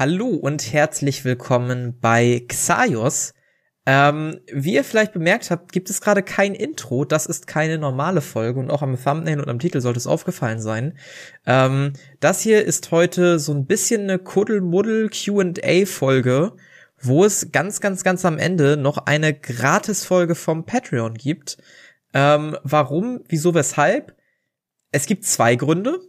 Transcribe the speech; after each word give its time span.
Hallo 0.00 0.28
und 0.28 0.72
herzlich 0.72 1.26
willkommen 1.26 1.98
bei 2.00 2.46
Xaios. 2.48 3.34
Ähm, 3.84 4.40
wie 4.50 4.72
ihr 4.72 4.82
vielleicht 4.82 5.12
bemerkt 5.12 5.50
habt, 5.50 5.72
gibt 5.72 5.90
es 5.90 6.00
gerade 6.00 6.22
kein 6.22 6.54
Intro. 6.54 7.04
Das 7.04 7.26
ist 7.26 7.46
keine 7.46 7.76
normale 7.76 8.22
Folge 8.22 8.60
und 8.60 8.70
auch 8.70 8.80
am 8.80 8.96
Thumbnail 8.96 9.40
und 9.40 9.50
am 9.50 9.58
Titel 9.58 9.82
sollte 9.82 9.98
es 9.98 10.06
aufgefallen 10.06 10.62
sein. 10.62 10.96
Ähm, 11.44 11.92
das 12.18 12.40
hier 12.40 12.64
ist 12.64 12.90
heute 12.92 13.38
so 13.38 13.52
ein 13.52 13.66
bisschen 13.66 14.04
eine 14.04 14.18
Kuddelmuddel 14.18 15.10
Q&A 15.10 15.84
Folge, 15.84 16.54
wo 16.98 17.26
es 17.26 17.52
ganz, 17.52 17.82
ganz, 17.82 18.02
ganz 18.02 18.24
am 18.24 18.38
Ende 18.38 18.78
noch 18.78 19.04
eine 19.04 19.38
Gratis-Folge 19.38 20.34
vom 20.34 20.64
Patreon 20.64 21.12
gibt. 21.12 21.58
Ähm, 22.14 22.56
warum, 22.62 23.20
wieso, 23.28 23.52
weshalb? 23.52 24.16
Es 24.92 25.04
gibt 25.04 25.26
zwei 25.26 25.56
Gründe. 25.56 26.00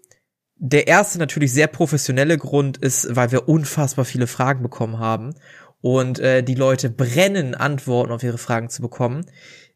Der 0.63 0.85
erste 0.85 1.17
natürlich 1.17 1.51
sehr 1.51 1.65
professionelle 1.65 2.37
Grund 2.37 2.77
ist, 2.77 3.15
weil 3.15 3.31
wir 3.31 3.49
unfassbar 3.49 4.05
viele 4.05 4.27
Fragen 4.27 4.61
bekommen 4.61 4.99
haben 4.99 5.33
und 5.81 6.19
äh, 6.19 6.43
die 6.43 6.53
Leute 6.53 6.91
brennen, 6.91 7.55
Antworten 7.55 8.11
auf 8.11 8.21
ihre 8.21 8.37
Fragen 8.37 8.69
zu 8.69 8.83
bekommen. 8.83 9.25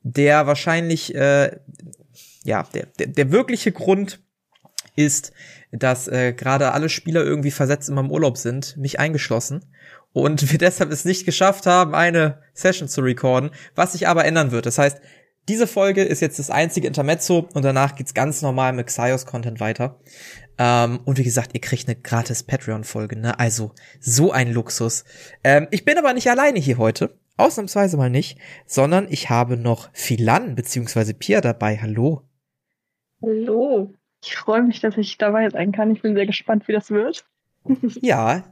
Der 0.03 0.45
wahrscheinlich, 0.45 1.15
äh, 1.15 1.57
ja, 2.43 2.67
der, 2.75 2.85
der, 2.99 3.07
der 3.07 3.31
wirkliche 3.31 3.71
Grund 3.71 4.19
ist, 4.95 5.31
dass 5.71 6.07
äh, 6.07 6.33
gerade 6.33 6.71
alle 6.71 6.89
Spieler 6.89 7.23
irgendwie 7.23 7.49
versetzt 7.49 7.89
immer 7.89 8.01
im 8.01 8.11
Urlaub 8.11 8.37
sind, 8.37 8.77
mich 8.77 8.99
eingeschlossen. 8.99 9.65
Und 10.13 10.51
wir 10.51 10.59
deshalb 10.59 10.91
es 10.91 11.03
nicht 11.03 11.25
geschafft 11.25 11.65
haben, 11.65 11.95
eine 11.95 12.43
Session 12.53 12.87
zu 12.87 13.01
recorden, 13.01 13.49
was 13.73 13.93
sich 13.93 14.07
aber 14.07 14.23
ändern 14.23 14.51
wird. 14.51 14.67
Das 14.67 14.77
heißt, 14.77 15.01
diese 15.47 15.67
Folge 15.67 16.03
ist 16.03 16.21
jetzt 16.21 16.39
das 16.39 16.49
einzige 16.49 16.87
Intermezzo 16.87 17.47
und 17.53 17.63
danach 17.63 17.95
geht's 17.95 18.15
ganz 18.15 18.41
normal 18.41 18.73
mit 18.73 18.87
Xaios-Content 18.87 19.59
weiter. 19.59 19.99
Ähm, 20.57 20.99
und 21.05 21.17
wie 21.17 21.23
gesagt, 21.23 21.51
ihr 21.53 21.61
kriegt 21.61 21.87
eine 21.87 21.95
gratis 21.95 22.43
Patreon-Folge, 22.43 23.17
ne? 23.17 23.39
Also, 23.39 23.73
so 23.99 24.31
ein 24.31 24.51
Luxus. 24.51 25.03
Ähm, 25.43 25.67
ich 25.71 25.85
bin 25.85 25.97
aber 25.97 26.13
nicht 26.13 26.29
alleine 26.29 26.59
hier 26.59 26.77
heute. 26.77 27.17
Ausnahmsweise 27.37 27.97
mal 27.97 28.09
nicht, 28.09 28.37
sondern 28.65 29.07
ich 29.09 29.29
habe 29.29 29.57
noch 29.57 29.89
Philan 29.91 30.55
bzw. 30.55 31.13
Pia 31.13 31.41
dabei. 31.41 31.77
Hallo. 31.77 32.21
Hallo. 33.21 33.93
Ich 34.23 34.35
freue 34.35 34.63
mich, 34.63 34.79
dass 34.79 34.97
ich 34.97 35.17
dabei 35.17 35.49
sein 35.49 35.71
kann. 35.71 35.91
Ich 35.91 36.01
bin 36.01 36.15
sehr 36.15 36.25
gespannt, 36.25 36.67
wie 36.67 36.73
das 36.73 36.89
wird. 36.89 37.25
ja, 38.01 38.43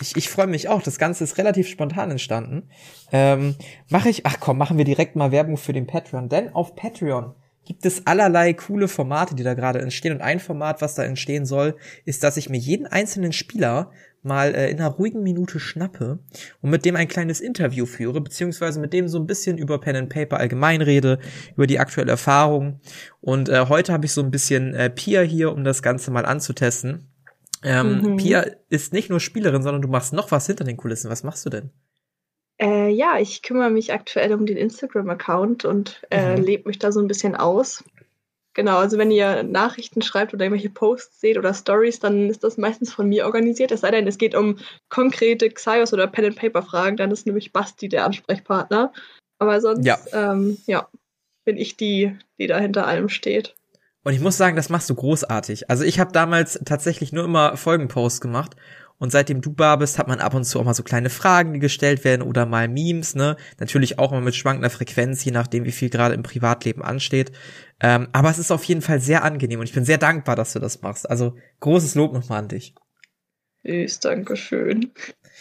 ich, 0.00 0.16
ich 0.16 0.28
freue 0.28 0.48
mich 0.48 0.68
auch. 0.68 0.82
Das 0.82 0.98
Ganze 0.98 1.22
ist 1.22 1.38
relativ 1.38 1.68
spontan 1.68 2.10
entstanden. 2.10 2.68
Ähm, 3.12 3.54
mache 3.88 4.08
ich, 4.08 4.26
ach 4.26 4.38
komm, 4.40 4.58
machen 4.58 4.76
wir 4.76 4.84
direkt 4.84 5.14
mal 5.14 5.30
Werbung 5.30 5.56
für 5.56 5.72
den 5.72 5.86
Patreon. 5.86 6.28
Denn 6.28 6.52
auf 6.54 6.74
Patreon 6.74 7.34
gibt 7.64 7.86
es 7.86 8.06
allerlei 8.06 8.52
coole 8.52 8.88
Formate, 8.88 9.34
die 9.34 9.42
da 9.42 9.54
gerade 9.54 9.80
entstehen. 9.80 10.14
Und 10.14 10.20
ein 10.20 10.40
Format, 10.40 10.82
was 10.82 10.94
da 10.94 11.04
entstehen 11.04 11.46
soll, 11.46 11.76
ist, 12.04 12.22
dass 12.22 12.36
ich 12.36 12.48
mir 12.48 12.58
jeden 12.58 12.86
einzelnen 12.86 13.32
Spieler 13.32 13.90
mal 14.22 14.54
äh, 14.54 14.70
in 14.70 14.78
einer 14.78 14.88
ruhigen 14.88 15.22
Minute 15.22 15.58
schnappe 15.58 16.20
und 16.60 16.70
mit 16.70 16.84
dem 16.84 16.96
ein 16.96 17.08
kleines 17.08 17.40
Interview 17.40 17.86
führe, 17.86 18.20
beziehungsweise 18.20 18.80
mit 18.80 18.92
dem 18.92 19.08
so 19.08 19.18
ein 19.18 19.26
bisschen 19.26 19.58
über 19.58 19.80
Pen 19.80 19.96
and 19.96 20.08
Paper 20.08 20.38
allgemein 20.38 20.80
rede, 20.80 21.18
über 21.56 21.66
die 21.66 21.80
aktuelle 21.80 22.12
Erfahrung. 22.12 22.80
Und 23.20 23.48
äh, 23.48 23.66
heute 23.68 23.92
habe 23.92 24.06
ich 24.06 24.12
so 24.12 24.22
ein 24.22 24.30
bisschen 24.30 24.74
äh, 24.74 24.90
Pia 24.90 25.22
hier, 25.22 25.52
um 25.52 25.64
das 25.64 25.82
Ganze 25.82 26.10
mal 26.10 26.24
anzutesten. 26.24 27.08
Ähm, 27.64 28.02
mhm. 28.02 28.16
Pia 28.16 28.44
ist 28.68 28.92
nicht 28.92 29.10
nur 29.10 29.20
Spielerin, 29.20 29.62
sondern 29.62 29.82
du 29.82 29.88
machst 29.88 30.12
noch 30.12 30.30
was 30.30 30.46
hinter 30.46 30.64
den 30.64 30.76
Kulissen. 30.76 31.10
Was 31.10 31.22
machst 31.22 31.44
du 31.46 31.50
denn? 31.50 31.70
Äh, 32.62 32.90
ja, 32.90 33.18
ich 33.18 33.42
kümmere 33.42 33.70
mich 33.70 33.92
aktuell 33.92 34.32
um 34.32 34.46
den 34.46 34.56
Instagram-Account 34.56 35.64
und 35.64 36.00
äh, 36.10 36.36
mhm. 36.36 36.44
lebe 36.44 36.68
mich 36.68 36.78
da 36.78 36.92
so 36.92 37.00
ein 37.00 37.08
bisschen 37.08 37.34
aus. 37.34 37.82
Genau, 38.54 38.76
also 38.76 38.98
wenn 38.98 39.10
ihr 39.10 39.42
Nachrichten 39.42 40.00
schreibt 40.00 40.32
oder 40.32 40.44
irgendwelche 40.44 40.70
Posts 40.70 41.20
seht 41.20 41.38
oder 41.38 41.54
Stories, 41.54 41.98
dann 41.98 42.30
ist 42.30 42.44
das 42.44 42.58
meistens 42.58 42.92
von 42.92 43.08
mir 43.08 43.26
organisiert. 43.26 43.72
Es 43.72 43.80
sei 43.80 43.90
denn, 43.90 44.06
es 44.06 44.16
geht 44.16 44.36
um 44.36 44.58
konkrete 44.90 45.50
Xaios 45.50 45.92
oder 45.92 46.06
Pen 46.06 46.26
and 46.26 46.36
Paper 46.36 46.62
Fragen, 46.62 46.96
dann 46.96 47.10
ist 47.10 47.26
nämlich 47.26 47.52
Basti 47.52 47.88
der 47.88 48.04
Ansprechpartner. 48.04 48.92
Aber 49.40 49.60
sonst, 49.60 49.84
ja, 49.84 49.98
ähm, 50.12 50.58
ja 50.66 50.88
bin 51.44 51.56
ich 51.56 51.76
die, 51.76 52.16
die 52.38 52.46
da 52.46 52.60
hinter 52.60 52.86
allem 52.86 53.08
steht. 53.08 53.56
Und 54.04 54.12
ich 54.12 54.20
muss 54.20 54.36
sagen, 54.36 54.54
das 54.54 54.68
machst 54.68 54.88
du 54.90 54.94
großartig. 54.94 55.68
Also 55.68 55.82
ich 55.82 55.98
habe 55.98 56.12
damals 56.12 56.60
tatsächlich 56.64 57.12
nur 57.12 57.24
immer 57.24 57.56
Folgenposts 57.56 58.20
gemacht 58.20 58.54
und 59.02 59.10
seitdem 59.10 59.40
du 59.40 59.52
bar 59.52 59.78
bist, 59.78 59.98
hat 59.98 60.06
man 60.06 60.20
ab 60.20 60.32
und 60.32 60.44
zu 60.44 60.60
auch 60.60 60.64
mal 60.64 60.74
so 60.74 60.84
kleine 60.84 61.10
Fragen, 61.10 61.54
die 61.54 61.58
gestellt 61.58 62.04
werden 62.04 62.22
oder 62.22 62.46
mal 62.46 62.68
Memes, 62.68 63.16
ne? 63.16 63.36
Natürlich 63.58 63.98
auch 63.98 64.12
mal 64.12 64.20
mit 64.20 64.36
schwankender 64.36 64.70
Frequenz, 64.70 65.24
je 65.24 65.32
nachdem, 65.32 65.64
wie 65.64 65.72
viel 65.72 65.90
gerade 65.90 66.14
im 66.14 66.22
Privatleben 66.22 66.82
ansteht. 66.82 67.32
Ähm, 67.80 68.06
aber 68.12 68.30
es 68.30 68.38
ist 68.38 68.52
auf 68.52 68.62
jeden 68.62 68.80
Fall 68.80 69.00
sehr 69.00 69.24
angenehm 69.24 69.58
und 69.58 69.66
ich 69.66 69.74
bin 69.74 69.84
sehr 69.84 69.98
dankbar, 69.98 70.36
dass 70.36 70.52
du 70.52 70.60
das 70.60 70.82
machst. 70.82 71.10
Also 71.10 71.34
großes 71.58 71.96
Lob 71.96 72.12
nochmal 72.12 72.38
an 72.38 72.48
dich. 72.48 72.76
Ist, 73.64 74.04
Dankeschön. 74.04 74.92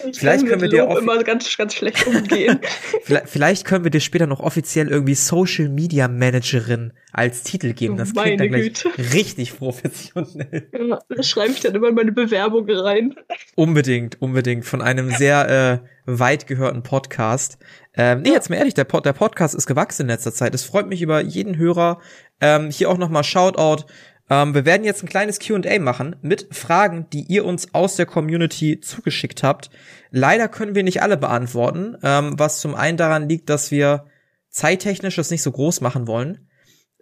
Ich 0.09 0.19
vielleicht 0.19 0.45
können 0.45 0.62
wir 0.62 0.69
dir 0.69 0.88
auch 0.88 0.97
immer 0.97 1.23
ganz, 1.23 1.56
ganz 1.57 1.73
schlecht 1.73 2.06
umgehen. 2.07 2.59
vielleicht, 3.03 3.29
vielleicht, 3.29 3.66
können 3.66 3.84
wir 3.84 3.91
dir 3.91 4.00
später 4.00 4.28
noch 4.28 4.39
offiziell 4.39 4.89
irgendwie 4.89 5.16
Social 5.16 5.69
Media 5.69 6.07
Managerin 6.07 6.94
als 7.12 7.44
Titel 7.44 7.73
geben. 7.73 7.97
Das 7.97 8.13
klingt 8.13 8.39
dann 8.39 8.50
gleich 8.50 8.84
Güte. 8.84 8.89
richtig 9.13 9.57
professionell. 9.57 10.69
Ja, 10.73 11.00
das 11.09 11.29
schreibe 11.29 11.51
ich 11.51 11.59
dann 11.59 11.75
immer 11.75 11.89
in 11.89 11.95
meine 11.95 12.12
Bewerbung 12.12 12.69
rein. 12.69 13.16
Unbedingt, 13.56 14.22
unbedingt. 14.22 14.66
Von 14.66 14.81
einem 14.81 15.12
sehr 15.12 15.81
äh, 15.84 15.88
weit 16.06 16.47
gehörten 16.47 16.83
Podcast. 16.83 17.57
Ähm, 17.94 18.22
nee, 18.22 18.31
jetzt 18.31 18.50
mal 18.50 18.56
ehrlich, 18.56 18.73
der, 18.73 18.85
Pod, 18.85 19.06
der 19.06 19.13
Podcast 19.13 19.56
ist 19.56 19.68
gewachsen 19.68 20.03
in 20.03 20.07
letzter 20.07 20.33
Zeit. 20.33 20.56
Es 20.56 20.63
freut 20.63 20.88
mich 20.88 21.01
über 21.01 21.22
jeden 21.22 21.57
Hörer. 21.57 22.00
Ähm, 22.39 22.72
hier 22.72 22.89
auch 22.89 22.97
nochmal 22.97 23.23
Shoutout 23.23 23.85
ähm, 24.31 24.56
wir 24.56 24.66
werden 24.66 24.86
jetzt 24.86 25.03
ein 25.03 25.09
kleines 25.09 25.40
QA 25.40 25.78
machen 25.80 26.16
mit 26.22 26.47
Fragen, 26.56 27.06
die 27.12 27.24
ihr 27.24 27.44
uns 27.44 27.74
aus 27.74 27.97
der 27.97 28.06
Community 28.06 28.80
zugeschickt 28.80 29.44
habt. 29.44 29.69
Leider 30.09 30.47
können 30.47 30.74
wir 30.74 30.84
nicht 30.84 31.03
alle 31.03 31.18
beantworten, 31.18 31.97
ähm, 32.02 32.40
was 32.40 32.62
zum 32.62 32.74
einen 32.74 32.96
daran 32.96 33.28
liegt, 33.28 33.50
dass 33.50 33.72
wir 33.72 34.06
zeittechnisch 34.50 35.18
das 35.18 35.31
nicht 35.31 35.42
so 35.44 35.52
groß 35.52 35.81
machen 35.81 36.08
wollen. 36.08 36.47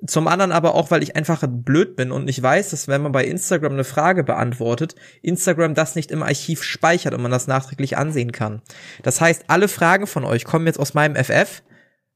Zum 0.07 0.27
anderen 0.27 0.51
aber 0.51 0.73
auch, 0.73 0.89
weil 0.89 1.03
ich 1.03 1.15
einfach 1.15 1.43
blöd 1.47 1.95
bin 1.95 2.11
und 2.11 2.25
nicht 2.25 2.41
weiß, 2.41 2.71
dass 2.71 2.87
wenn 2.87 3.03
man 3.03 3.11
bei 3.11 3.25
Instagram 3.25 3.73
eine 3.73 3.83
Frage 3.83 4.23
beantwortet, 4.23 4.95
Instagram 5.21 5.75
das 5.75 5.95
nicht 5.95 6.09
im 6.09 6.23
Archiv 6.23 6.63
speichert 6.63 7.13
und 7.13 7.21
man 7.21 7.31
das 7.31 7.45
nachträglich 7.45 7.95
ansehen 7.95 8.31
kann. 8.31 8.63
Das 9.03 9.21
heißt, 9.21 9.43
alle 9.49 9.67
Fragen 9.67 10.07
von 10.07 10.23
euch 10.23 10.45
kommen 10.45 10.65
jetzt 10.65 10.79
aus 10.79 10.95
meinem 10.95 11.15
FF. 11.15 11.61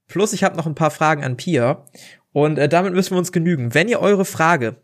Plus 0.07 0.33
ich 0.33 0.43
habe 0.43 0.57
noch 0.57 0.65
ein 0.65 0.75
paar 0.75 0.91
Fragen 0.91 1.23
an 1.23 1.37
Pia. 1.37 1.85
Und 2.31 2.57
äh, 2.57 2.67
damit 2.67 2.93
müssen 2.93 3.11
wir 3.11 3.19
uns 3.19 3.31
genügen. 3.31 3.75
Wenn 3.75 3.89
ihr 3.89 3.99
eure 3.99 4.25
Frage 4.25 4.77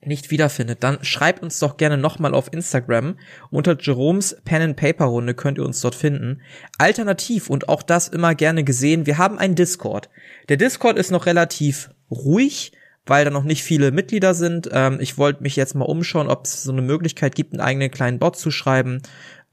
nicht 0.00 0.30
wiederfindet, 0.30 0.84
dann 0.84 1.02
schreibt 1.02 1.42
uns 1.42 1.58
doch 1.58 1.76
gerne 1.76 1.98
nochmal 1.98 2.34
auf 2.34 2.52
Instagram. 2.52 3.18
Unter 3.50 3.76
Jeroms 3.78 4.36
Pen 4.44 4.62
and 4.62 4.76
Paper 4.76 5.06
Runde 5.06 5.34
könnt 5.34 5.58
ihr 5.58 5.64
uns 5.64 5.80
dort 5.80 5.94
finden. 5.94 6.40
Alternativ 6.78 7.50
und 7.50 7.68
auch 7.68 7.82
das 7.82 8.08
immer 8.08 8.34
gerne 8.34 8.64
gesehen, 8.64 9.06
wir 9.06 9.18
haben 9.18 9.38
einen 9.38 9.56
Discord. 9.56 10.08
Der 10.48 10.56
Discord 10.56 10.98
ist 10.98 11.10
noch 11.10 11.26
relativ 11.26 11.90
ruhig, 12.10 12.72
weil 13.06 13.24
da 13.24 13.30
noch 13.30 13.44
nicht 13.44 13.62
viele 13.62 13.90
Mitglieder 13.90 14.34
sind. 14.34 14.68
Ähm, 14.72 14.98
ich 15.00 15.18
wollte 15.18 15.42
mich 15.42 15.56
jetzt 15.56 15.74
mal 15.74 15.84
umschauen, 15.84 16.28
ob 16.28 16.44
es 16.44 16.62
so 16.62 16.72
eine 16.72 16.82
Möglichkeit 16.82 17.34
gibt, 17.34 17.52
einen 17.52 17.60
eigenen 17.60 17.90
kleinen 17.90 18.18
Bot 18.18 18.36
zu 18.36 18.50
schreiben, 18.50 19.02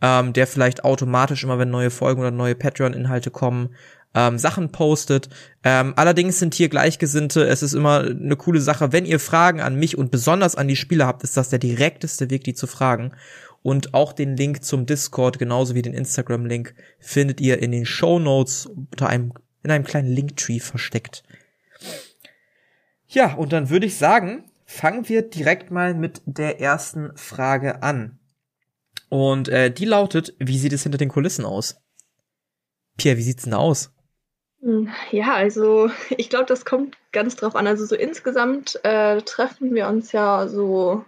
ähm, 0.01 0.33
der 0.33 0.45
vielleicht 0.45 0.83
automatisch 0.83 1.43
immer, 1.43 1.57
wenn 1.57 1.69
neue 1.71 1.89
Folgen 1.89 2.21
oder 2.21 2.31
neue 2.31 2.55
Patreon-Inhalte 2.55 3.31
kommen, 3.31 3.69
ähm, 4.15 4.39
Sachen 4.39 4.71
postet. 4.71 5.29
Ähm, 5.63 5.93
allerdings 5.97 6.39
sind 6.39 6.55
hier 6.55 6.69
Gleichgesinnte. 6.69 7.45
Es 7.45 7.61
ist 7.61 7.73
immer 7.73 7.99
eine 7.99 8.37
coole 8.37 8.61
Sache. 8.61 8.91
Wenn 8.93 9.05
ihr 9.05 9.19
Fragen 9.19 9.59
an 9.59 9.75
mich 9.75 9.97
und 9.97 10.09
besonders 10.09 10.55
an 10.55 10.67
die 10.67 10.77
Spieler 10.77 11.05
habt, 11.05 11.23
ist 11.23 11.37
das 11.37 11.49
der 11.49 11.59
direkteste 11.59 12.29
Weg, 12.29 12.45
die 12.45 12.53
zu 12.53 12.65
fragen. 12.65 13.11
Und 13.61 13.93
auch 13.93 14.13
den 14.13 14.37
Link 14.37 14.63
zum 14.63 14.85
Discord, 14.85 15.37
genauso 15.37 15.75
wie 15.75 15.81
den 15.81 15.93
Instagram-Link, 15.93 16.75
findet 16.99 17.41
ihr 17.41 17.61
in 17.61 17.71
den 17.71 17.85
Show 17.85 18.19
Notes 18.19 18.67
unter 18.67 19.09
einem, 19.09 19.33
in 19.63 19.71
einem 19.71 19.83
kleinen 19.83 20.09
Linktree 20.09 20.59
versteckt. 20.59 21.23
Ja, 23.07 23.33
und 23.33 23.53
dann 23.53 23.69
würde 23.69 23.87
ich 23.87 23.97
sagen, 23.97 24.45
fangen 24.65 25.09
wir 25.09 25.23
direkt 25.23 25.71
mal 25.71 25.93
mit 25.93 26.21
der 26.25 26.61
ersten 26.61 27.15
Frage 27.17 27.83
an. 27.83 28.19
Und 29.09 29.49
äh, 29.49 29.71
die 29.71 29.85
lautet, 29.85 30.35
wie 30.39 30.57
sieht 30.57 30.73
es 30.73 30.83
hinter 30.83 30.97
den 30.97 31.09
Kulissen 31.09 31.45
aus? 31.45 31.81
Pierre, 32.97 33.17
wie 33.17 33.23
sieht's 33.23 33.43
denn 33.43 33.53
aus? 33.53 33.94
Ja, 35.11 35.35
also 35.35 35.91
ich 36.17 36.29
glaube, 36.29 36.45
das 36.45 36.65
kommt 36.65 36.97
ganz 37.11 37.35
drauf 37.35 37.55
an. 37.55 37.67
Also 37.67 37.85
so 37.85 37.95
insgesamt 37.95 38.79
äh, 38.83 39.21
treffen 39.21 39.73
wir 39.75 39.87
uns 39.87 40.11
ja 40.11 40.47
so 40.47 41.05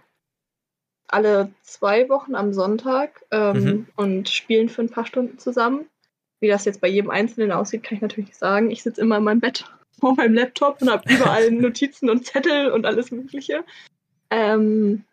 alle 1.08 1.50
zwei 1.62 2.08
Wochen 2.08 2.34
am 2.34 2.52
Sonntag 2.52 3.24
ähm, 3.30 3.64
mhm. 3.64 3.86
und 3.96 4.28
spielen 4.28 4.68
für 4.68 4.82
ein 4.82 4.90
paar 4.90 5.06
Stunden 5.06 5.38
zusammen. 5.38 5.86
Wie 6.40 6.48
das 6.48 6.66
jetzt 6.66 6.80
bei 6.80 6.88
jedem 6.88 7.10
Einzelnen 7.10 7.50
aussieht, 7.50 7.82
kann 7.82 7.96
ich 7.96 8.02
natürlich 8.02 8.28
nicht 8.28 8.38
sagen. 8.38 8.70
Ich 8.70 8.82
sitze 8.82 9.00
immer 9.00 9.16
in 9.16 9.24
meinem 9.24 9.40
Bett 9.40 9.64
vor 9.98 10.14
meinem 10.14 10.34
Laptop 10.34 10.80
und 10.80 10.90
habe 10.90 11.12
überall 11.12 11.50
Notizen 11.50 12.10
und 12.10 12.26
Zettel 12.26 12.70
und 12.70 12.86
alles 12.86 13.10
Mögliche. 13.10 13.64
Ähm, 14.30 15.04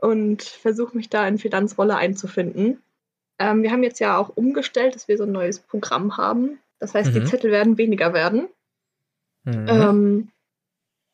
und 0.00 0.42
versuche 0.42 0.96
mich 0.96 1.08
da 1.08 1.26
in 1.26 1.38
Finanzrolle 1.38 1.96
einzufinden. 1.96 2.82
Ähm, 3.38 3.62
wir 3.62 3.70
haben 3.70 3.82
jetzt 3.82 4.00
ja 4.00 4.18
auch 4.18 4.28
umgestellt, 4.28 4.94
dass 4.94 5.08
wir 5.08 5.16
so 5.16 5.24
ein 5.24 5.32
neues 5.32 5.60
Programm 5.60 6.16
haben. 6.16 6.58
Das 6.78 6.94
heißt, 6.94 7.10
mhm. 7.10 7.20
die 7.20 7.24
Zettel 7.24 7.50
werden 7.50 7.78
weniger 7.78 8.12
werden. 8.12 8.48
Mhm. 9.44 9.66
Ähm, 9.68 10.28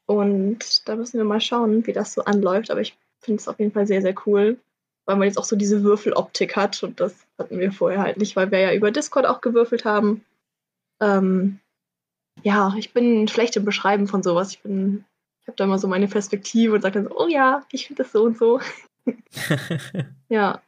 und 0.06 0.88
da 0.88 0.96
müssen 0.96 1.18
wir 1.18 1.24
mal 1.24 1.40
schauen, 1.40 1.86
wie 1.86 1.92
das 1.92 2.12
so 2.12 2.24
anläuft. 2.24 2.70
Aber 2.70 2.80
ich 2.80 2.96
finde 3.20 3.40
es 3.40 3.48
auf 3.48 3.58
jeden 3.58 3.72
Fall 3.72 3.86
sehr, 3.86 4.02
sehr 4.02 4.14
cool, 4.26 4.58
weil 5.06 5.16
man 5.16 5.26
jetzt 5.26 5.38
auch 5.38 5.44
so 5.44 5.56
diese 5.56 5.82
Würfeloptik 5.82 6.56
hat 6.56 6.82
und 6.82 7.00
das 7.00 7.26
hatten 7.38 7.58
wir 7.58 7.72
vorher 7.72 8.02
halt 8.02 8.18
nicht, 8.18 8.36
weil 8.36 8.50
wir 8.50 8.60
ja 8.60 8.74
über 8.74 8.90
Discord 8.90 9.26
auch 9.26 9.40
gewürfelt 9.40 9.84
haben. 9.84 10.24
Ähm, 11.00 11.60
ja, 12.42 12.74
ich 12.76 12.92
bin 12.92 13.28
schlecht 13.28 13.56
im 13.56 13.64
Beschreiben 13.64 14.06
von 14.06 14.22
sowas. 14.22 14.50
Ich 14.50 14.60
bin, 14.60 15.04
ich 15.40 15.48
habe 15.48 15.56
da 15.56 15.64
immer 15.64 15.78
so 15.78 15.88
meine 15.88 16.08
Perspektive 16.08 16.74
und 16.74 16.82
sage 16.82 16.94
dann 16.94 17.08
so, 17.08 17.18
oh 17.18 17.28
ja, 17.28 17.64
ich 17.70 17.86
finde 17.86 18.02
das 18.02 18.12
so 18.12 18.24
und 18.24 18.36
so. 18.36 18.60
ja. 20.28 20.60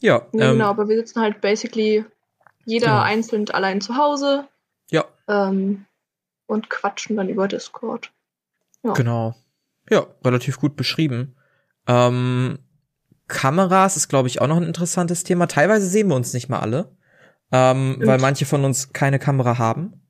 Ja. 0.00 0.26
Nee, 0.32 0.42
ähm, 0.42 0.52
genau, 0.52 0.70
aber 0.70 0.88
wir 0.88 0.96
sitzen 0.96 1.20
halt 1.20 1.40
basically 1.40 2.04
jeder 2.64 2.86
genau. 2.86 3.00
einzeln 3.00 3.50
allein 3.50 3.80
zu 3.80 3.96
Hause. 3.96 4.46
Ja. 4.90 5.04
Ähm, 5.28 5.86
und 6.46 6.68
quatschen 6.68 7.16
dann 7.16 7.28
über 7.28 7.48
Discord. 7.48 8.12
Ja. 8.82 8.92
Genau. 8.92 9.36
Ja, 9.88 10.06
relativ 10.24 10.58
gut 10.58 10.76
beschrieben. 10.76 11.36
Ähm, 11.86 12.58
Kameras 13.28 13.96
ist, 13.96 14.08
glaube 14.08 14.28
ich, 14.28 14.40
auch 14.40 14.48
noch 14.48 14.56
ein 14.56 14.64
interessantes 14.64 15.24
Thema. 15.24 15.46
Teilweise 15.46 15.86
sehen 15.86 16.08
wir 16.08 16.16
uns 16.16 16.32
nicht 16.32 16.48
mal 16.48 16.58
alle, 16.58 16.96
ähm, 17.52 17.96
weil 18.00 18.18
manche 18.18 18.46
von 18.46 18.64
uns 18.64 18.92
keine 18.92 19.18
Kamera 19.18 19.58
haben. 19.58 20.00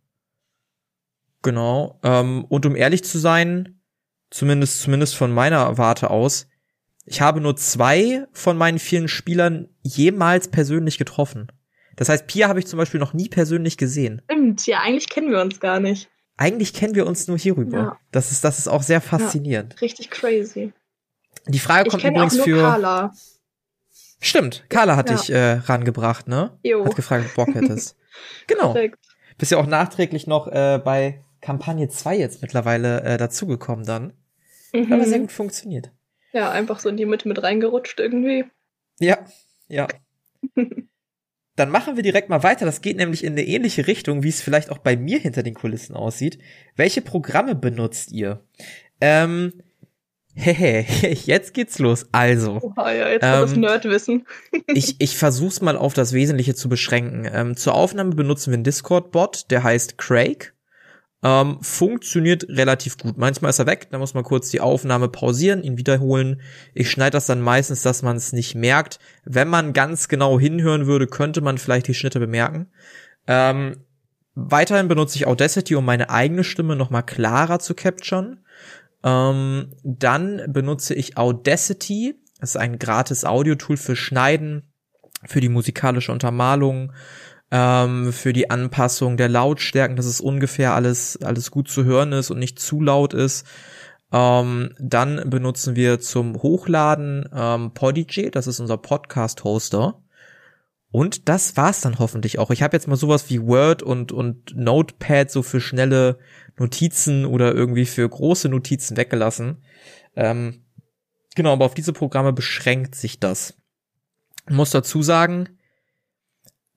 Genau. 1.43 2.01
Ähm, 2.03 2.45
und 2.47 2.67
um 2.67 2.77
ehrlich 2.77 3.05
zu 3.05 3.19
sein, 3.19 3.81
zumindest, 4.31 4.81
zumindest 4.81 5.17
von 5.17 5.33
meiner 5.33 5.77
Warte 5.79 6.11
aus, 6.11 6.49
ich 7.05 7.21
habe 7.21 7.41
nur 7.41 7.57
zwei 7.57 8.27
von 8.33 8.57
meinen 8.57 8.79
vielen 8.79 9.09
Spielern 9.09 9.69
jemals 9.83 10.49
persönlich 10.49 10.99
getroffen. 10.99 11.51
Das 12.01 12.09
heißt, 12.09 12.27
Pia 12.27 12.49
habe 12.49 12.59
ich 12.59 12.67
zum 12.67 12.79
Beispiel 12.79 12.99
noch 12.99 13.13
nie 13.13 13.29
persönlich 13.29 13.77
gesehen. 13.77 14.23
Stimmt, 14.25 14.67
ja, 14.67 14.81
eigentlich 14.81 15.11
kennen 15.11 15.31
wir 15.31 15.39
uns 15.43 15.61
gar 15.61 15.81
nicht. 15.81 16.09
Eigentlich 16.39 16.73
kennen 16.73 16.95
wir 16.95 17.07
uns 17.07 17.29
nur 17.29 17.37
hierüber. 17.37 17.77
Ja. 17.77 17.99
Das 18.11 18.33
ist, 18.33 18.43
das 18.43 18.59
ist 18.59 18.69
auch 18.69 18.83
sehr 18.83 19.03
faszinierend. 19.03 19.75
Ja, 19.75 19.81
richtig 19.81 20.09
crazy. 20.09 20.73
Die 21.47 21.59
Frage 21.59 21.91
kommt 21.91 22.03
übrigens 22.03 22.41
für. 22.41 22.63
Carla. 22.63 23.13
Stimmt, 24.19 24.65
Carla 24.71 24.97
hat 24.97 25.11
ja. 25.11 25.17
dich 25.17 25.29
äh, 25.29 25.53
rangebracht, 25.67 26.27
ne? 26.27 26.59
Jo. 26.63 26.87
Hat 26.87 26.97
gefragt, 26.97 27.27
ob 27.27 27.35
du 27.35 27.45
Bock 27.45 27.55
hättest. 27.55 27.99
genau. 28.47 28.73
Perfekt. 28.73 28.99
Bist 29.37 29.53
ja 29.53 29.59
auch 29.59 29.67
nachträglich 29.67 30.27
noch 30.27 30.47
äh, 30.47 30.81
bei 30.83 31.23
Kampagne 31.43 31.91
2 31.91 32.17
jetzt 32.17 32.41
mittlerweile 32.41 33.03
äh, 33.03 33.19
dazugekommen 33.19 33.85
dann. 33.85 34.15
Mhm. 34.73 34.91
Aber 34.91 35.05
sehr 35.05 35.19
gut 35.19 35.33
funktioniert. 35.33 35.93
Ja, 36.33 36.51
einfach 36.51 36.81
so 36.81 36.89
in 36.89 36.97
die 36.97 37.05
Mitte 37.05 37.29
mit 37.29 37.43
reingerutscht 37.43 38.01
irgendwie. 38.01 38.47
Ja, 39.01 39.19
ja. 39.69 39.87
Dann 41.57 41.71
machen 41.71 41.97
wir 41.97 42.03
direkt 42.03 42.29
mal 42.29 42.43
weiter. 42.43 42.65
Das 42.65 42.81
geht 42.81 42.97
nämlich 42.97 43.25
in 43.25 43.33
eine 43.33 43.45
ähnliche 43.45 43.87
Richtung, 43.87 44.23
wie 44.23 44.29
es 44.29 44.41
vielleicht 44.41 44.71
auch 44.71 44.79
bei 44.79 44.97
mir 44.97 45.19
hinter 45.19 45.43
den 45.43 45.55
Kulissen 45.55 45.95
aussieht. 45.95 46.39
Welche 46.77 47.03
Programme 47.03 47.55
benutzt 47.55 48.13
ihr? 48.13 48.45
Ähm, 49.01 49.53
Hehe, 50.35 50.87
jetzt 51.25 51.55
geht's 51.55 51.79
los. 51.79 52.07
Also. 52.13 52.61
Oha, 52.63 52.93
ja, 52.93 53.09
jetzt 53.09 53.25
ähm, 53.25 53.41
das 53.41 53.57
Nerdwissen. 53.57 54.27
ich, 54.69 54.97
ich 55.01 55.17
versuch's 55.17 55.61
mal 55.61 55.77
auf 55.77 55.93
das 55.93 56.13
Wesentliche 56.13 56.55
zu 56.55 56.69
beschränken. 56.69 57.29
Ähm, 57.33 57.57
zur 57.57 57.75
Aufnahme 57.75 58.15
benutzen 58.15 58.51
wir 58.51 58.55
einen 58.55 58.65
Discord-Bot, 58.65 59.51
der 59.51 59.63
heißt 59.63 59.99
Craig. 59.99 60.55
Ähm, 61.23 61.59
funktioniert 61.61 62.47
relativ 62.49 62.97
gut. 62.97 63.19
Manchmal 63.19 63.51
ist 63.51 63.59
er 63.59 63.67
weg, 63.67 63.89
da 63.91 63.99
muss 63.99 64.15
man 64.15 64.25
kurz 64.25 64.49
die 64.49 64.61
Aufnahme 64.61 65.09
pausieren, 65.09 65.63
ihn 65.63 65.77
wiederholen. 65.77 66.41
Ich 66.73 66.91
schneide 66.91 67.13
das 67.13 67.27
dann 67.27 67.43
meistens, 67.43 67.83
dass 67.83 68.03
man 68.03 68.17
es 68.17 68.33
nicht 68.33 68.55
merkt. 68.55 68.99
Wenn 69.25 69.49
man 69.49 69.75
ganz 69.75 70.09
genau 70.09 70.41
hinhören 70.41 70.87
würde, 70.87 71.07
könnte 71.07 71.43
man 71.43 71.59
vielleicht 71.59 71.89
die 71.89 71.95
Schnitte 71.95 72.21
bemerken. 72.21 72.69
Ähm, 73.27 73.85
weiterhin 74.35 74.89
benutze 74.89 75.17
ich 75.17 75.27
Audacity, 75.27 75.75
um 75.75 75.85
meine 75.85 76.09
eigene 76.09 76.43
Stimme 76.43 76.75
nochmal 76.75 77.05
klarer 77.05 77.59
zu 77.59 77.75
capturen. 77.75 78.43
Ähm, 79.05 79.75
dann 79.83 80.43
benutze 80.49 80.95
ich 80.95 81.19
Audacity. 81.19 82.15
Das 82.41 82.51
ist 82.51 82.57
ein 82.57 82.79
gratis 82.79 83.27
Audio-Tool 83.27 83.77
für 83.77 83.97
Schneiden, 83.97 84.73
für 85.27 85.43
die 85.43 85.51
musikalische 85.51 86.13
Untermalung, 86.13 86.93
ähm, 87.51 88.13
für 88.13 88.33
die 88.33 88.51
Anpassung 88.51 89.17
der 89.17 89.29
Lautstärken, 89.29 89.97
dass 89.97 90.07
es 90.07 90.21
ungefähr 90.21 90.75
alles, 90.75 91.19
alles 91.23 91.51
gut 91.51 91.69
zu 91.69 91.85
hören 91.85 92.13
ist 92.13 92.31
und 92.31 92.39
nicht 92.39 92.59
zu 92.59 92.81
laut 92.81 93.15
ist. 93.15 93.47
Ähm, 94.13 94.75
dann 94.79 95.29
benutzen 95.31 95.77
wir 95.77 96.01
zum 96.01 96.43
Hochladen 96.43 97.29
ähm, 97.33 97.73
Podigy, 97.75 98.31
das 98.31 98.47
ist 98.47 98.61
unser 98.61 98.77
Podcast-Hoster. 98.77 100.03
Und 100.93 101.29
das 101.29 101.57
war's 101.57 101.81
dann 101.81 102.01
hoffentlich 102.01 102.41
auch. 102.41 102.51
Ich 102.51 102.63
habe 102.63 102.77
jetzt 102.77 102.89
mal 102.89 102.97
sowas 102.97 103.31
wie 103.31 103.41
Word 103.41 103.83
und, 103.83 104.11
und 104.11 104.57
Notepad 104.57 105.31
so 105.31 105.43
für 105.43 105.61
schnelle 105.61 106.19
Notizen 106.59 107.27
oder 107.27 107.55
irgendwie 107.55 107.87
für 107.87 108.09
große 108.09 108.49
Notizen 108.49 108.97
weggelassen. 108.97 109.63
Ähm, 110.17 110.65
genau, 111.37 111.53
aber 111.53 111.65
auf 111.65 111.75
diese 111.75 111.93
Programme 111.93 112.33
beschränkt 112.33 112.97
sich 112.97 113.21
das. 113.21 113.55
Ich 114.49 114.57
muss 114.57 114.71
dazu 114.71 115.03
sagen, 115.03 115.49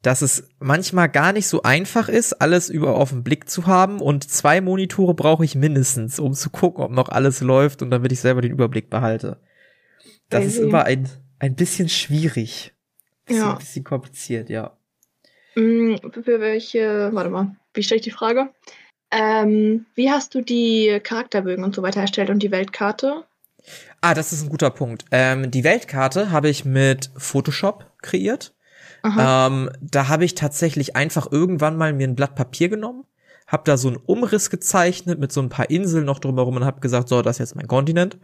dass 0.04 0.22
es 0.22 0.50
manchmal 0.60 1.10
gar 1.10 1.32
nicht 1.32 1.48
so 1.48 1.64
einfach 1.64 2.10
ist, 2.10 2.34
alles 2.34 2.70
über 2.70 2.96
auf 2.96 3.10
den 3.10 3.24
Blick 3.24 3.50
zu 3.50 3.66
haben 3.66 4.02
und 4.02 4.30
zwei 4.30 4.60
Monitore 4.60 5.14
brauche 5.14 5.46
ich 5.46 5.56
mindestens, 5.56 6.20
um 6.20 6.34
zu 6.34 6.50
gucken, 6.50 6.84
ob 6.84 6.92
noch 6.92 7.10
alles 7.10 7.42
läuft 7.42 7.82
und 7.82 7.90
damit 7.90 8.12
ich 8.12 8.20
selber 8.20 8.42
den 8.42 8.52
Überblick 8.52 8.90
behalte. 8.90 9.40
Das 10.30 10.46
ist 10.46 10.58
immer 10.58 10.84
ein, 10.84 11.10
ein 11.40 11.56
bisschen 11.56 11.88
schwierig. 11.88 12.74
Ja. 13.30 13.54
Ein 13.54 13.60
bisschen 13.60 13.86
kompliziert, 13.86 14.50
ja. 14.50 14.78
Mm, 15.56 15.96
für 16.12 16.40
welche, 16.42 17.10
warte 17.14 17.30
mal, 17.30 17.56
wie 17.74 17.84
stelle 17.84 18.00
ich 18.00 18.04
die 18.04 18.12
Frage? 18.12 18.50
Ähm, 19.10 19.86
wie 19.96 20.12
hast 20.12 20.36
du 20.36 20.42
die 20.42 21.00
Charakterbögen 21.02 21.64
und 21.64 21.76
so 21.76 21.82
weiter 21.82 22.02
erstellt 22.02 22.30
und 22.30 22.44
die 22.44 22.52
Weltkarte? 22.52 23.24
Ah, 24.02 24.14
das 24.14 24.34
ist 24.34 24.44
ein 24.44 24.50
guter 24.50 24.72
Punkt. 24.72 25.06
Ähm, 25.12 25.50
die 25.50 25.64
Weltkarte 25.64 26.32
habe 26.32 26.50
ich 26.50 26.66
mit 26.66 27.10
Photoshop 27.16 27.86
kreiert. 28.02 28.54
Ähm, 29.06 29.70
da 29.82 30.08
habe 30.08 30.26
ich 30.26 30.36
tatsächlich 30.36 30.96
einfach 30.96 31.32
irgendwann 31.32 31.78
mal 31.78 31.94
mir 31.94 32.08
ein 32.08 32.16
Blatt 32.16 32.36
Papier 32.36 32.70
genommen, 32.70 33.04
habe 33.48 33.64
da 33.66 33.78
so 33.78 33.90
einen 33.90 33.98
Umriss 33.98 34.50
gezeichnet 34.50 35.20
mit 35.20 35.32
so 35.32 35.42
ein 35.42 35.50
paar 35.50 35.70
Inseln 35.70 36.06
noch 36.06 36.20
drumherum 36.20 36.56
und 36.56 36.66
habe 36.66 36.80
gesagt, 36.80 37.10
so, 37.10 37.22
das 37.22 37.36
ist 37.36 37.40
jetzt 37.40 37.56
mein 37.56 37.68
Kontinent. 37.68 38.18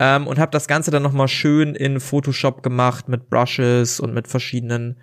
Ähm, 0.00 0.26
und 0.26 0.38
habe 0.38 0.50
das 0.52 0.68
Ganze 0.68 0.90
dann 0.90 1.02
noch 1.02 1.12
mal 1.12 1.28
schön 1.28 1.74
in 1.74 2.00
Photoshop 2.00 2.62
gemacht 2.62 3.08
mit 3.08 3.30
Brushes 3.30 4.00
und 4.00 4.14
mit 4.14 4.28
verschiedenen 4.28 5.00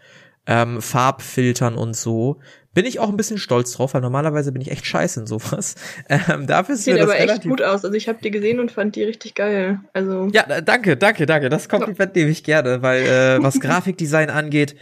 ähm, 0.48 0.82
Farbfiltern 0.82 1.76
und 1.76 1.96
so. 1.96 2.40
Bin 2.74 2.86
ich 2.86 3.00
auch 3.00 3.10
ein 3.10 3.18
bisschen 3.18 3.38
stolz 3.38 3.72
drauf, 3.72 3.94
weil 3.94 4.02
normalerweise 4.02 4.52
bin 4.52 4.62
ich 4.62 4.70
echt 4.70 4.86
scheiße 4.86 5.22
in 5.22 5.28
sowas. 5.28 5.76
Ähm, 6.10 6.46
dafür 6.46 6.76
Sieht 6.76 7.00
aber 7.00 7.20
echt 7.20 7.44
gut 7.44 7.62
aus. 7.62 7.84
Also 7.84 7.96
ich 7.96 8.08
habe 8.08 8.20
die 8.22 8.32
gesehen 8.32 8.60
und 8.60 8.72
fand 8.72 8.96
die 8.96 9.04
richtig 9.04 9.34
geil. 9.34 9.80
Also 9.94 10.28
ja, 10.32 10.44
danke, 10.62 10.98
danke, 10.98 11.26
danke. 11.26 11.50
Das 11.50 11.68
Kompliment 11.68 12.16
nehme 12.16 12.30
ich 12.30 12.44
gerne, 12.44 12.82
weil 12.82 13.04
äh, 13.04 13.44
was 13.44 13.60
Grafikdesign 13.60 14.30
angeht, 14.30 14.76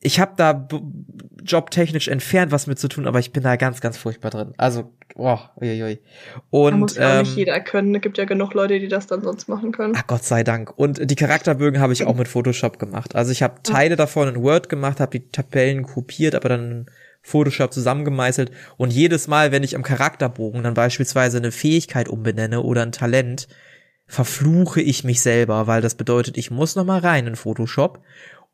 ich 0.00 0.20
habe 0.20 0.32
da 0.36 0.68
jobtechnisch 1.42 2.08
entfernt 2.08 2.52
was 2.52 2.66
mit 2.66 2.78
zu 2.78 2.88
tun, 2.88 3.06
aber 3.06 3.18
ich 3.18 3.32
bin 3.32 3.42
da 3.42 3.56
ganz, 3.56 3.80
ganz 3.80 3.96
furchtbar 3.96 4.30
drin. 4.30 4.52
Also, 4.56 4.92
oh, 5.16 5.38
uiuiui. 5.60 5.98
Und 6.50 6.70
da 6.70 6.76
muss 6.76 6.96
ja 6.96 7.14
ähm, 7.14 7.22
nicht 7.22 7.36
jeder 7.36 7.60
können. 7.60 7.94
Es 7.94 8.02
gibt 8.02 8.18
ja 8.18 8.24
genug 8.24 8.54
Leute, 8.54 8.78
die 8.78 8.88
das 8.88 9.06
dann 9.08 9.22
sonst 9.22 9.48
machen 9.48 9.72
können. 9.72 9.94
Ach 9.96 10.06
Gott 10.06 10.24
sei 10.24 10.44
Dank. 10.44 10.72
Und 10.76 11.10
die 11.10 11.16
Charakterbögen 11.16 11.80
habe 11.80 11.92
ich 11.92 12.04
auch 12.04 12.14
mit 12.14 12.28
Photoshop 12.28 12.78
gemacht. 12.78 13.16
Also 13.16 13.32
ich 13.32 13.42
habe 13.42 13.62
Teile 13.62 13.96
davon 13.96 14.28
in 14.28 14.42
Word 14.42 14.68
gemacht, 14.68 15.00
habe 15.00 15.18
die 15.18 15.28
Tabellen 15.30 15.82
kopiert, 15.82 16.34
aber 16.34 16.48
dann 16.48 16.70
in 16.70 16.86
Photoshop 17.22 17.72
zusammengemeißelt. 17.72 18.52
Und 18.76 18.92
jedes 18.92 19.26
Mal, 19.26 19.50
wenn 19.50 19.64
ich 19.64 19.74
am 19.74 19.82
Charakterbogen 19.82 20.62
dann 20.62 20.74
beispielsweise 20.74 21.38
eine 21.38 21.50
Fähigkeit 21.50 22.08
umbenenne 22.08 22.62
oder 22.62 22.82
ein 22.82 22.92
Talent, 22.92 23.48
verfluche 24.06 24.80
ich 24.80 25.04
mich 25.04 25.20
selber, 25.20 25.66
weil 25.66 25.82
das 25.82 25.94
bedeutet, 25.94 26.38
ich 26.38 26.50
muss 26.50 26.76
noch 26.76 26.84
mal 26.84 27.00
rein 27.00 27.26
in 27.26 27.36
Photoshop 27.36 28.00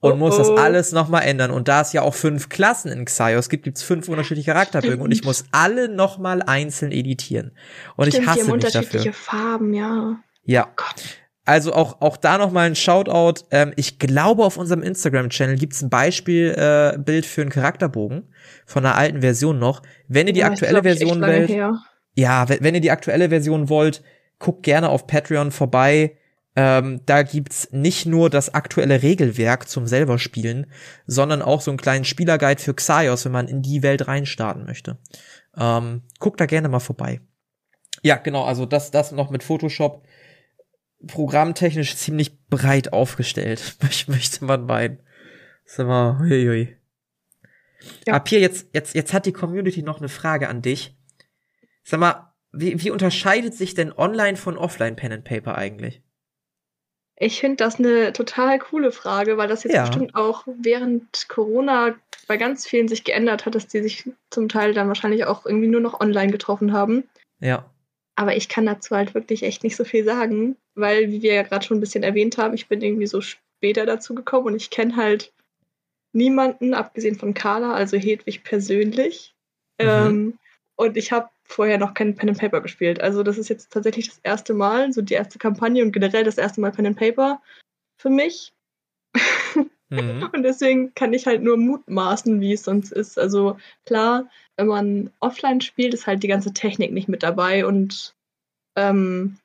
und 0.05 0.13
oh, 0.13 0.17
muss 0.17 0.37
das 0.37 0.51
alles 0.51 0.93
nochmal 0.93 1.23
ändern. 1.23 1.51
Und 1.51 1.67
da 1.67 1.81
es 1.81 1.95
ja 1.95 2.03
auch 2.03 2.15
fünf 2.15 2.51
Klassen 2.51 2.93
in 2.93 3.07
Xaios 3.07 3.49
gibt, 3.49 3.65
gibt's 3.65 3.83
fünf 3.83 4.07
unterschiedliche 4.09 4.53
Charakterbögen 4.53 5.01
und 5.01 5.13
ich 5.13 5.25
muss 5.25 5.47
alle 5.51 5.89
nochmal 5.89 6.43
einzeln 6.43 6.93
editieren. 6.93 7.53
Und 7.97 8.09
Stimmt, 8.09 8.23
ich 8.23 8.29
hasse 8.29 8.39
die 8.39 8.43
haben 8.43 8.57
mich 8.57 8.65
unterschiedliche 8.67 9.11
dafür. 9.11 9.13
Farben, 9.13 9.73
ja. 9.73 10.17
Ja. 10.45 10.69
Oh 10.79 10.93
also 11.47 11.73
auch, 11.73 12.03
auch 12.03 12.19
da 12.19 12.37
nochmal 12.37 12.67
ein 12.67 12.77
Shoutout. 12.77 13.47
Ähm, 13.51 13.73
ich 13.77 13.99
glaube, 13.99 14.45
auf 14.45 14.59
unserem 14.59 14.83
Instagram-Channel 14.83 15.57
gibt's 15.57 15.81
ein 15.81 15.89
Beispielbild 15.89 16.95
äh, 16.95 16.99
Bild 16.99 17.25
für 17.25 17.41
einen 17.41 17.51
Charakterbogen 17.51 18.29
von 18.67 18.85
einer 18.85 18.97
alten 18.97 19.23
Version 19.23 19.59
noch. 19.59 19.83
Wenn 20.07 20.27
ihr 20.27 20.35
die 20.35 20.41
ja, 20.41 20.47
aktuelle 20.47 20.83
glaub, 20.83 20.85
Version 20.85 21.23
wollt, 21.23 21.51
ja, 22.15 22.49
wenn, 22.49 22.61
wenn 22.61 22.75
ihr 22.75 22.81
die 22.83 22.91
aktuelle 22.91 23.31
Version 23.31 23.71
wollt, 23.71 24.03
guckt 24.39 24.63
gerne 24.65 24.91
auf 24.91 25.07
Patreon 25.07 25.51
vorbei. 25.51 26.19
Ähm, 26.57 27.01
da 27.07 27.23
gibt's 27.23 27.69
nicht 27.73 28.07
nur 28.07 28.31
das 28.31 28.55
aktuelle 28.55 29.03
Regelwerk 29.03 29.69
zum 29.69 29.87
selber 29.87 30.19
spielen, 30.19 30.67
sondern 31.07 31.43
auch 31.43 31.61
so 31.61 31.71
einen 31.71 31.79
kleinen 31.79 32.05
Spielerguide 32.05 32.63
für 32.63 32.75
Xaios, 32.75 33.25
wenn 33.25 33.33
man 33.33 33.49
in 33.49 33.63
die 33.63 33.83
Welt 33.83 34.07
reinstarten 34.07 34.65
möchte. 34.65 34.99
Ähm, 35.57 36.03
guckt 36.21 36.41
da 36.41 36.47
gerne 36.47 36.69
mal 36.69 36.81
vorbei. 36.81 37.21
Ja, 38.03 38.17
genau, 38.17 38.45
also 38.45 38.67
das, 38.67 38.91
das 38.91 39.13
noch 39.13 39.31
mit 39.31 39.43
Photoshop 39.43 40.07
programmtechnisch 41.07 41.97
ziemlich 41.97 42.47
breit 42.47 42.93
aufgestellt, 42.93 43.77
möchte 44.07 44.45
man 44.45 44.67
meinen. 44.67 45.01
Sag 45.65 45.87
mal, 45.87 46.19
huiui. 46.19 46.77
Ja. 48.07 48.15
Ab 48.15 48.29
hier 48.29 48.41
jetzt, 48.41 48.69
jetzt, 48.73 48.95
jetzt 48.95 49.13
hat 49.13 49.27
die 49.27 49.33
Community 49.33 49.83
noch 49.83 49.99
eine 49.99 50.09
Frage 50.09 50.49
an 50.49 50.63
dich. 50.63 50.97
Sag 51.83 52.01
mal, 52.01 52.33
wie, 52.53 52.83
wie 52.83 52.91
unterscheidet 52.91 53.55
sich 53.55 53.75
denn 53.75 53.93
Online 53.93 54.37
von 54.37 54.57
Offline 54.57 54.97
Pen 54.97 55.13
and 55.13 55.25
Paper 55.25 55.57
eigentlich? 55.57 56.04
Ich 57.17 57.41
finde 57.41 57.57
das 57.57 57.79
eine 57.79 58.13
total 58.13 58.59
coole 58.59 58.91
Frage, 58.91 59.37
weil 59.37 59.49
das 59.49 59.63
jetzt 59.63 59.75
ja. 59.75 59.83
bestimmt 59.83 60.15
auch 60.15 60.45
während 60.47 61.29
Corona 61.29 61.95
bei 62.27 62.37
ganz 62.37 62.67
vielen 62.67 62.89
sich 62.89 63.05
geändert 63.05 63.47
hat, 63.47 63.55
dass 63.55 63.69
die 63.69 63.83
sich 63.83 64.11
zum 64.31 64.49
Teil 64.49 64.75
dann 64.75 64.89
wahrscheinlich 64.89 65.25
auch 65.27 65.47
irgendwie 65.47 65.69
nur 65.69 65.81
noch 65.81 66.01
online 66.01 66.33
getroffen 66.33 66.73
haben. 66.73 67.05
Ja. 67.41 67.71
Aber 68.17 68.37
ich 68.37 68.49
kann 68.49 68.67
dazu 68.67 68.97
halt 68.97 69.15
wirklich 69.15 69.43
echt 69.43 69.65
nicht 69.65 69.77
so 69.77 69.85
viel 69.85 70.05
sagen, 70.05 70.57
weil, 70.75 71.11
wie 71.11 71.23
wir 71.23 71.35
ja 71.35 71.43
gerade 71.43 71.65
schon 71.65 71.77
ein 71.77 71.81
bisschen 71.81 72.03
erwähnt 72.03 72.39
haben, 72.39 72.55
ich 72.55 72.69
bin 72.69 72.81
irgendwie 72.81 73.07
so 73.07 73.21
später 73.21 73.87
dazu 73.87 74.15
gekommen 74.15 74.47
und 74.47 74.57
ich 74.57 74.71
kenne 74.71 74.97
halt 74.97 75.33
niemanden, 76.13 76.75
abgesehen 76.75 77.17
von 77.17 77.35
Carla, 77.35 77.75
also 77.75 77.97
Hedwig 77.97 78.45
persönlich. 78.45 79.35
Mhm. 79.81 79.89
Ähm, 79.89 80.39
und 80.77 80.97
ich 80.97 81.13
habe 81.13 81.29
vorher 81.45 81.79
noch 81.79 81.95
kein 81.95 82.15
Pen 82.15 82.31
and 82.31 82.39
Paper 82.39 82.61
gespielt. 82.61 83.01
Also 83.01 83.23
das 83.23 83.39
ist 83.39 83.49
jetzt 83.49 83.73
tatsächlich 83.73 84.09
das 84.09 84.21
erste 84.23 84.55
Mal, 84.55 84.93
so 84.93 85.03
die 85.03 85.15
erste 85.15 85.39
Kampagne 85.39 85.83
und 85.85 85.93
generell 85.93 86.25
das 86.25 86.39
erste 86.39 86.61
Mal 86.61 86.73
Pen 86.73 86.87
and 86.87 86.99
Paper 86.99 87.41
für 87.97 88.11
mich. 88.11 88.53
Mhm. 89.91 90.29
und 90.33 90.43
deswegen 90.43 90.95
kann 90.95 91.13
ich 91.13 91.27
halt 91.27 91.43
nur 91.43 91.57
mutmaßen, 91.57 92.41
wie 92.41 92.53
es 92.53 92.65
sonst 92.65 92.93
ist. 92.93 93.19
Also 93.19 93.59
klar, 93.87 94.29
wenn 94.57 94.67
man 94.67 95.11
offline 95.21 95.61
spielt, 95.61 95.95
ist 95.95 96.07
halt 96.07 96.23
die 96.23 96.29
ganze 96.29 96.53
Technik 96.53 96.93
nicht 96.93 97.09
mit 97.09 97.23
dabei 97.23 97.67
und 97.67 98.15
ähm, 98.77 99.39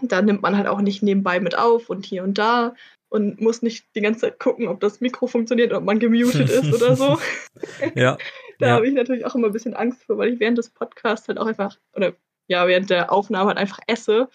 da 0.00 0.22
nimmt 0.22 0.42
man 0.42 0.56
halt 0.56 0.68
auch 0.68 0.80
nicht 0.80 1.02
nebenbei 1.02 1.40
mit 1.40 1.56
auf 1.56 1.90
und 1.90 2.06
hier 2.06 2.22
und 2.22 2.38
da 2.38 2.74
und 3.12 3.42
muss 3.42 3.60
nicht 3.60 3.84
die 3.94 4.00
ganze 4.00 4.20
Zeit 4.20 4.38
gucken, 4.38 4.68
ob 4.68 4.80
das 4.80 5.02
Mikro 5.02 5.26
funktioniert, 5.26 5.74
ob 5.74 5.84
man 5.84 5.98
gemutet 5.98 6.48
ist 6.48 6.72
oder 6.72 6.96
so. 6.96 7.18
ja. 7.94 8.16
da 8.58 8.66
ja. 8.66 8.72
habe 8.72 8.88
ich 8.88 8.94
natürlich 8.94 9.26
auch 9.26 9.34
immer 9.34 9.48
ein 9.48 9.52
bisschen 9.52 9.74
Angst 9.74 10.02
vor, 10.04 10.16
weil 10.16 10.32
ich 10.32 10.40
während 10.40 10.56
des 10.56 10.70
Podcasts 10.70 11.28
halt 11.28 11.38
auch 11.38 11.44
einfach, 11.44 11.76
oder 11.94 12.14
ja, 12.48 12.66
während 12.66 12.88
der 12.88 13.12
Aufnahme 13.12 13.48
halt 13.48 13.58
einfach 13.58 13.80
esse. 13.86 14.30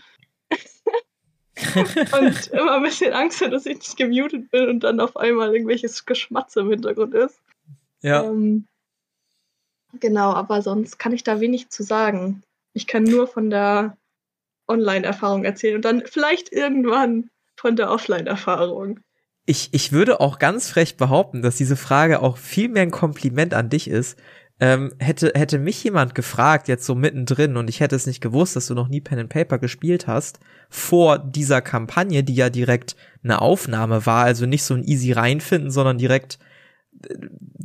und 1.75 2.47
immer 2.47 2.75
ein 2.75 2.83
bisschen 2.83 3.13
Angst 3.13 3.41
habe, 3.41 3.49
dass 3.49 3.65
ich 3.65 3.77
nicht 3.77 3.97
gemutet 3.97 4.51
bin 4.51 4.69
und 4.69 4.81
dann 4.81 4.99
auf 4.99 5.17
einmal 5.17 5.53
irgendwelches 5.53 6.05
Geschmatze 6.05 6.59
im 6.59 6.69
Hintergrund 6.69 7.15
ist. 7.15 7.41
Ja. 8.03 8.25
Ähm, 8.25 8.67
genau, 9.99 10.33
aber 10.33 10.61
sonst 10.61 10.99
kann 10.99 11.13
ich 11.13 11.23
da 11.23 11.39
wenig 11.39 11.69
zu 11.69 11.81
sagen. 11.81 12.43
Ich 12.73 12.85
kann 12.85 13.03
nur 13.03 13.25
von 13.25 13.49
der 13.49 13.97
Online-Erfahrung 14.67 15.45
erzählen 15.45 15.77
und 15.77 15.85
dann 15.85 16.03
vielleicht 16.05 16.51
irgendwann 16.53 17.31
von 17.57 17.75
der 17.75 17.91
Offline-Erfahrung. 17.91 18.99
Ich, 19.45 19.69
ich 19.71 19.91
würde 19.91 20.19
auch 20.19 20.39
ganz 20.39 20.69
frech 20.69 20.97
behaupten, 20.97 21.41
dass 21.41 21.55
diese 21.55 21.75
Frage 21.75 22.21
auch 22.21 22.37
viel 22.37 22.69
mehr 22.69 22.83
ein 22.83 22.91
Kompliment 22.91 23.53
an 23.53 23.69
dich 23.69 23.89
ist. 23.89 24.17
Ähm, 24.59 24.91
hätte, 24.97 25.31
hätte 25.35 25.59
mich 25.59 25.83
jemand 25.83 26.15
gefragt, 26.15 26.67
jetzt 26.67 26.85
so 26.85 26.95
mittendrin, 26.95 27.57
und 27.57 27.69
ich 27.69 27.79
hätte 27.79 27.95
es 27.95 28.07
nicht 28.07 28.21
gewusst, 28.21 28.55
dass 28.55 28.65
du 28.65 28.73
noch 28.73 28.87
nie 28.87 29.01
Pen 29.01 29.19
and 29.19 29.29
Paper 29.29 29.59
gespielt 29.59 30.07
hast, 30.07 30.39
vor 30.69 31.19
dieser 31.19 31.61
Kampagne, 31.61 32.23
die 32.23 32.33
ja 32.33 32.49
direkt 32.49 32.95
eine 33.23 33.39
Aufnahme 33.41 34.05
war, 34.05 34.25
also 34.25 34.45
nicht 34.47 34.63
so 34.63 34.73
ein 34.73 34.83
easy 34.83 35.11
reinfinden, 35.11 35.69
sondern 35.69 35.99
direkt 35.99 36.39
äh, 37.07 37.13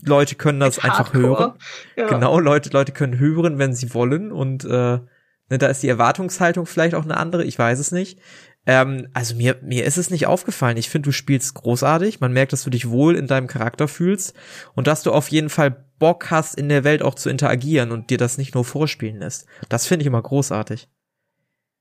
Leute 0.04 0.34
können 0.34 0.60
das 0.60 0.76
Mit 0.76 0.84
einfach 0.84 1.14
Hardcore. 1.14 1.38
hören. 1.38 1.52
Ja. 1.96 2.08
Genau, 2.08 2.38
Leute, 2.38 2.70
Leute 2.70 2.92
können 2.92 3.18
hören, 3.18 3.58
wenn 3.58 3.72
sie 3.74 3.94
wollen, 3.94 4.30
und 4.30 4.64
äh, 4.64 4.68
ne, 4.68 5.58
da 5.58 5.68
ist 5.68 5.82
die 5.82 5.88
Erwartungshaltung 5.88 6.66
vielleicht 6.66 6.94
auch 6.94 7.04
eine 7.04 7.16
andere, 7.16 7.44
ich 7.44 7.58
weiß 7.58 7.78
es 7.78 7.90
nicht. 7.90 8.20
Ähm, 8.64 9.08
also 9.12 9.34
mir, 9.34 9.58
mir 9.62 9.84
ist 9.84 9.96
es 9.96 10.10
nicht 10.10 10.26
aufgefallen. 10.26 10.76
Ich 10.76 10.88
finde, 10.88 11.06
du 11.06 11.12
spielst 11.12 11.54
großartig. 11.54 12.20
Man 12.20 12.32
merkt, 12.32 12.52
dass 12.52 12.64
du 12.64 12.70
dich 12.70 12.88
wohl 12.88 13.16
in 13.16 13.26
deinem 13.26 13.48
Charakter 13.48 13.88
fühlst 13.88 14.34
und 14.74 14.86
dass 14.86 15.02
du 15.02 15.12
auf 15.12 15.28
jeden 15.28 15.50
Fall 15.50 15.84
Bock 15.98 16.30
hast, 16.30 16.56
in 16.56 16.68
der 16.68 16.84
Welt 16.84 17.02
auch 17.02 17.14
zu 17.14 17.28
interagieren 17.28 17.90
und 17.90 18.10
dir 18.10 18.18
das 18.18 18.38
nicht 18.38 18.54
nur 18.54 18.64
vorspielen 18.64 19.18
lässt. 19.18 19.46
Das 19.68 19.86
finde 19.86 20.02
ich 20.02 20.06
immer 20.06 20.22
großartig. 20.22 20.88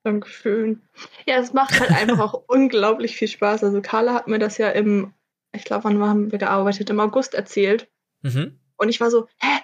Dankeschön. 0.03 0.81
Ja, 1.27 1.37
es 1.37 1.53
macht 1.53 1.79
halt 1.79 1.91
einfach 1.91 2.19
auch 2.19 2.43
unglaublich 2.47 3.15
viel 3.15 3.27
Spaß. 3.27 3.63
Also 3.63 3.81
Carla 3.81 4.13
hat 4.15 4.27
mir 4.27 4.39
das 4.39 4.57
ja 4.57 4.69
im, 4.69 5.13
ich 5.51 5.63
glaube, 5.63 5.83
wann 5.83 6.01
haben 6.01 6.31
wir 6.31 6.39
gearbeitet? 6.39 6.89
Im 6.89 6.99
August 6.99 7.35
erzählt. 7.35 7.89
Mhm. 8.23 8.59
Und 8.77 8.89
ich 8.89 8.99
war 8.99 9.11
so, 9.11 9.27
hä, 9.37 9.61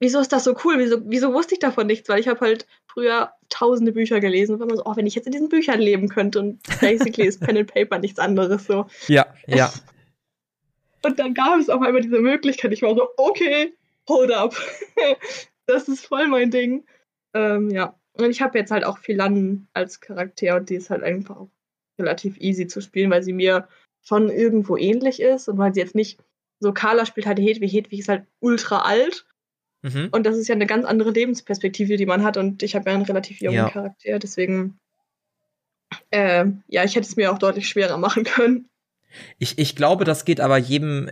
wieso 0.00 0.20
ist 0.20 0.32
das 0.32 0.44
so 0.44 0.56
cool? 0.64 0.78
Wieso, 0.78 0.98
wieso 1.04 1.32
wusste 1.32 1.54
ich 1.54 1.60
davon 1.60 1.86
nichts? 1.86 2.08
Weil 2.08 2.20
ich 2.20 2.28
habe 2.28 2.40
halt 2.40 2.66
früher 2.86 3.32
tausende 3.48 3.92
Bücher 3.92 4.20
gelesen 4.20 4.54
und 4.54 4.60
war 4.60 4.66
immer 4.68 4.76
so, 4.76 4.84
oh, 4.84 4.96
wenn 4.96 5.06
ich 5.06 5.14
jetzt 5.14 5.26
in 5.26 5.32
diesen 5.32 5.48
Büchern 5.48 5.80
leben 5.80 6.08
könnte 6.08 6.38
und 6.38 6.62
basically 6.80 7.26
ist 7.26 7.40
Pen 7.40 7.56
and 7.56 7.72
Paper 7.72 7.98
nichts 7.98 8.18
anderes 8.18 8.66
so. 8.66 8.86
Ja, 9.08 9.26
ja. 9.46 9.72
Und 11.04 11.20
dann 11.20 11.32
gab 11.32 11.60
es 11.60 11.68
auf 11.68 11.80
einmal 11.80 12.02
diese 12.02 12.18
Möglichkeit. 12.18 12.72
Ich 12.72 12.82
war 12.82 12.92
so, 12.92 13.08
okay, 13.16 13.72
hold 14.08 14.32
up. 14.32 14.56
das 15.66 15.86
ist 15.86 16.04
voll 16.04 16.26
mein 16.26 16.50
Ding. 16.50 16.84
Ähm, 17.34 17.70
ja. 17.70 17.94
Und 18.14 18.28
ich 18.30 18.42
habe 18.42 18.58
jetzt 18.58 18.72
halt 18.72 18.82
auch 18.84 18.98
Philan 18.98 19.68
als 19.74 20.00
Charakter 20.00 20.56
und 20.56 20.70
die 20.70 20.74
ist 20.74 20.90
halt 20.90 21.04
einfach 21.04 21.36
auch 21.36 21.50
relativ 22.00 22.36
easy 22.38 22.66
zu 22.66 22.80
spielen, 22.80 23.12
weil 23.12 23.22
sie 23.22 23.32
mir 23.32 23.68
schon 24.02 24.28
irgendwo 24.28 24.76
ähnlich 24.76 25.22
ist 25.22 25.48
und 25.48 25.56
weil 25.56 25.72
sie 25.72 25.80
jetzt 25.80 25.94
nicht 25.94 26.18
so 26.58 26.72
Carla 26.72 27.06
spielt 27.06 27.26
halt 27.26 27.38
Hedwig. 27.38 27.72
Hedwig 27.72 28.00
ist 28.00 28.08
halt 28.08 28.26
ultra 28.40 28.80
alt 28.80 29.24
Mhm. 29.82 30.08
Und 30.10 30.26
das 30.26 30.36
ist 30.36 30.48
ja 30.48 30.54
eine 30.54 30.66
ganz 30.66 30.84
andere 30.84 31.10
Lebensperspektive, 31.10 31.96
die 31.96 32.06
man 32.06 32.22
hat. 32.22 32.36
Und 32.36 32.62
ich 32.62 32.74
habe 32.74 32.90
ja 32.90 32.96
einen 32.96 33.04
relativ 33.04 33.40
jungen 33.40 33.56
ja. 33.56 33.70
Charakter, 33.70 34.18
deswegen, 34.18 34.78
äh, 36.10 36.46
ja, 36.68 36.84
ich 36.84 36.96
hätte 36.96 37.06
es 37.06 37.16
mir 37.16 37.32
auch 37.32 37.38
deutlich 37.38 37.68
schwerer 37.68 37.98
machen 37.98 38.24
können. 38.24 38.68
Ich, 39.38 39.58
ich 39.58 39.76
glaube, 39.76 40.04
das 40.04 40.24
geht 40.24 40.40
aber 40.40 40.58
jedem 40.58 41.10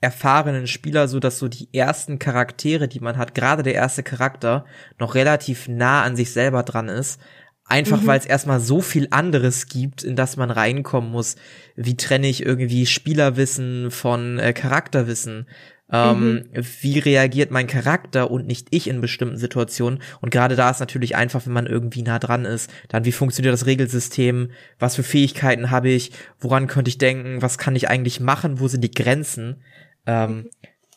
erfahrenen 0.00 0.66
Spieler 0.66 1.08
so, 1.08 1.20
dass 1.20 1.38
so 1.38 1.48
die 1.48 1.72
ersten 1.72 2.18
Charaktere, 2.18 2.86
die 2.86 3.00
man 3.00 3.16
hat, 3.16 3.34
gerade 3.34 3.62
der 3.62 3.74
erste 3.74 4.02
Charakter, 4.02 4.66
noch 4.98 5.14
relativ 5.14 5.68
nah 5.68 6.02
an 6.02 6.16
sich 6.16 6.32
selber 6.32 6.62
dran 6.62 6.88
ist. 6.88 7.20
Einfach 7.68 8.00
mhm. 8.02 8.06
weil 8.06 8.18
es 8.18 8.26
erstmal 8.26 8.60
so 8.60 8.80
viel 8.80 9.08
anderes 9.10 9.66
gibt, 9.66 10.04
in 10.04 10.14
das 10.14 10.36
man 10.36 10.52
reinkommen 10.52 11.10
muss. 11.10 11.34
Wie 11.74 11.96
trenne 11.96 12.28
ich 12.28 12.46
irgendwie 12.46 12.86
Spielerwissen 12.86 13.90
von 13.90 14.38
äh, 14.38 14.52
Charakterwissen? 14.52 15.48
Ähm, 15.92 16.34
mhm. 16.52 16.64
Wie 16.80 16.98
reagiert 16.98 17.50
mein 17.50 17.68
Charakter 17.68 18.30
und 18.30 18.46
nicht 18.46 18.68
ich 18.70 18.88
in 18.88 19.00
bestimmten 19.00 19.36
Situationen? 19.36 20.02
Und 20.20 20.30
gerade 20.30 20.56
da 20.56 20.70
ist 20.70 20.80
natürlich 20.80 21.14
einfach, 21.14 21.46
wenn 21.46 21.52
man 21.52 21.66
irgendwie 21.66 22.02
nah 22.02 22.18
dran 22.18 22.44
ist, 22.44 22.70
dann 22.88 23.04
wie 23.04 23.12
funktioniert 23.12 23.52
das 23.52 23.66
Regelsystem? 23.66 24.50
Was 24.78 24.96
für 24.96 25.04
Fähigkeiten 25.04 25.70
habe 25.70 25.90
ich? 25.90 26.12
Woran 26.40 26.66
könnte 26.66 26.88
ich 26.88 26.98
denken? 26.98 27.40
Was 27.40 27.58
kann 27.58 27.76
ich 27.76 27.88
eigentlich 27.88 28.20
machen? 28.20 28.58
Wo 28.58 28.68
sind 28.68 28.82
die 28.82 28.90
Grenzen? 28.90 29.62
Ähm, 30.06 30.30
mhm. 30.30 30.50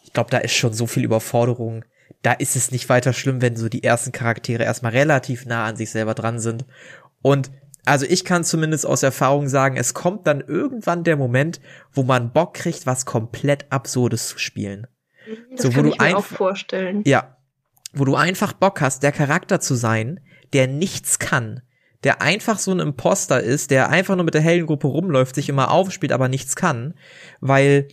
Ich 0.03 0.13
glaube, 0.13 0.31
da 0.31 0.39
ist 0.39 0.53
schon 0.53 0.74
so 0.74 0.88
viel 0.88 1.03
Überforderung. 1.03 1.86
Da 2.24 2.34
ist 2.34 2.55
es 2.55 2.72
nicht 2.72 2.89
weiter 2.89 3.13
schlimm, 3.13 3.43
wenn 3.43 3.55
so 3.55 3.69
die 3.69 3.84
ersten 3.84 4.12
Charaktere 4.12 4.63
erstmal 4.63 4.91
relativ 4.91 5.46
nah 5.46 5.65
an 5.65 5.75
sich 5.75 5.91
selber 5.91 6.15
dran 6.15 6.39
sind. 6.39 6.65
Und 7.22 7.51
also 7.86 8.05
ich 8.07 8.25
kann 8.25 8.43
zumindest 8.43 8.86
aus 8.86 9.03
Erfahrung 9.03 9.48
sagen, 9.48 9.77
es 9.77 9.93
kommt 9.93 10.27
dann 10.27 10.41
irgendwann 10.41 11.03
der 11.03 11.17
Moment, 11.17 11.59
wo 11.91 12.03
man 12.03 12.31
Bock 12.31 12.53
kriegt, 12.53 12.86
was 12.86 13.05
komplett 13.05 13.71
Absurdes 13.71 14.27
zu 14.29 14.39
spielen. 14.39 14.88
Das 15.51 15.62
so, 15.62 15.69
wo 15.69 15.74
kann 15.74 15.83
du 15.86 15.91
ich 15.91 16.00
mir 16.00 16.17
auch 16.17 16.25
vorstellen. 16.25 17.03
Ja, 17.05 17.38
wo 17.93 18.05
du 18.05 18.15
einfach 18.15 18.53
Bock 18.53 18.81
hast, 18.81 19.03
der 19.03 19.12
Charakter 19.12 19.59
zu 19.59 19.75
sein, 19.75 20.19
der 20.53 20.67
nichts 20.67 21.19
kann, 21.19 21.62
der 22.03 22.21
einfach 22.21 22.59
so 22.59 22.71
ein 22.71 22.79
Imposter 22.79 23.41
ist, 23.41 23.71
der 23.71 23.89
einfach 23.89 24.15
nur 24.15 24.25
mit 24.25 24.33
der 24.33 24.41
hellen 24.41 24.65
Gruppe 24.65 24.88
rumläuft, 24.88 25.36
sich 25.36 25.50
immer 25.50 25.71
aufspielt, 25.71 26.12
aber 26.12 26.27
nichts 26.27 26.55
kann, 26.55 26.93
weil 27.39 27.88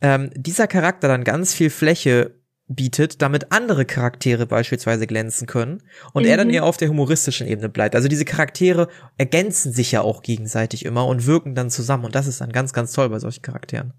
ähm, 0.00 0.30
dieser 0.34 0.66
Charakter 0.66 1.08
dann 1.08 1.24
ganz 1.24 1.54
viel 1.54 1.70
Fläche 1.70 2.35
bietet, 2.68 3.22
damit 3.22 3.52
andere 3.52 3.84
Charaktere 3.84 4.46
beispielsweise 4.46 5.06
glänzen 5.06 5.46
können 5.46 5.82
und 6.12 6.24
mhm. 6.24 6.28
er 6.28 6.36
dann 6.36 6.48
mhm. 6.48 6.54
eher 6.54 6.64
auf 6.64 6.76
der 6.76 6.88
humoristischen 6.88 7.46
Ebene 7.46 7.68
bleibt. 7.68 7.94
Also 7.94 8.08
diese 8.08 8.24
Charaktere 8.24 8.88
ergänzen 9.16 9.72
sich 9.72 9.92
ja 9.92 10.00
auch 10.00 10.22
gegenseitig 10.22 10.84
immer 10.84 11.06
und 11.06 11.26
wirken 11.26 11.54
dann 11.54 11.70
zusammen 11.70 12.04
und 12.04 12.14
das 12.14 12.26
ist 12.26 12.40
dann 12.40 12.50
ganz, 12.50 12.72
ganz 12.72 12.92
toll 12.92 13.08
bei 13.08 13.18
solchen 13.18 13.42
Charakteren. 13.42 13.92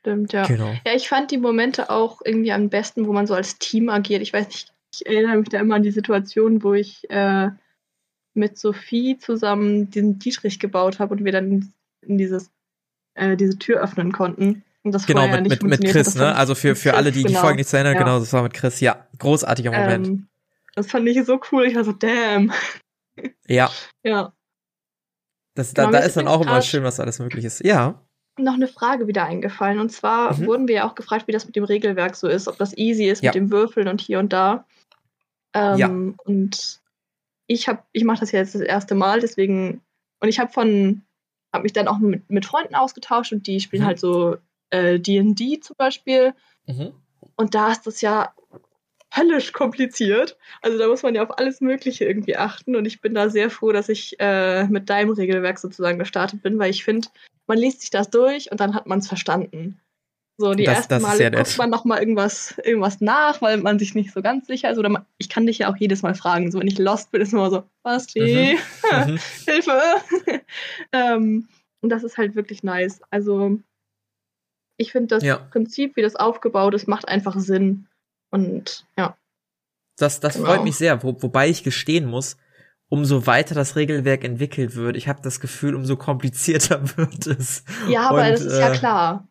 Stimmt, 0.00 0.32
ja. 0.32 0.46
Genau. 0.46 0.72
Ja, 0.86 0.94
ich 0.94 1.08
fand 1.08 1.30
die 1.30 1.38
Momente 1.38 1.90
auch 1.90 2.20
irgendwie 2.24 2.52
am 2.52 2.68
besten, 2.68 3.06
wo 3.06 3.12
man 3.12 3.26
so 3.26 3.34
als 3.34 3.58
Team 3.58 3.88
agiert. 3.88 4.22
Ich 4.22 4.32
weiß 4.32 4.46
nicht, 4.46 4.72
ich 4.92 5.06
erinnere 5.06 5.36
mich 5.36 5.48
da 5.48 5.58
immer 5.58 5.76
an 5.76 5.82
die 5.82 5.90
Situation, 5.90 6.62
wo 6.62 6.74
ich 6.74 7.08
äh, 7.10 7.48
mit 8.34 8.58
Sophie 8.58 9.18
zusammen 9.18 9.90
diesen 9.90 10.18
Dietrich 10.18 10.60
gebaut 10.60 10.98
habe 10.98 11.14
und 11.14 11.24
wir 11.24 11.32
dann 11.32 11.72
in 12.02 12.18
dieses, 12.18 12.50
äh, 13.14 13.36
diese 13.36 13.58
Tür 13.58 13.80
öffnen 13.80 14.12
konnten. 14.12 14.62
Das 14.92 15.06
genau, 15.06 15.28
mit, 15.28 15.48
mit, 15.48 15.62
mit 15.62 15.84
Chris, 15.84 16.14
ne? 16.14 16.34
Also 16.34 16.54
für, 16.54 16.76
für 16.76 16.94
alle, 16.94 17.12
die 17.12 17.22
genau. 17.22 17.28
die 17.28 17.40
Folge 17.40 17.56
nicht 17.56 17.68
zu 17.68 17.76
erinnern, 17.76 17.94
ja. 17.94 18.00
genau, 18.00 18.18
das 18.18 18.32
war 18.32 18.42
mit 18.42 18.54
Chris. 18.54 18.80
Ja, 18.80 19.06
großartiger 19.18 19.70
Moment. 19.70 20.06
Ähm, 20.06 20.28
das 20.74 20.90
fand 20.90 21.08
ich 21.08 21.24
so 21.24 21.40
cool. 21.50 21.66
Ich 21.66 21.74
war 21.74 21.84
so, 21.84 21.92
damn. 21.92 22.52
Ja. 23.48 23.68
Ja. 24.04 24.32
Das, 25.56 25.74
da, 25.74 25.90
da 25.90 25.98
ist 25.98 26.16
dann 26.16 26.28
auch 26.28 26.40
immer 26.40 26.62
schön, 26.62 26.84
was 26.84 27.00
alles 27.00 27.18
möglich 27.18 27.44
ist. 27.44 27.64
Ja. 27.64 28.00
Noch 28.38 28.54
eine 28.54 28.68
Frage 28.68 29.08
wieder 29.08 29.24
eingefallen. 29.24 29.80
Und 29.80 29.90
zwar 29.90 30.34
mhm. 30.34 30.46
wurden 30.46 30.68
wir 30.68 30.76
ja 30.76 30.88
auch 30.88 30.94
gefragt, 30.94 31.26
wie 31.26 31.32
das 31.32 31.46
mit 31.46 31.56
dem 31.56 31.64
Regelwerk 31.64 32.14
so 32.14 32.28
ist, 32.28 32.46
ob 32.46 32.58
das 32.58 32.76
easy 32.78 33.06
ist 33.06 33.24
ja. 33.24 33.30
mit 33.30 33.34
dem 33.34 33.50
Würfeln 33.50 33.88
und 33.88 34.00
hier 34.00 34.20
und 34.20 34.32
da. 34.32 34.66
Ähm, 35.52 35.78
ja. 35.78 35.88
Und 36.24 36.80
ich 37.48 37.66
habe, 37.66 37.82
ich 37.90 38.04
mache 38.04 38.20
das 38.20 38.30
jetzt 38.30 38.54
das 38.54 38.62
erste 38.62 38.94
Mal, 38.94 39.18
deswegen, 39.18 39.80
und 40.20 40.28
ich 40.28 40.38
habe 40.38 40.52
von, 40.52 41.02
habe 41.52 41.64
mich 41.64 41.72
dann 41.72 41.88
auch 41.88 41.98
mit, 41.98 42.30
mit 42.30 42.46
Freunden 42.46 42.76
ausgetauscht 42.76 43.32
und 43.32 43.48
die 43.48 43.58
spielen 43.58 43.82
mhm. 43.82 43.86
halt 43.86 43.98
so 43.98 44.36
D&D 44.72 45.54
äh, 45.54 45.60
zum 45.60 45.76
Beispiel. 45.76 46.34
Mhm. 46.66 46.92
Und 47.36 47.54
da 47.54 47.72
ist 47.72 47.86
das 47.86 48.00
ja 48.00 48.32
höllisch 49.16 49.52
kompliziert. 49.52 50.36
Also 50.60 50.78
da 50.78 50.88
muss 50.88 51.02
man 51.02 51.14
ja 51.14 51.22
auf 51.22 51.38
alles 51.38 51.60
Mögliche 51.60 52.04
irgendwie 52.04 52.36
achten. 52.36 52.76
Und 52.76 52.84
ich 52.84 53.00
bin 53.00 53.14
da 53.14 53.30
sehr 53.30 53.50
froh, 53.50 53.72
dass 53.72 53.88
ich 53.88 54.16
äh, 54.18 54.64
mit 54.66 54.90
deinem 54.90 55.10
Regelwerk 55.10 55.58
sozusagen 55.58 55.98
gestartet 55.98 56.42
bin, 56.42 56.58
weil 56.58 56.70
ich 56.70 56.84
finde, 56.84 57.08
man 57.46 57.58
liest 57.58 57.80
sich 57.80 57.90
das 57.90 58.10
durch 58.10 58.50
und 58.50 58.60
dann 58.60 58.74
hat 58.74 58.86
man 58.86 58.98
es 58.98 59.08
verstanden. 59.08 59.80
So, 60.40 60.54
die 60.54 60.64
das, 60.64 60.76
ersten 60.76 60.94
das 60.94 61.02
Male 61.02 61.30
guckt 61.32 61.58
man 61.58 61.70
noch 61.70 61.84
mal 61.84 61.98
irgendwas, 61.98 62.56
irgendwas 62.62 63.00
nach, 63.00 63.42
weil 63.42 63.56
man 63.56 63.80
sich 63.80 63.96
nicht 63.96 64.12
so 64.12 64.22
ganz 64.22 64.46
sicher 64.46 64.70
ist. 64.70 64.78
Oder 64.78 64.88
man, 64.88 65.04
ich 65.18 65.28
kann 65.28 65.46
dich 65.46 65.58
ja 65.58 65.72
auch 65.72 65.76
jedes 65.76 66.02
Mal 66.02 66.14
fragen. 66.14 66.52
So, 66.52 66.60
wenn 66.60 66.68
ich 66.68 66.78
lost 66.78 67.10
bin, 67.10 67.20
ist 67.20 67.32
immer 67.32 67.50
so, 67.50 67.64
was, 67.82 68.06
die? 68.06 68.56
Mhm. 68.92 69.14
mhm. 69.14 69.18
Hilfe! 69.46 69.80
ähm, 70.92 71.48
und 71.80 71.90
das 71.90 72.04
ist 72.04 72.18
halt 72.18 72.36
wirklich 72.36 72.62
nice. 72.62 73.00
Also, 73.10 73.58
ich 74.78 74.92
finde 74.92 75.08
das 75.08 75.22
ja. 75.22 75.36
Prinzip, 75.36 75.96
wie 75.96 76.02
das 76.02 76.16
aufgebaut 76.16 76.72
ist, 76.72 76.88
macht 76.88 77.06
einfach 77.06 77.38
Sinn. 77.38 77.88
Und 78.30 78.86
ja. 78.96 79.18
Das, 79.98 80.20
das 80.20 80.34
genau. 80.34 80.46
freut 80.46 80.64
mich 80.64 80.76
sehr, 80.76 81.02
wo, 81.02 81.20
wobei 81.20 81.48
ich 81.48 81.64
gestehen 81.64 82.06
muss, 82.06 82.36
umso 82.88 83.26
weiter 83.26 83.54
das 83.54 83.76
Regelwerk 83.76 84.24
entwickelt 84.24 84.76
wird, 84.76 84.96
ich 84.96 85.08
habe 85.08 85.20
das 85.20 85.40
Gefühl, 85.40 85.74
umso 85.74 85.96
komplizierter 85.96 86.80
wird 86.96 87.26
es. 87.26 87.64
Ja, 87.88 88.08
aber 88.08 88.22
Und, 88.22 88.30
das 88.30 88.40
ist 88.40 88.54
äh, 88.54 88.60
ja 88.60 88.70
klar. 88.70 89.28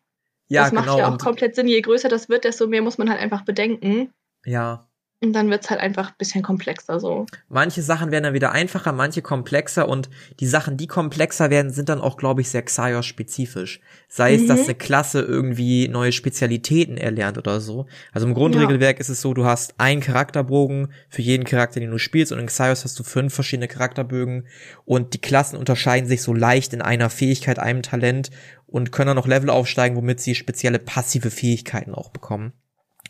Ja, 0.50 0.63
das 0.63 0.74
macht 0.74 0.86
genau. 0.86 1.00
ja 1.00 1.13
auch 1.13 1.18
komplett 1.18 1.56
Sinn. 1.56 1.68
Je 1.68 1.82
größer 1.82 2.10
das 2.10 2.30
wird, 2.30 2.44
desto 2.44 2.68
mehr 2.68 2.82
muss 2.82 2.98
man 2.98 3.10
halt 3.10 3.20
einfach 3.20 3.44
bedenken. 3.44 4.13
Ja. 4.46 4.87
Und 5.19 5.33
dann 5.33 5.50
wird's 5.50 5.71
halt 5.71 5.79
einfach 5.79 6.09
ein 6.09 6.15
bisschen 6.19 6.43
komplexer 6.43 7.00
so. 7.00 7.25
Manche 7.50 7.81
Sachen 7.81 8.12
werden 8.12 8.25
dann 8.25 8.33
wieder 8.36 8.51
einfacher, 8.51 8.91
manche 8.91 9.24
komplexer 9.24 9.89
und 9.89 10.12
die 10.39 10.45
Sachen, 10.45 10.77
die 10.77 10.86
komplexer 10.86 11.50
werden, 11.50 11.71
sind 11.71 11.89
dann 11.89 12.01
auch, 12.01 12.17
glaube 12.17 12.41
ich, 12.41 12.50
sehr 12.50 12.62
Xaios-spezifisch. 12.62 13.79
Sei 14.07 14.36
es, 14.36 14.45
dass 14.45 14.59
mhm. 14.59 14.65
eine 14.65 14.75
Klasse 14.75 15.21
irgendwie 15.21 15.88
neue 15.88 16.12
Spezialitäten 16.12 16.97
erlernt 16.97 17.39
oder 17.39 17.59
so. 17.62 17.88
Also 18.12 18.27
im 18.27 18.36
Grundregelwerk 18.36 18.97
ja. 18.97 19.01
ist 19.01 19.09
es 19.09 19.21
so, 19.21 19.33
du 19.33 19.45
hast 19.45 19.74
einen 19.79 20.01
Charakterbogen 20.01 20.93
für 21.09 21.24
jeden 21.24 21.45
Charakter, 21.45 21.79
den 21.79 21.89
du 21.89 21.97
spielst 21.97 22.31
und 22.31 22.38
in 22.38 22.45
Xaios 22.45 22.83
hast 22.83 23.00
du 23.00 23.03
fünf 23.03 23.33
verschiedene 23.33 23.67
Charakterbögen 23.67 24.47
und 24.86 25.15
die 25.15 25.21
Klassen 25.21 25.57
unterscheiden 25.57 26.07
sich 26.07 26.21
so 26.21 26.33
leicht 26.33 26.74
in 26.74 26.83
einer 26.83 27.09
Fähigkeit, 27.09 27.57
einem 27.57 27.81
Talent 27.81 28.29
und 28.67 28.91
können 28.91 29.07
dann 29.07 29.17
noch 29.17 29.27
Level 29.27 29.50
aufsteigen, 29.50 29.95
womit 29.95 30.19
sie 30.19 30.36
spezielle 30.36 30.77
passive 30.77 31.31
Fähigkeiten 31.31 31.95
auch 31.95 32.09
bekommen. 32.09 32.53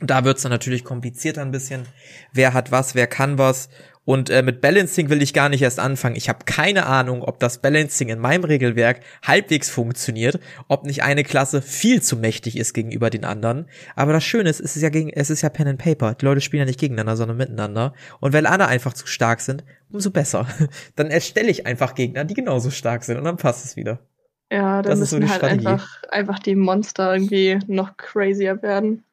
Da 0.02 0.24
wird's 0.24 0.44
dann 0.44 0.52
natürlich 0.52 0.84
komplizierter 0.84 1.42
ein 1.42 1.52
bisschen. 1.52 1.84
Wer 2.32 2.54
hat 2.54 2.72
was, 2.72 2.94
wer 2.94 3.08
kann 3.08 3.38
was. 3.38 3.70
Und 4.08 4.30
äh, 4.30 4.42
mit 4.42 4.62
Balancing 4.62 5.10
will 5.10 5.22
ich 5.22 5.34
gar 5.34 5.50
nicht 5.50 5.62
erst 5.62 5.82
anfangen. 5.82 6.16
Ich 6.16 6.30
habe 6.30 6.46
keine 6.46 6.86
Ahnung, 6.86 7.24
ob 7.24 7.42
das 7.42 7.62
Balancing 7.62 8.08
in 8.08 8.20
meinem 8.20 8.46
Regelwerk 8.46 9.02
halbwegs 9.22 9.70
funktioniert, 9.70 10.40
ob 10.70 10.86
nicht 10.86 11.04
eine 11.04 11.26
Klasse 11.26 11.62
viel 11.62 12.02
zu 12.02 12.16
mächtig 12.16 12.58
ist 12.58 12.74
gegenüber 12.74 13.10
den 13.10 13.26
anderen. 13.26 13.66
Aber 13.98 14.14
das 14.14 14.24
Schöne 14.24 14.50
ist, 14.50 14.62
es 14.62 14.78
ist 14.78 14.82
ja 14.82 14.88
gegen, 14.88 15.10
es 15.10 15.30
ist 15.30 15.42
ja 15.42 15.50
Pen 15.50 15.68
and 15.68 15.80
Paper. 15.80 16.14
Die 16.14 16.24
Leute 16.24 16.40
spielen 16.40 16.62
ja 16.62 16.66
nicht 16.66 16.80
gegeneinander, 16.80 17.18
sondern 17.18 17.36
miteinander. 17.36 17.94
Und 18.22 18.32
wenn 18.32 18.46
alle 18.46 18.68
einfach 18.68 18.94
zu 18.94 19.08
stark 19.08 19.42
sind, 19.42 19.66
umso 19.92 20.10
besser. 20.10 20.48
Dann 20.96 21.08
erstelle 21.08 21.50
ich 21.50 21.66
einfach 21.66 21.94
Gegner, 21.94 22.24
die 22.24 22.34
genauso 22.34 22.70
stark 22.70 23.04
sind 23.04 23.18
und 23.18 23.26
dann 23.26 23.36
passt 23.36 23.66
es 23.66 23.76
wieder. 23.76 24.00
Ja, 24.50 24.82
dann 24.82 24.92
das 24.92 25.00
müssen 25.00 25.28
so 25.28 25.30
halt 25.30 25.44
einfach, 25.44 26.04
einfach 26.10 26.40
die 26.40 26.56
Monster 26.56 27.14
irgendwie 27.14 27.60
noch 27.68 27.98
crazier 27.98 28.62
werden. 28.62 29.04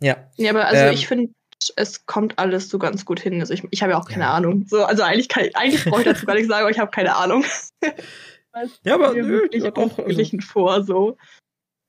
Ja. 0.00 0.30
Ja, 0.36 0.50
aber 0.50 0.66
also 0.66 0.84
ähm, 0.84 0.92
ich 0.92 1.06
finde, 1.06 1.30
es 1.76 2.06
kommt 2.06 2.38
alles 2.38 2.68
so 2.68 2.78
ganz 2.78 3.04
gut 3.04 3.20
hin. 3.20 3.40
Also 3.40 3.54
ich, 3.54 3.64
ich 3.70 3.82
habe 3.82 3.92
ja 3.92 3.98
auch 3.98 4.08
keine 4.08 4.24
ja. 4.24 4.32
Ahnung. 4.32 4.66
So, 4.68 4.84
also 4.84 5.02
eigentlich, 5.02 5.28
kann, 5.28 5.48
eigentlich 5.54 5.84
brauche 5.84 6.00
ich 6.00 6.06
dazu 6.06 6.26
gar 6.26 6.34
nicht 6.34 6.48
sagen, 6.48 6.62
aber 6.62 6.70
ich 6.70 6.78
habe 6.78 6.90
keine 6.90 7.16
Ahnung. 7.16 7.44
ja, 8.84 8.94
aber 8.94 9.14
nö, 9.14 9.48
ja, 9.52 9.70
doch, 9.70 9.98
also, 9.98 10.38
vor, 10.40 10.84
so. 10.84 11.16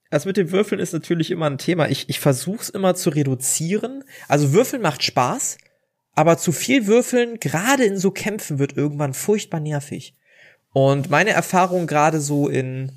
Also 0.09 0.29
mit 0.29 0.37
dem 0.37 0.51
Würfeln 0.51 0.79
ist 0.79 0.93
natürlich 0.93 1.31
immer 1.31 1.49
ein 1.49 1.57
Thema. 1.57 1.89
Ich, 1.89 2.09
ich 2.09 2.19
versuche 2.19 2.61
es 2.61 2.69
immer 2.69 2.95
zu 2.95 3.09
reduzieren. 3.09 4.03
Also 4.27 4.53
Würfeln 4.53 4.81
macht 4.81 5.03
Spaß, 5.03 5.57
aber 6.13 6.37
zu 6.37 6.51
viel 6.51 6.87
Würfeln, 6.87 7.39
gerade 7.39 7.83
in 7.83 7.97
so 7.97 8.11
Kämpfen, 8.11 8.57
wird 8.57 8.77
irgendwann 8.77 9.13
furchtbar 9.13 9.59
nervig. 9.59 10.15
Und 10.71 11.09
meine 11.09 11.31
Erfahrung 11.31 11.87
gerade 11.87 12.19
so 12.21 12.47
in 12.47 12.93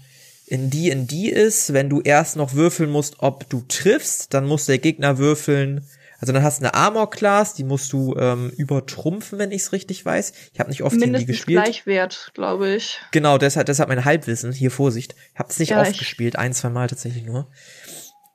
in 0.51 0.69
D&D 0.69 1.29
ist, 1.29 1.73
wenn 1.73 1.89
du 1.89 2.01
erst 2.01 2.37
noch 2.37 2.55
würfeln 2.55 2.91
musst, 2.91 3.17
ob 3.21 3.49
du 3.49 3.63
triffst, 3.69 4.35
dann 4.35 4.47
muss 4.47 4.67
der 4.67 4.79
Gegner 4.79 5.17
würfeln. 5.17 5.87
Also 6.19 6.33
dann 6.33 6.43
hast 6.43 6.61
du 6.61 6.65
eine 6.65 6.75
Armor 6.75 7.09
Class, 7.09 7.55
die 7.55 7.63
musst 7.63 7.93
du 7.93 8.15
ähm, 8.19 8.51
übertrumpfen, 8.57 9.39
wenn 9.39 9.53
ich 9.53 9.63
es 9.63 9.73
richtig 9.73 10.05
weiß. 10.05 10.33
Ich 10.53 10.59
habe 10.61 10.69
nicht 10.69 10.83
oft 10.83 10.97
Mindestens 10.97 11.21
D&D 11.21 11.33
gespielt. 11.33 11.65
Gleichwert, 11.65 12.33
glaube 12.35 12.75
ich. 12.75 12.99
Genau, 13.13 13.39
deshalb, 13.39 13.67
deshalb 13.67 13.89
mein 13.89 14.05
Halbwissen. 14.05 14.53
Hier 14.53 14.73
Vorsicht, 14.73 15.15
ich 15.33 15.39
habe 15.39 15.51
es 15.51 15.59
nicht 15.61 15.71
ja, 15.71 15.81
oft 15.81 15.99
gespielt, 15.99 16.37
ein, 16.37 16.53
zwei 16.53 16.69
Mal 16.69 16.89
tatsächlich 16.89 17.25
nur. 17.25 17.47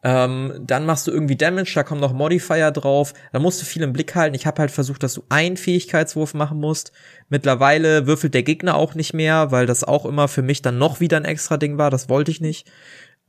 Ähm, 0.08 0.54
dann 0.60 0.86
machst 0.86 1.08
du 1.08 1.12
irgendwie 1.12 1.36
Damage, 1.36 1.72
da 1.74 1.82
kommen 1.82 2.00
noch 2.00 2.14
Modifier 2.14 2.70
drauf. 2.70 3.16
Da 3.34 3.40
musst 3.40 3.60
du 3.60 3.66
viel 3.66 3.82
im 3.82 3.92
Blick 3.92 4.14
halten. 4.14 4.36
Ich 4.36 4.46
habe 4.46 4.60
halt 4.60 4.70
versucht, 4.70 5.02
dass 5.02 5.16
du 5.16 5.24
einen 5.30 5.58
Fähigkeitswurf 5.58 6.36
machen 6.36 6.60
musst. 6.60 6.92
Mittlerweile 7.30 8.06
würfelt 8.06 8.36
der 8.36 8.44
Gegner 8.44 8.76
auch 8.76 8.94
nicht 8.94 9.16
mehr, 9.16 9.52
weil 9.52 9.66
das 9.66 9.84
auch 9.84 10.06
immer 10.06 10.28
für 10.28 10.44
mich 10.44 10.62
dann 10.62 10.78
noch 10.78 11.00
wieder 11.00 11.18
ein 11.18 11.26
extra 11.26 11.58
Ding 11.58 11.80
war. 11.80 11.90
Das 11.90 12.08
wollte 12.08 12.30
ich 12.30 12.40
nicht. 12.40 12.68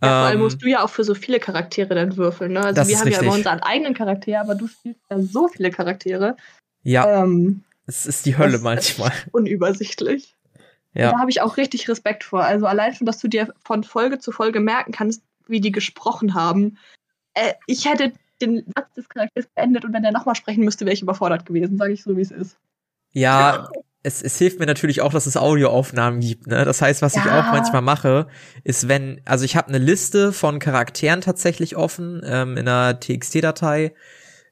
Ja, 0.02 0.08
vor 0.08 0.28
allem 0.28 0.34
ähm, 0.34 0.42
musst 0.42 0.62
du 0.62 0.68
ja 0.68 0.84
auch 0.84 0.90
für 0.90 1.02
so 1.02 1.14
viele 1.14 1.40
Charaktere 1.40 1.94
dann 1.94 2.18
würfeln. 2.18 2.52
Ne? 2.52 2.60
Also 2.60 2.86
wir 2.86 2.98
haben 2.98 3.04
richtig. 3.04 3.22
ja 3.22 3.26
immer 3.26 3.36
unseren 3.36 3.60
eigenen 3.60 3.94
Charakter, 3.94 4.38
aber 4.38 4.54
du 4.54 4.66
spielst 4.66 5.00
ja 5.10 5.18
so 5.22 5.48
viele 5.48 5.70
Charaktere. 5.70 6.36
Ja. 6.82 7.22
Ähm, 7.22 7.64
es 7.86 8.04
ist 8.04 8.26
die 8.26 8.36
Hölle 8.36 8.58
manchmal. 8.58 9.12
Unübersichtlich. 9.32 10.36
Ja. 10.92 11.12
Da 11.12 11.20
habe 11.20 11.30
ich 11.30 11.40
auch 11.40 11.56
richtig 11.56 11.88
Respekt 11.88 12.22
vor. 12.22 12.44
Also 12.44 12.66
allein 12.66 12.94
schon, 12.94 13.06
dass 13.06 13.18
du 13.18 13.28
dir 13.28 13.54
von 13.64 13.82
Folge 13.82 14.18
zu 14.18 14.30
Folge 14.30 14.60
merken 14.60 14.92
kannst, 14.92 15.22
wie 15.48 15.60
die 15.60 15.72
gesprochen 15.72 16.34
haben. 16.34 16.78
Äh, 17.34 17.54
ich 17.66 17.84
hätte 17.86 18.12
den 18.40 18.64
Satz 18.76 18.94
des 18.94 19.08
Charakters 19.08 19.46
beendet 19.54 19.84
und 19.84 19.92
wenn 19.92 20.02
der 20.02 20.12
nochmal 20.12 20.34
sprechen 20.34 20.64
müsste, 20.64 20.84
wäre 20.84 20.94
ich 20.94 21.02
überfordert 21.02 21.46
gewesen, 21.46 21.78
sage 21.78 21.92
ich 21.92 22.02
so, 22.02 22.16
wie 22.16 22.22
es 22.22 22.30
ist. 22.30 22.58
Ja, 23.12 23.68
es, 24.02 24.22
es 24.22 24.38
hilft 24.38 24.60
mir 24.60 24.66
natürlich 24.66 25.00
auch, 25.00 25.12
dass 25.12 25.26
es 25.26 25.36
Audioaufnahmen 25.36 26.20
gibt. 26.20 26.46
Ne? 26.46 26.64
Das 26.64 26.80
heißt, 26.80 27.02
was 27.02 27.14
ja. 27.14 27.22
ich 27.22 27.30
auch 27.30 27.52
manchmal 27.52 27.82
mache, 27.82 28.28
ist, 28.62 28.88
wenn, 28.88 29.20
also 29.24 29.44
ich 29.44 29.56
habe 29.56 29.68
eine 29.68 29.78
Liste 29.78 30.32
von 30.32 30.58
Charakteren 30.58 31.22
tatsächlich 31.22 31.76
offen 31.76 32.22
ähm, 32.24 32.56
in 32.56 32.68
einer 32.68 33.00
TXT-Datei, 33.00 33.94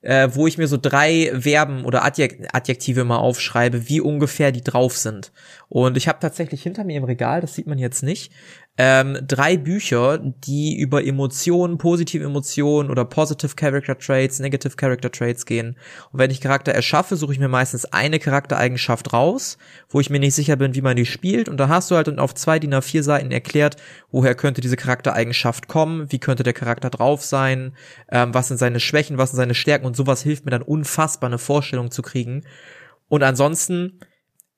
äh, 0.00 0.28
wo 0.32 0.46
ich 0.46 0.58
mir 0.58 0.66
so 0.66 0.76
drei 0.76 1.32
Verben 1.38 1.84
oder 1.84 2.04
Adjektive 2.04 3.04
mal 3.04 3.18
aufschreibe, 3.18 3.88
wie 3.88 4.00
ungefähr 4.00 4.50
die 4.50 4.64
drauf 4.64 4.96
sind. 4.96 5.32
Und 5.68 5.96
ich 5.96 6.08
habe 6.08 6.18
tatsächlich 6.20 6.62
hinter 6.62 6.82
mir 6.82 6.96
im 6.96 7.04
Regal, 7.04 7.40
das 7.40 7.54
sieht 7.54 7.66
man 7.66 7.78
jetzt 7.78 8.02
nicht, 8.02 8.32
ähm, 8.76 9.18
drei 9.24 9.56
Bücher, 9.56 10.18
die 10.18 10.76
über 10.76 11.04
Emotionen, 11.04 11.78
positive 11.78 12.24
Emotionen 12.24 12.90
oder 12.90 13.04
positive 13.04 13.54
Character 13.54 13.96
Traits, 13.96 14.40
negative 14.40 14.74
Character 14.74 15.12
Traits 15.12 15.46
gehen. 15.46 15.76
Und 16.10 16.18
wenn 16.18 16.32
ich 16.32 16.40
Charakter 16.40 16.72
erschaffe, 16.72 17.14
suche 17.14 17.32
ich 17.32 17.38
mir 17.38 17.48
meistens 17.48 17.84
eine 17.84 18.18
Charaktereigenschaft 18.18 19.12
raus, 19.12 19.58
wo 19.88 20.00
ich 20.00 20.10
mir 20.10 20.18
nicht 20.18 20.34
sicher 20.34 20.56
bin, 20.56 20.74
wie 20.74 20.80
man 20.80 20.96
die 20.96 21.06
spielt. 21.06 21.48
Und 21.48 21.58
da 21.58 21.68
hast 21.68 21.90
du 21.90 21.94
halt 21.94 22.18
auf 22.18 22.34
zwei 22.34 22.58
DIN 22.58 22.74
A4 22.74 23.04
Seiten 23.04 23.30
erklärt, 23.30 23.76
woher 24.10 24.34
könnte 24.34 24.60
diese 24.60 24.76
Charaktereigenschaft 24.76 25.68
kommen, 25.68 26.10
wie 26.10 26.18
könnte 26.18 26.42
der 26.42 26.52
Charakter 26.52 26.90
drauf 26.90 27.22
sein, 27.22 27.76
ähm, 28.10 28.34
was 28.34 28.48
sind 28.48 28.58
seine 28.58 28.80
Schwächen, 28.80 29.18
was 29.18 29.30
sind 29.30 29.36
seine 29.36 29.54
Stärken 29.54 29.86
und 29.86 29.94
sowas 29.94 30.22
hilft 30.22 30.46
mir 30.46 30.50
dann 30.50 30.62
unfassbar 30.62 31.28
eine 31.28 31.38
Vorstellung 31.38 31.92
zu 31.92 32.02
kriegen. 32.02 32.42
Und 33.06 33.22
ansonsten 33.22 34.00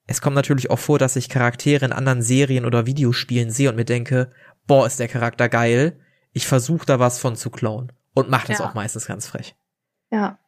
es 0.07 0.21
kommt 0.21 0.35
natürlich 0.35 0.69
auch 0.69 0.79
vor, 0.79 0.99
dass 0.99 1.15
ich 1.15 1.29
Charaktere 1.29 1.85
in 1.85 1.91
anderen 1.91 2.21
Serien 2.21 2.65
oder 2.65 2.85
Videospielen 2.85 3.51
sehe 3.51 3.69
und 3.69 3.75
mir 3.75 3.85
denke, 3.85 4.31
boah, 4.65 4.87
ist 4.87 4.99
der 4.99 5.07
Charakter 5.07 5.49
geil. 5.49 5.99
Ich 6.33 6.47
versuche 6.47 6.85
da 6.85 6.99
was 6.99 7.19
von 7.19 7.35
zu 7.35 7.49
klauen. 7.49 7.91
Und 8.13 8.29
mache 8.29 8.47
das 8.47 8.59
ja. 8.59 8.65
auch 8.65 8.73
meistens 8.73 9.05
ganz 9.05 9.27
frech. 9.27 9.55
Ja. 10.11 10.39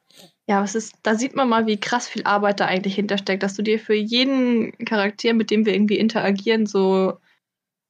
Ja, 0.48 0.64
es 0.64 0.74
ist, 0.74 0.96
da 1.04 1.14
sieht 1.14 1.36
man 1.36 1.48
mal, 1.48 1.68
wie 1.68 1.80
krass 1.80 2.08
viel 2.08 2.24
Arbeit 2.24 2.60
da 2.60 2.66
eigentlich 2.66 2.96
hintersteckt, 2.96 3.44
dass 3.44 3.54
du 3.54 3.62
dir 3.62 3.80
für 3.80 3.94
jeden 3.94 4.76
Charakter, 4.86 5.34
mit 5.34 5.52
dem 5.52 5.68
wir 5.68 5.76
irgendwie 5.76 6.00
interagieren, 6.00 6.66
so 6.66 7.20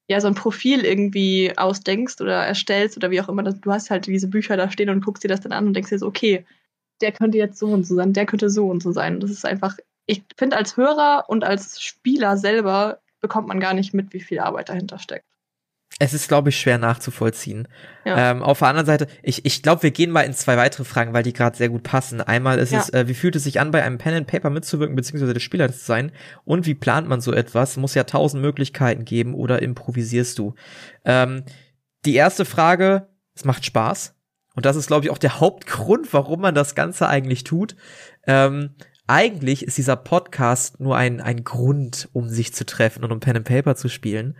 ja, 0.09 0.19
so 0.19 0.27
ein 0.27 0.35
Profil 0.35 0.85
irgendwie 0.85 1.55
ausdenkst 1.55 2.19
oder 2.19 2.43
erstellst 2.43 2.97
oder 2.97 3.11
wie 3.11 3.21
auch 3.21 3.29
immer. 3.29 3.43
Du 3.43 3.71
hast 3.71 3.91
halt 3.91 4.07
diese 4.07 4.27
Bücher 4.27 4.57
da 4.57 4.71
stehen 4.71 4.89
und 4.89 5.05
guckst 5.05 5.23
dir 5.23 5.27
das 5.27 5.41
dann 5.41 5.51
an 5.51 5.67
und 5.67 5.73
denkst 5.75 5.91
dir 5.91 5.99
so, 5.99 6.07
okay, 6.07 6.45
der 6.99 7.11
könnte 7.11 7.37
jetzt 7.37 7.59
so 7.59 7.67
und 7.67 7.85
so 7.85 7.95
sein, 7.95 8.11
der 8.13 8.25
könnte 8.25 8.49
so 8.49 8.67
und 8.67 8.81
so 8.81 8.91
sein. 8.91 9.13
Und 9.13 9.23
das 9.23 9.29
ist 9.29 9.45
einfach 9.45 9.77
ich 10.09 10.23
finde, 10.37 10.57
als 10.57 10.75
Hörer 10.75 11.25
und 11.27 11.43
als 11.43 11.81
Spieler 11.81 12.35
selber 12.35 12.99
bekommt 13.21 13.47
man 13.47 13.59
gar 13.59 13.75
nicht 13.75 13.93
mit, 13.93 14.11
wie 14.11 14.21
viel 14.21 14.39
Arbeit 14.39 14.69
dahinter 14.69 14.97
steckt. 14.97 15.25
Es 15.99 16.13
ist, 16.13 16.27
glaube 16.29 16.49
ich, 16.49 16.59
schwer 16.59 16.77
nachzuvollziehen. 16.79 17.67
Ja. 18.05 18.31
Ähm, 18.31 18.41
auf 18.41 18.59
der 18.59 18.69
anderen 18.69 18.85
Seite, 18.87 19.07
ich, 19.21 19.45
ich 19.45 19.61
glaube, 19.61 19.83
wir 19.83 19.91
gehen 19.91 20.09
mal 20.09 20.21
in 20.21 20.33
zwei 20.33 20.57
weitere 20.57 20.83
Fragen, 20.83 21.13
weil 21.13 21.23
die 21.23 21.33
gerade 21.33 21.57
sehr 21.57 21.69
gut 21.69 21.83
passen. 21.83 22.21
Einmal 22.21 22.57
ist 22.57 22.71
ja. 22.71 22.79
es, 22.79 22.89
äh, 22.89 23.07
wie 23.07 23.13
fühlt 23.13 23.35
es 23.35 23.43
sich 23.43 23.59
an, 23.59 23.69
bei 23.69 23.83
einem 23.83 23.97
Pen 23.99 24.15
and 24.15 24.27
Paper 24.27 24.49
mitzuwirken, 24.49 24.95
beziehungsweise 24.95 25.33
der 25.33 25.41
Spieler 25.41 25.71
zu 25.71 25.85
sein? 25.85 26.11
Und 26.43 26.65
wie 26.65 26.75
plant 26.75 27.07
man 27.07 27.21
so 27.21 27.31
etwas? 27.31 27.77
Muss 27.77 27.93
ja 27.93 28.05
tausend 28.05 28.41
Möglichkeiten 28.41 29.05
geben 29.05 29.35
oder 29.35 29.61
improvisierst 29.61 30.39
du? 30.39 30.55
Ähm, 31.05 31.43
die 32.05 32.15
erste 32.15 32.45
Frage, 32.45 33.09
es 33.35 33.45
macht 33.45 33.65
Spaß. 33.65 34.15
Und 34.55 34.65
das 34.65 34.75
ist, 34.75 34.87
glaube 34.87 35.05
ich, 35.05 35.11
auch 35.11 35.19
der 35.19 35.39
Hauptgrund, 35.39 36.11
warum 36.13 36.41
man 36.41 36.55
das 36.55 36.73
Ganze 36.73 37.07
eigentlich 37.07 37.43
tut. 37.43 37.75
Ähm, 38.25 38.75
eigentlich 39.09 39.65
ist 39.65 39.77
dieser 39.77 39.95
Podcast 39.95 40.79
nur 40.79 40.95
ein, 40.95 41.19
ein 41.19 41.43
Grund, 41.43 42.09
um 42.13 42.29
sich 42.29 42.53
zu 42.53 42.65
treffen 42.65 43.03
und 43.03 43.11
um 43.11 43.19
Pen 43.19 43.37
and 43.37 43.45
Paper 43.47 43.75
zu 43.75 43.89
spielen. 43.89 44.35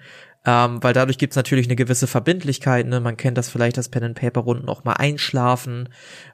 ähm, 0.46 0.82
weil 0.82 0.94
dadurch 0.94 1.18
gibt's 1.18 1.36
natürlich 1.36 1.68
eine 1.68 1.76
gewisse 1.76 2.08
Verbindlichkeit. 2.08 2.88
Ne? 2.88 3.00
Man 3.02 3.18
kennt 3.18 3.38
das 3.38 3.50
vielleicht, 3.50 3.78
dass 3.78 3.90
Pen 3.90 4.04
and 4.04 4.20
Paper 4.20 4.42
Runden 4.42 4.70
auch 4.70 4.84
mal 4.86 4.94
einschlafen, 4.94 5.90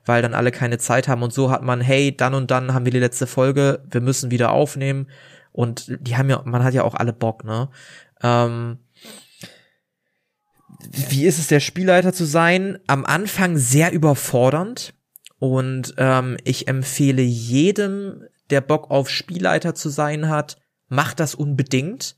weil 0.05 0.21
dann 0.21 0.35
alle 0.35 0.51
keine 0.51 0.77
Zeit 0.77 1.07
haben 1.07 1.23
und 1.23 1.33
so 1.33 1.49
hat 1.49 1.63
man, 1.63 1.81
hey, 1.81 2.15
dann 2.15 2.35
und 2.35 2.51
dann 2.51 2.73
haben 2.73 2.85
wir 2.85 2.91
die 2.91 2.99
letzte 2.99 3.25
Folge, 3.27 3.83
wir 3.89 4.01
müssen 4.01 4.29
wieder 4.31 4.51
aufnehmen 4.51 5.07
und 5.51 5.97
die 5.99 6.17
haben 6.17 6.29
ja, 6.29 6.41
man 6.45 6.63
hat 6.63 6.73
ja 6.73 6.83
auch 6.83 6.95
alle 6.95 7.13
Bock, 7.13 7.43
ne? 7.43 7.69
Ähm, 8.21 8.77
wie 10.91 11.25
ist 11.25 11.39
es, 11.39 11.47
der 11.47 11.59
Spielleiter 11.59 12.13
zu 12.13 12.25
sein? 12.25 12.77
Am 12.87 13.05
Anfang 13.05 13.57
sehr 13.57 13.91
überfordernd. 13.91 14.93
Und 15.39 15.93
ähm, 15.97 16.37
ich 16.43 16.67
empfehle 16.67 17.21
jedem, 17.21 18.23
der 18.49 18.61
Bock 18.61 18.89
auf 18.91 19.09
Spielleiter 19.09 19.75
zu 19.75 19.89
sein 19.89 20.29
hat, 20.29 20.57
macht 20.87 21.19
das 21.19 21.35
unbedingt. 21.35 22.17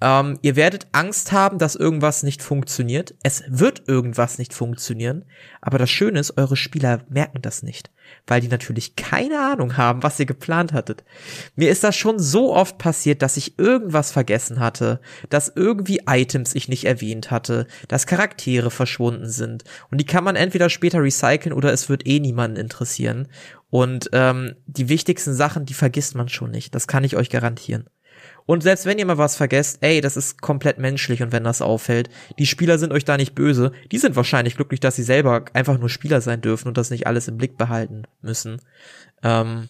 Ähm, 0.00 0.38
ihr 0.42 0.56
werdet 0.56 0.86
Angst 0.92 1.32
haben, 1.32 1.58
dass 1.58 1.76
irgendwas 1.76 2.22
nicht 2.22 2.42
funktioniert. 2.42 3.14
Es 3.22 3.44
wird 3.48 3.88
irgendwas 3.88 4.38
nicht 4.38 4.52
funktionieren. 4.52 5.24
Aber 5.60 5.78
das 5.78 5.90
Schöne 5.90 6.20
ist, 6.20 6.36
eure 6.36 6.56
Spieler 6.56 7.04
merken 7.08 7.42
das 7.42 7.62
nicht 7.62 7.90
weil 8.26 8.40
die 8.40 8.48
natürlich 8.48 8.96
keine 8.96 9.40
Ahnung 9.40 9.76
haben, 9.76 10.02
was 10.02 10.18
ihr 10.18 10.26
geplant 10.26 10.72
hattet. 10.72 11.04
Mir 11.56 11.70
ist 11.70 11.84
das 11.84 11.96
schon 11.96 12.18
so 12.18 12.54
oft 12.54 12.78
passiert, 12.78 13.22
dass 13.22 13.36
ich 13.36 13.58
irgendwas 13.58 14.12
vergessen 14.12 14.60
hatte, 14.60 15.00
dass 15.28 15.52
irgendwie 15.54 16.00
Items 16.08 16.54
ich 16.54 16.68
nicht 16.68 16.84
erwähnt 16.84 17.30
hatte, 17.30 17.66
dass 17.88 18.06
Charaktere 18.06 18.70
verschwunden 18.70 19.28
sind. 19.28 19.64
Und 19.90 20.00
die 20.00 20.06
kann 20.06 20.24
man 20.24 20.36
entweder 20.36 20.70
später 20.70 21.02
recyceln 21.02 21.52
oder 21.52 21.72
es 21.72 21.88
wird 21.88 22.06
eh 22.06 22.20
niemanden 22.20 22.56
interessieren. 22.56 23.28
Und 23.70 24.10
ähm, 24.12 24.54
die 24.66 24.88
wichtigsten 24.88 25.34
Sachen, 25.34 25.66
die 25.66 25.74
vergisst 25.74 26.14
man 26.14 26.28
schon 26.28 26.50
nicht. 26.50 26.74
Das 26.74 26.86
kann 26.86 27.04
ich 27.04 27.16
euch 27.16 27.28
garantieren. 27.28 27.88
Und 28.46 28.62
selbst 28.62 28.84
wenn 28.84 28.98
ihr 28.98 29.06
mal 29.06 29.18
was 29.18 29.36
vergesst, 29.36 29.78
ey, 29.80 30.00
das 30.00 30.16
ist 30.16 30.40
komplett 30.42 30.78
menschlich 30.78 31.22
und 31.22 31.32
wenn 31.32 31.44
das 31.44 31.62
auffällt, 31.62 32.10
die 32.38 32.46
Spieler 32.46 32.78
sind 32.78 32.92
euch 32.92 33.04
da 33.04 33.16
nicht 33.16 33.34
böse. 33.34 33.72
Die 33.90 33.98
sind 33.98 34.16
wahrscheinlich 34.16 34.56
glücklich, 34.56 34.80
dass 34.80 34.96
sie 34.96 35.02
selber 35.02 35.46
einfach 35.54 35.78
nur 35.78 35.88
Spieler 35.88 36.20
sein 36.20 36.40
dürfen 36.40 36.68
und 36.68 36.76
das 36.76 36.90
nicht 36.90 37.06
alles 37.06 37.28
im 37.28 37.38
Blick 37.38 37.56
behalten 37.56 38.02
müssen. 38.20 38.60
Ähm, 39.22 39.68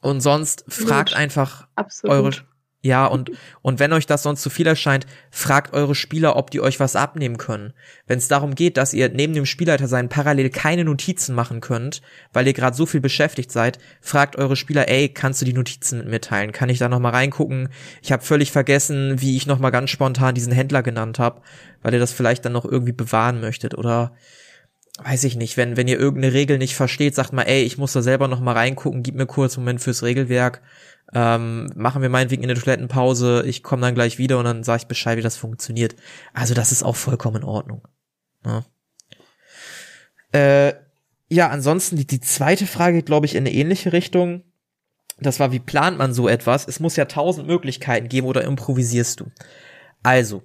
und 0.00 0.20
sonst 0.20 0.64
fragt 0.68 1.10
Gut. 1.10 1.18
einfach 1.18 1.66
Absolut. 1.74 2.16
eure 2.16 2.32
ja, 2.86 3.06
und, 3.06 3.32
und 3.62 3.80
wenn 3.80 3.92
euch 3.92 4.06
das 4.06 4.22
sonst 4.22 4.42
zu 4.42 4.48
viel 4.48 4.66
erscheint, 4.66 5.06
fragt 5.30 5.74
eure 5.74 5.94
Spieler, 5.94 6.36
ob 6.36 6.50
die 6.50 6.60
euch 6.60 6.78
was 6.78 6.96
abnehmen 6.96 7.36
können. 7.36 7.72
Wenn 8.06 8.18
es 8.18 8.28
darum 8.28 8.54
geht, 8.54 8.76
dass 8.76 8.94
ihr 8.94 9.08
neben 9.08 9.34
dem 9.34 9.44
Spielleiter 9.44 9.88
sein 9.88 10.08
parallel 10.08 10.50
keine 10.50 10.84
Notizen 10.84 11.34
machen 11.34 11.60
könnt, 11.60 12.00
weil 12.32 12.46
ihr 12.46 12.52
gerade 12.52 12.76
so 12.76 12.86
viel 12.86 13.00
beschäftigt 13.00 13.50
seid, 13.50 13.78
fragt 14.00 14.36
eure 14.36 14.56
Spieler, 14.56 14.88
ey, 14.88 15.08
kannst 15.08 15.40
du 15.40 15.44
die 15.44 15.52
Notizen 15.52 15.98
mit 15.98 16.08
mir 16.08 16.20
teilen? 16.20 16.52
Kann 16.52 16.68
ich 16.68 16.78
da 16.78 16.88
nochmal 16.88 17.12
reingucken? 17.12 17.68
Ich 18.02 18.12
habe 18.12 18.22
völlig 18.22 18.52
vergessen, 18.52 19.20
wie 19.20 19.36
ich 19.36 19.46
nochmal 19.46 19.72
ganz 19.72 19.90
spontan 19.90 20.34
diesen 20.36 20.52
Händler 20.52 20.82
genannt 20.82 21.18
habe, 21.18 21.42
weil 21.82 21.92
ihr 21.92 22.00
das 22.00 22.12
vielleicht 22.12 22.44
dann 22.44 22.52
noch 22.52 22.64
irgendwie 22.64 22.92
bewahren 22.92 23.40
möchtet. 23.40 23.76
Oder 23.76 24.12
weiß 25.02 25.24
ich 25.24 25.36
nicht, 25.36 25.56
wenn, 25.56 25.76
wenn 25.76 25.88
ihr 25.88 25.98
irgendeine 25.98 26.32
Regel 26.32 26.58
nicht 26.58 26.76
versteht, 26.76 27.14
sagt 27.14 27.32
mal, 27.32 27.42
ey, 27.42 27.62
ich 27.62 27.78
muss 27.78 27.92
da 27.92 28.00
selber 28.00 28.28
noch 28.28 28.40
mal 28.40 28.52
reingucken, 28.52 29.02
gib 29.02 29.16
mir 29.16 29.26
kurz 29.26 29.56
einen 29.56 29.64
Moment 29.64 29.80
fürs 29.80 30.02
Regelwerk 30.02 30.62
ähm, 31.14 31.70
machen 31.74 32.02
wir 32.02 32.08
meinetwegen 32.08 32.42
in 32.42 32.48
der 32.48 32.56
Toilettenpause, 32.56 33.44
ich 33.46 33.62
komme 33.62 33.82
dann 33.82 33.94
gleich 33.94 34.18
wieder 34.18 34.38
und 34.38 34.44
dann 34.44 34.64
sage 34.64 34.82
ich 34.82 34.88
Bescheid, 34.88 35.16
wie 35.16 35.22
das 35.22 35.36
funktioniert. 35.36 35.94
Also 36.32 36.54
das 36.54 36.72
ist 36.72 36.82
auch 36.82 36.96
vollkommen 36.96 37.36
in 37.36 37.44
Ordnung. 37.44 37.82
Ja, 38.44 38.64
äh, 40.32 40.74
ja 41.28 41.48
ansonsten 41.48 41.96
die, 41.96 42.06
die 42.06 42.20
zweite 42.20 42.66
Frage 42.66 43.02
glaube 43.02 43.26
ich, 43.26 43.34
in 43.34 43.44
eine 43.44 43.52
ähnliche 43.52 43.92
Richtung. 43.92 44.42
Das 45.18 45.40
war, 45.40 45.50
wie 45.52 45.60
plant 45.60 45.96
man 45.96 46.12
so 46.12 46.28
etwas? 46.28 46.68
Es 46.68 46.80
muss 46.80 46.96
ja 46.96 47.06
tausend 47.06 47.46
Möglichkeiten 47.46 48.08
geben 48.08 48.26
oder 48.26 48.44
improvisierst 48.44 49.20
du? 49.20 49.30
Also, 50.02 50.42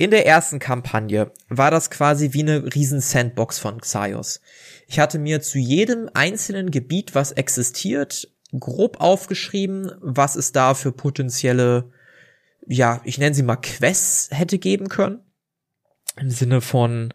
in 0.00 0.12
der 0.12 0.24
ersten 0.24 0.60
Kampagne 0.60 1.32
war 1.48 1.72
das 1.72 1.90
quasi 1.90 2.32
wie 2.32 2.42
eine 2.42 2.72
riesen 2.72 3.00
Sandbox 3.00 3.58
von 3.58 3.80
Xaios. 3.80 4.40
Ich 4.86 5.00
hatte 5.00 5.18
mir 5.18 5.42
zu 5.42 5.58
jedem 5.58 6.08
einzelnen 6.14 6.70
Gebiet, 6.70 7.16
was 7.16 7.32
existiert, 7.32 8.28
grob 8.58 9.00
aufgeschrieben, 9.00 9.92
was 10.00 10.36
es 10.36 10.52
da 10.52 10.74
für 10.74 10.92
potenzielle, 10.92 11.90
ja, 12.66 13.00
ich 13.04 13.18
nenne 13.18 13.34
sie 13.34 13.42
mal 13.42 13.56
Quests 13.56 14.30
hätte 14.32 14.58
geben 14.58 14.88
können. 14.88 15.20
Im 16.16 16.30
Sinne 16.30 16.60
von, 16.60 17.12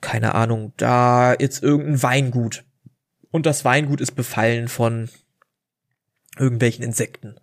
keine 0.00 0.34
Ahnung, 0.34 0.72
da 0.76 1.34
jetzt 1.34 1.62
irgendein 1.62 2.02
Weingut. 2.02 2.64
Und 3.30 3.46
das 3.46 3.64
Weingut 3.64 4.00
ist 4.00 4.12
befallen 4.12 4.68
von 4.68 5.10
irgendwelchen 6.38 6.84
Insekten. 6.84 7.36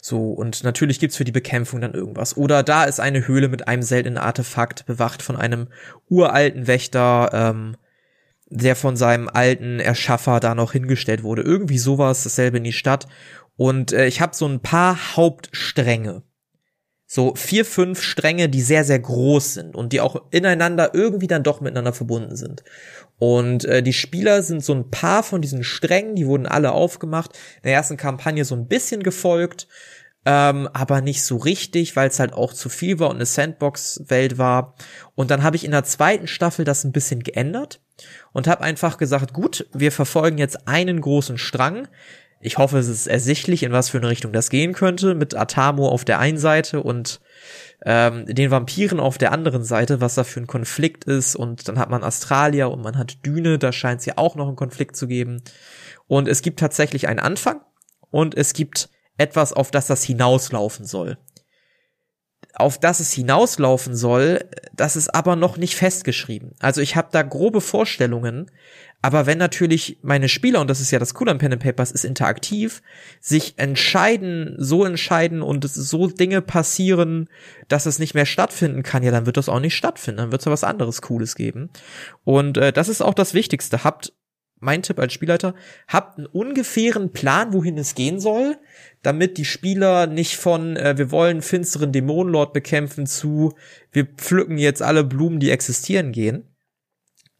So, 0.00 0.32
und 0.32 0.64
natürlich 0.64 0.98
gibt's 0.98 1.16
für 1.16 1.24
die 1.24 1.32
Bekämpfung 1.32 1.80
dann 1.80 1.94
irgendwas. 1.94 2.36
Oder 2.36 2.62
da 2.62 2.84
ist 2.84 3.00
eine 3.00 3.26
Höhle 3.26 3.48
mit 3.48 3.68
einem 3.68 3.82
seltenen 3.82 4.18
Artefakt 4.18 4.84
bewacht 4.86 5.22
von 5.22 5.36
einem 5.36 5.68
uralten 6.08 6.66
Wächter, 6.66 7.30
ähm, 7.32 7.76
der 8.52 8.76
von 8.76 8.96
seinem 8.96 9.28
alten 9.28 9.80
Erschaffer 9.80 10.38
da 10.38 10.54
noch 10.54 10.72
hingestellt 10.72 11.22
wurde. 11.22 11.42
Irgendwie 11.42 11.78
sowas, 11.78 12.22
dasselbe 12.22 12.58
in 12.58 12.64
die 12.64 12.72
Stadt. 12.72 13.08
Und 13.56 13.92
äh, 13.92 14.06
ich 14.06 14.20
habe 14.20 14.36
so 14.36 14.46
ein 14.46 14.60
paar 14.60 15.16
Hauptstränge. 15.16 16.22
So 17.06 17.34
vier, 17.34 17.64
fünf 17.64 18.02
Stränge, 18.02 18.48
die 18.48 18.62
sehr, 18.62 18.84
sehr 18.84 18.98
groß 18.98 19.54
sind 19.54 19.76
und 19.76 19.92
die 19.92 20.00
auch 20.00 20.16
ineinander 20.30 20.94
irgendwie 20.94 21.26
dann 21.26 21.42
doch 21.42 21.60
miteinander 21.60 21.92
verbunden 21.92 22.36
sind. 22.36 22.62
Und 23.18 23.64
äh, 23.64 23.82
die 23.82 23.92
Spieler 23.92 24.42
sind 24.42 24.64
so 24.64 24.74
ein 24.74 24.90
paar 24.90 25.22
von 25.22 25.42
diesen 25.42 25.64
Strängen, 25.64 26.14
die 26.14 26.26
wurden 26.26 26.46
alle 26.46 26.72
aufgemacht. 26.72 27.36
In 27.56 27.64
der 27.64 27.74
ersten 27.74 27.96
Kampagne 27.96 28.44
so 28.44 28.54
ein 28.54 28.66
bisschen 28.66 29.02
gefolgt, 29.02 29.66
ähm, 30.24 30.68
aber 30.72 31.00
nicht 31.00 31.22
so 31.22 31.36
richtig, 31.36 31.96
weil 31.96 32.08
es 32.08 32.18
halt 32.18 32.32
auch 32.32 32.52
zu 32.52 32.68
viel 32.68 32.98
war 32.98 33.10
und 33.10 33.16
eine 33.16 33.26
Sandbox-Welt 33.26 34.38
war. 34.38 34.74
Und 35.14 35.30
dann 35.30 35.42
habe 35.42 35.56
ich 35.56 35.64
in 35.64 35.72
der 35.72 35.84
zweiten 35.84 36.26
Staffel 36.26 36.64
das 36.64 36.84
ein 36.84 36.92
bisschen 36.92 37.22
geändert 37.22 37.80
und 38.32 38.46
habe 38.46 38.62
einfach 38.62 38.98
gesagt, 38.98 39.32
gut, 39.32 39.66
wir 39.72 39.92
verfolgen 39.92 40.38
jetzt 40.38 40.68
einen 40.68 41.00
großen 41.00 41.38
Strang. 41.38 41.88
Ich 42.40 42.58
hoffe, 42.58 42.78
es 42.78 42.88
ist 42.88 43.06
ersichtlich, 43.06 43.62
in 43.62 43.72
was 43.72 43.88
für 43.88 43.98
eine 43.98 44.08
Richtung 44.08 44.32
das 44.32 44.50
gehen 44.50 44.72
könnte, 44.72 45.14
mit 45.14 45.36
Atamo 45.36 45.88
auf 45.88 46.04
der 46.04 46.18
einen 46.18 46.38
Seite 46.38 46.82
und 46.82 47.20
ähm, 47.84 48.26
den 48.26 48.50
Vampiren 48.50 48.98
auf 48.98 49.16
der 49.16 49.32
anderen 49.32 49.64
Seite, 49.64 50.00
was 50.00 50.16
da 50.16 50.24
für 50.24 50.40
ein 50.40 50.48
Konflikt 50.48 51.04
ist. 51.04 51.36
Und 51.36 51.68
dann 51.68 51.78
hat 51.78 51.90
man 51.90 52.02
Australia 52.02 52.66
und 52.66 52.82
man 52.82 52.98
hat 52.98 53.24
Düne, 53.24 53.58
da 53.58 53.72
scheint 53.72 54.00
es 54.00 54.06
ja 54.06 54.14
auch 54.16 54.34
noch 54.34 54.48
einen 54.48 54.56
Konflikt 54.56 54.96
zu 54.96 55.06
geben. 55.06 55.42
Und 56.08 56.26
es 56.28 56.42
gibt 56.42 56.58
tatsächlich 56.58 57.06
einen 57.06 57.20
Anfang 57.20 57.60
und 58.10 58.36
es 58.36 58.54
gibt 58.54 58.88
etwas, 59.18 59.52
auf 59.52 59.70
das 59.70 59.86
das 59.86 60.02
hinauslaufen 60.02 60.84
soll 60.84 61.16
auf 62.54 62.78
das 62.78 63.00
es 63.00 63.12
hinauslaufen 63.12 63.94
soll, 63.94 64.44
das 64.74 64.96
ist 64.96 65.14
aber 65.14 65.36
noch 65.36 65.56
nicht 65.56 65.74
festgeschrieben. 65.74 66.52
Also 66.60 66.80
ich 66.80 66.96
habe 66.96 67.08
da 67.10 67.22
grobe 67.22 67.60
Vorstellungen, 67.60 68.50
aber 69.00 69.26
wenn 69.26 69.38
natürlich 69.38 69.98
meine 70.02 70.28
Spieler, 70.28 70.60
und 70.60 70.70
das 70.70 70.80
ist 70.80 70.92
ja 70.92 71.00
das 71.00 71.14
Coole 71.14 71.32
an 71.32 71.38
Pen 71.38 71.52
and 71.52 71.62
Papers, 71.62 71.90
ist 71.90 72.04
interaktiv, 72.04 72.82
sich 73.20 73.54
entscheiden, 73.56 74.54
so 74.58 74.84
entscheiden 74.84 75.42
und 75.42 75.68
so 75.68 76.06
Dinge 76.06 76.40
passieren, 76.40 77.28
dass 77.66 77.86
es 77.86 77.98
nicht 77.98 78.14
mehr 78.14 78.26
stattfinden 78.26 78.84
kann, 78.84 79.02
ja, 79.02 79.10
dann 79.10 79.26
wird 79.26 79.38
das 79.38 79.48
auch 79.48 79.60
nicht 79.60 79.74
stattfinden, 79.74 80.18
dann 80.18 80.32
wird 80.32 80.42
es 80.42 80.46
ja 80.46 80.52
was 80.52 80.62
anderes 80.62 81.02
Cooles 81.02 81.34
geben. 81.34 81.70
Und 82.22 82.58
äh, 82.58 82.72
das 82.72 82.88
ist 82.88 83.02
auch 83.02 83.14
das 83.14 83.34
Wichtigste. 83.34 83.82
Habt 83.82 84.12
mein 84.62 84.82
Tipp 84.82 84.98
als 84.98 85.12
Spielleiter, 85.12 85.54
habt 85.88 86.18
einen 86.18 86.26
ungefähren 86.26 87.12
Plan, 87.12 87.52
wohin 87.52 87.76
es 87.78 87.94
gehen 87.94 88.20
soll, 88.20 88.56
damit 89.02 89.36
die 89.36 89.44
Spieler 89.44 90.06
nicht 90.06 90.36
von 90.36 90.76
äh, 90.76 90.96
wir 90.96 91.10
wollen 91.10 91.42
finsteren 91.42 91.92
Dämonenlord 91.92 92.52
bekämpfen 92.52 93.06
zu 93.06 93.54
wir 93.90 94.06
pflücken 94.06 94.58
jetzt 94.58 94.82
alle 94.82 95.04
Blumen, 95.04 95.40
die 95.40 95.50
existieren 95.50 96.12
gehen. 96.12 96.48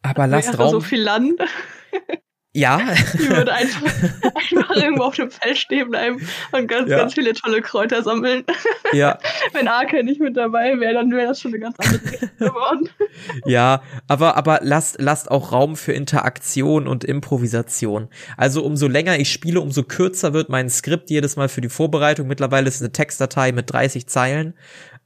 Aber 0.01 0.27
lasst 0.27 0.59
Raum. 0.59 0.69
so 0.69 0.81
viel 0.81 1.01
Land. 1.01 1.39
Ja. 2.55 2.79
Die 3.13 3.29
würde 3.29 3.51
einfach, 3.51 3.81
einfach 3.81 4.75
irgendwo 4.75 5.03
auf 5.03 5.15
dem 5.15 5.31
Feld 5.31 5.57
stehen 5.57 5.89
bleiben 5.89 6.21
und 6.51 6.67
ganz, 6.67 6.87
ja. 6.87 6.97
ganz 6.97 7.15
viele 7.15 7.33
tolle 7.33 7.61
Kräuter 7.61 8.03
sammeln. 8.03 8.43
Ja. 8.91 9.17
Wenn 9.53 9.67
Arke 9.67 10.03
nicht 10.03 10.21
mit 10.21 10.37
dabei 10.37 10.79
wäre, 10.79 10.93
dann 10.93 11.11
wäre 11.11 11.29
das 11.29 11.41
schon 11.41 11.51
eine 11.51 11.59
ganz 11.59 11.75
andere 11.79 11.99
geworden. 12.37 12.89
Ja, 13.45 13.81
aber, 14.07 14.37
aber 14.37 14.59
lasst, 14.63 14.99
lasst 14.99 15.29
auch 15.29 15.51
Raum 15.51 15.75
für 15.75 15.93
Interaktion 15.93 16.87
und 16.87 17.03
Improvisation. 17.03 18.09
Also 18.37 18.63
umso 18.63 18.87
länger 18.87 19.17
ich 19.17 19.31
spiele, 19.31 19.61
umso 19.61 19.83
kürzer 19.83 20.33
wird 20.33 20.49
mein 20.49 20.69
Skript 20.69 21.09
jedes 21.09 21.35
Mal 21.35 21.47
für 21.49 21.61
die 21.61 21.69
Vorbereitung. 21.69 22.27
Mittlerweile 22.27 22.67
ist 22.67 22.75
es 22.75 22.81
eine 22.81 22.91
Textdatei 22.91 23.51
mit 23.51 23.71
30 23.71 24.07
Zeilen. 24.07 24.53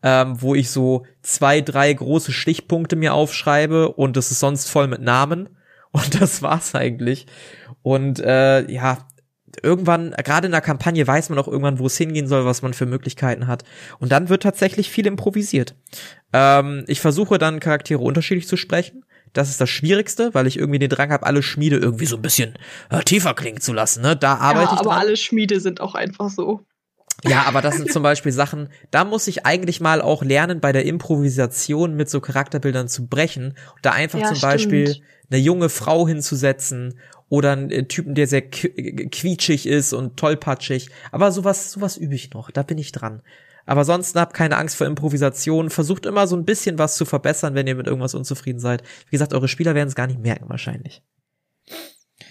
Ähm, 0.03 0.39
wo 0.41 0.53
ich 0.53 0.69
so 0.69 1.07
zwei, 1.23 1.59
drei 1.59 1.91
große 1.91 2.31
Stichpunkte 2.31 2.95
mir 2.95 3.15
aufschreibe 3.15 3.89
und 3.93 4.15
es 4.15 4.29
ist 4.29 4.39
sonst 4.39 4.69
voll 4.69 4.87
mit 4.87 5.01
Namen 5.01 5.49
und 5.97 6.21
das 6.21 6.41
war's 6.41 6.75
eigentlich. 6.75 7.25
Und 7.81 8.19
äh, 8.19 8.69
ja, 8.71 9.07
irgendwann, 9.63 10.11
gerade 10.23 10.47
in 10.47 10.51
der 10.51 10.61
Kampagne 10.61 11.05
weiß 11.05 11.29
man 11.29 11.39
auch 11.39 11.47
irgendwann, 11.47 11.79
wo 11.79 11.87
es 11.87 11.97
hingehen 11.97 12.27
soll, 12.27 12.45
was 12.45 12.61
man 12.61 12.73
für 12.73 12.85
Möglichkeiten 12.85 13.47
hat. 13.47 13.63
Und 13.99 14.11
dann 14.11 14.29
wird 14.29 14.43
tatsächlich 14.43 14.89
viel 14.89 15.07
improvisiert. 15.07 15.75
Ähm, 16.33 16.83
ich 16.87 16.99
versuche 16.99 17.37
dann 17.37 17.59
Charaktere 17.59 17.99
unterschiedlich 17.99 18.47
zu 18.47 18.57
sprechen. 18.57 19.03
Das 19.33 19.49
ist 19.49 19.59
das 19.59 19.69
Schwierigste, 19.69 20.33
weil 20.33 20.47
ich 20.47 20.57
irgendwie 20.57 20.79
den 20.79 20.89
Drang 20.89 21.11
habe, 21.11 21.25
alle 21.25 21.43
Schmiede 21.43 21.77
irgendwie 21.77 22.05
so 22.05 22.15
ein 22.15 22.21
bisschen 22.21 22.53
äh, 22.89 23.01
tiefer 23.03 23.33
klingen 23.33 23.61
zu 23.61 23.73
lassen. 23.73 24.01
Ne? 24.01 24.15
Da 24.15 24.35
arbeite 24.35 24.69
ja, 24.69 24.73
ich. 24.73 24.79
Aber 24.79 24.89
dran. 24.91 24.99
alle 24.99 25.17
Schmiede 25.17 25.59
sind 25.59 25.81
auch 25.81 25.95
einfach 25.95 26.29
so. 26.29 26.65
Ja, 27.23 27.43
aber 27.47 27.61
das 27.61 27.77
sind 27.77 27.91
zum 27.91 28.03
Beispiel 28.03 28.31
Sachen, 28.31 28.69
da 28.91 29.03
muss 29.03 29.27
ich 29.27 29.45
eigentlich 29.45 29.81
mal 29.81 30.01
auch 30.01 30.23
lernen, 30.23 30.59
bei 30.59 30.71
der 30.71 30.85
Improvisation 30.85 31.95
mit 31.95 32.09
so 32.09 32.21
Charakterbildern 32.21 32.87
zu 32.87 33.07
brechen. 33.07 33.55
Da 33.81 33.91
einfach 33.91 34.19
ja, 34.19 34.27
zum 34.27 34.35
stimmt. 34.35 34.51
Beispiel 34.51 35.01
eine 35.29 35.39
junge 35.39 35.69
Frau 35.69 36.07
hinzusetzen 36.07 36.99
oder 37.29 37.53
einen 37.53 37.71
äh, 37.71 37.87
Typen, 37.87 38.13
der 38.13 38.27
sehr 38.27 38.43
quietschig 38.43 39.65
ist 39.65 39.93
und 39.93 40.17
tollpatschig. 40.17 40.89
Aber 41.11 41.31
sowas, 41.31 41.71
sowas 41.71 41.97
übe 41.97 42.15
ich 42.15 42.31
noch. 42.33 42.51
Da 42.51 42.63
bin 42.63 42.77
ich 42.77 42.91
dran. 42.91 43.21
Aber 43.65 43.83
sonst 43.83 44.15
habt 44.15 44.33
keine 44.33 44.57
Angst 44.57 44.77
vor 44.77 44.87
Improvisation. 44.87 45.69
Versucht 45.69 46.05
immer 46.05 46.27
so 46.27 46.37
ein 46.37 46.45
bisschen 46.45 46.77
was 46.77 46.95
zu 46.95 47.03
verbessern, 47.03 47.53
wenn 47.53 47.67
ihr 47.67 47.75
mit 47.75 47.87
irgendwas 47.87 48.15
unzufrieden 48.15 48.59
seid. 48.59 48.81
Wie 49.07 49.11
gesagt, 49.11 49.33
eure 49.33 49.49
Spieler 49.49 49.75
werden 49.75 49.89
es 49.89 49.95
gar 49.95 50.07
nicht 50.07 50.21
merken 50.21 50.47
wahrscheinlich. 50.47 51.01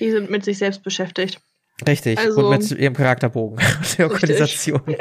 Die 0.00 0.10
sind 0.10 0.30
mit 0.30 0.44
sich 0.44 0.58
selbst 0.58 0.82
beschäftigt. 0.82 1.40
Richtig. 1.86 2.18
Also, 2.18 2.48
und 2.48 2.58
mit 2.58 2.70
ihrem 2.78 2.94
Charakterbogen 2.94 3.58
der 3.98 4.10
Organisation. 4.10 4.82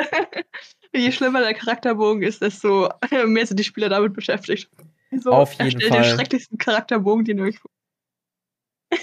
Je 0.93 1.11
schlimmer 1.11 1.41
der 1.41 1.53
Charakterbogen 1.53 2.23
ist, 2.23 2.41
desto 2.41 2.89
mehr 3.25 3.45
sind 3.45 3.59
die 3.59 3.63
Spieler 3.63 3.89
damit 3.89 4.13
beschäftigt. 4.13 4.69
So, 5.11 5.31
auf 5.31 5.53
jeden 5.53 5.79
Fall. 5.81 6.01
den 6.01 6.03
schrecklichsten 6.03 6.57
Charakterbogen, 6.57 7.25
den 7.25 7.38
ihr 7.38 7.43
euch 7.45 7.59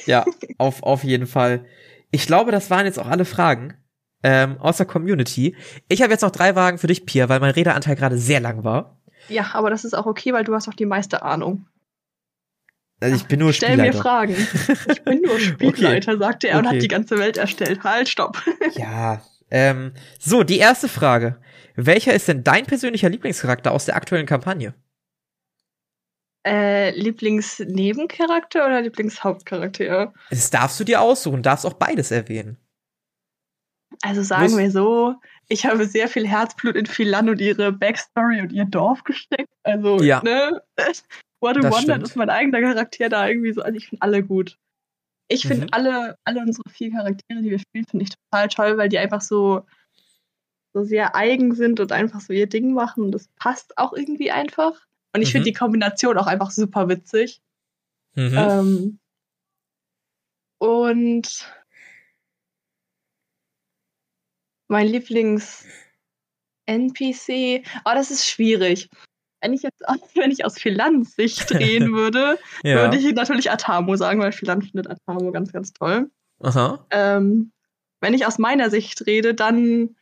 Ja, 0.07 0.25
auf, 0.59 0.83
auf 0.83 1.05
jeden 1.05 1.27
Fall. 1.27 1.65
Ich 2.11 2.27
glaube, 2.27 2.51
das 2.51 2.71
waren 2.71 2.87
jetzt 2.87 2.99
auch 2.99 3.07
alle 3.07 3.25
Fragen 3.25 3.75
ähm, 4.23 4.59
aus 4.59 4.79
der 4.79 4.87
Community. 4.87 5.57
Ich 5.89 6.03
habe 6.03 6.13
jetzt 6.13 6.23
noch 6.23 6.31
drei 6.31 6.55
Wagen 6.55 6.79
für 6.79 6.87
dich, 6.87 7.07
Pia, 7.07 7.29
weil 7.29 7.41
mein 7.41 7.53
Redeanteil 7.53 7.97
gerade 7.97 8.19
sehr 8.19 8.41
lang 8.41 8.65
war. 8.65 8.99
Ja, 9.29 9.51
aber 9.55 9.71
das 9.71 9.85
ist 9.85 9.95
auch 9.95 10.07
okay, 10.07 10.33
weil 10.33 10.45
du 10.45 10.55
hast 10.55 10.69
auch 10.69 10.75
die 10.75 10.87
meiste 10.87 11.23
Ahnung. 11.23 11.67
Also 13.03 13.17
ich 13.17 13.27
bin 13.27 13.41
nur 13.41 13.53
Stell 13.53 13.71
Spielleiter. 13.73 13.97
mir 13.97 14.03
Fragen. 14.03 14.37
Ich 14.91 15.03
bin 15.03 15.23
nur 15.23 15.39
Spielleiter, 15.41 16.13
okay. 16.13 16.21
sagte 16.21 16.49
er 16.49 16.59
okay. 16.59 16.67
und 16.67 16.73
hat 16.73 16.83
die 16.83 16.89
ganze 16.89 17.19
Welt 17.19 17.37
erstellt. 17.37 17.83
Halt, 17.83 18.09
stopp. 18.09 18.43
Ja. 18.75 19.23
Ähm, 19.51 19.93
so, 20.19 20.45
die 20.45 20.59
erste 20.59 20.89
Frage. 20.89 21.39
Welcher 21.75 22.15
ist 22.15 22.29
denn 22.29 22.45
dein 22.45 22.65
persönlicher 22.65 23.09
Lieblingscharakter 23.09 23.73
aus 23.73 23.85
der 23.85 23.97
aktuellen 23.97 24.27
Kampagne? 24.27 24.75
Äh, 26.47 26.91
Lieblingsnebencharakter 26.99 28.67
oder 28.67 28.81
Lieblingshauptcharakter? 28.81 30.13
Das 30.31 30.51
darfst 30.51 30.81
du 30.81 30.85
dir 30.85 31.01
aussuchen, 31.01 31.43
darfst 31.43 31.67
auch 31.67 31.75
beides 31.75 32.11
erwähnen. 32.11 32.57
Also 34.01 34.23
sagen 34.23 34.57
wir 34.57 34.71
so, 34.71 35.15
ich 35.49 35.67
habe 35.67 35.85
sehr 35.87 36.09
viel 36.09 36.27
Herzblut 36.27 36.77
in 36.77 36.87
Philan 36.87 37.29
und 37.29 37.41
ihre 37.41 37.73
Backstory 37.73 38.41
und 38.41 38.53
ihr 38.53 38.65
Dorf 38.65 39.05
gesteckt. 39.05 39.53
Also, 39.63 40.03
ja. 40.03 40.23
ne? 40.23 40.63
What 41.43 41.59
a 41.59 41.71
Wonder, 41.71 41.99
dass 41.99 42.17
mein 42.17 42.31
eigener 42.31 42.61
Charakter 42.61 43.09
da 43.09 43.29
irgendwie 43.29 43.53
so, 43.53 43.63
also 43.63 43.77
ich 43.77 43.89
finde 43.89 44.03
alle 44.03 44.23
gut. 44.23 44.59
Ich 45.29 45.47
finde 45.47 45.65
mhm. 45.65 45.69
alle, 45.73 46.19
alle 46.25 46.41
unsere 46.41 46.69
vier 46.71 46.91
Charaktere, 46.91 47.43
die 47.43 47.51
wir 47.51 47.59
spielen, 47.59 47.87
finde 47.87 48.05
ich 48.05 48.11
total 48.11 48.49
toll, 48.49 48.79
weil 48.79 48.89
die 48.89 48.99
einfach 48.99 49.21
so, 49.21 49.67
so 50.73 50.85
sehr 50.85 51.17
eigen 51.17 51.55
sind 51.55 51.81
und 51.81 51.93
einfach 51.93 52.21
so 52.21 52.33
ihr 52.33 52.49
Ding 52.49 52.73
machen 52.73 53.05
und 53.05 53.13
das 53.13 53.29
passt 53.37 53.77
auch 53.79 53.93
irgendwie 53.93 54.31
einfach. 54.31 54.87
Und 55.15 55.23
ich 55.23 55.29
mhm. 55.29 55.33
finde 55.33 55.45
die 55.47 55.53
Kombination 55.53 56.17
auch 56.17 56.27
einfach 56.27 56.51
super 56.51 56.89
witzig. 56.89 57.43
Mhm. 58.15 58.37
Ähm, 58.37 58.99
und 60.59 61.47
Mein 64.73 64.89
Lieblings-NPC. 64.89 67.63
Oh, 67.85 67.93
das 67.95 68.11
ist 68.11 68.27
schwierig. 68.27 68.89
Wenn 69.43 69.53
ich 69.53 69.63
jetzt, 69.63 69.83
wenn 70.15 70.31
ich 70.31 70.45
aus 70.45 70.59
Philanz 70.59 71.17
Sicht 71.17 71.51
drehen 71.51 71.93
würde, 71.93 72.39
ja. 72.63 72.83
würde 72.83 72.97
ich 72.97 73.13
natürlich 73.15 73.51
Atamo 73.51 73.97
sagen, 73.97 74.21
weil 74.21 74.33
Philanz 74.33 74.67
findet 74.67 74.89
Atamo 74.89 75.33
ganz, 75.33 75.53
ganz 75.53 75.73
toll. 75.73 76.11
Aha. 76.41 76.85
Ähm, 76.91 77.53
wenn 78.01 78.15
ich 78.15 78.27
aus 78.27 78.39
meiner 78.39 78.71
Sicht 78.71 79.07
rede, 79.07 79.35
dann 79.35 79.97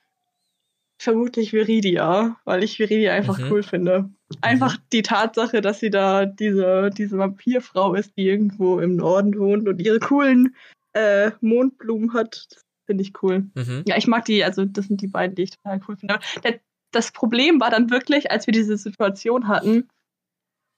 vermutlich 0.99 1.53
Viridia, 1.53 2.37
weil 2.45 2.63
ich 2.63 2.79
Viridia 2.79 3.15
einfach 3.15 3.39
mhm. 3.39 3.51
cool 3.51 3.63
finde. 3.63 4.11
Einfach 4.43 4.77
mhm. 4.77 4.83
die 4.93 5.03
Tatsache, 5.03 5.61
dass 5.61 5.81
sie 5.81 5.91
da 5.91 6.27
diese, 6.27 6.91
diese 6.91 7.19
Vampirfrau 7.19 7.95
ist, 7.95 8.17
die 8.17 8.27
irgendwo 8.27 8.81
im 8.81 8.97
Norden 8.97 9.39
wohnt 9.39 9.67
und 9.67 9.81
ihre 9.81 9.99
coolen 9.99 10.55
äh, 10.93 11.31
Mondblumen 11.41 12.13
hat. 12.13 12.49
Finde 12.87 13.03
ich 13.03 13.13
cool. 13.23 13.47
Mhm. 13.55 13.85
Ja, 13.87 13.97
ich 13.97 14.07
mag 14.07 14.25
die, 14.27 14.45
also 14.45 14.65
das 14.65 14.87
sind 14.87 15.01
die 15.01 15.07
beiden, 15.07 15.37
die 15.37 15.45
ich 15.45 15.51
total 15.53 15.81
cool 15.89 15.97
finde. 15.97 16.19
Der, 16.45 16.61
das 16.93 17.13
Problem 17.13 17.61
war 17.61 17.71
dann 17.71 17.91
wirklich, 17.91 18.31
als 18.31 18.47
wir 18.47 18.53
diese 18.53 18.77
Situation 18.77 19.49
hatten, 19.49 19.89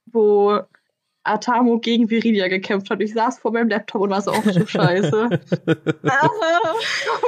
wo 0.07 0.61
Atamo 1.25 1.79
gegen 1.79 2.11
Viridia 2.11 2.49
gekämpft 2.49 2.91
hat. 2.91 3.01
Ich 3.01 3.15
saß 3.15 3.39
vor 3.39 3.53
meinem 3.53 3.69
Laptop 3.69 4.03
und 4.03 4.11
war 4.11 4.23
so, 4.23 4.33
oh 4.33 4.43
du 4.43 4.67
Scheiße. 4.67 5.29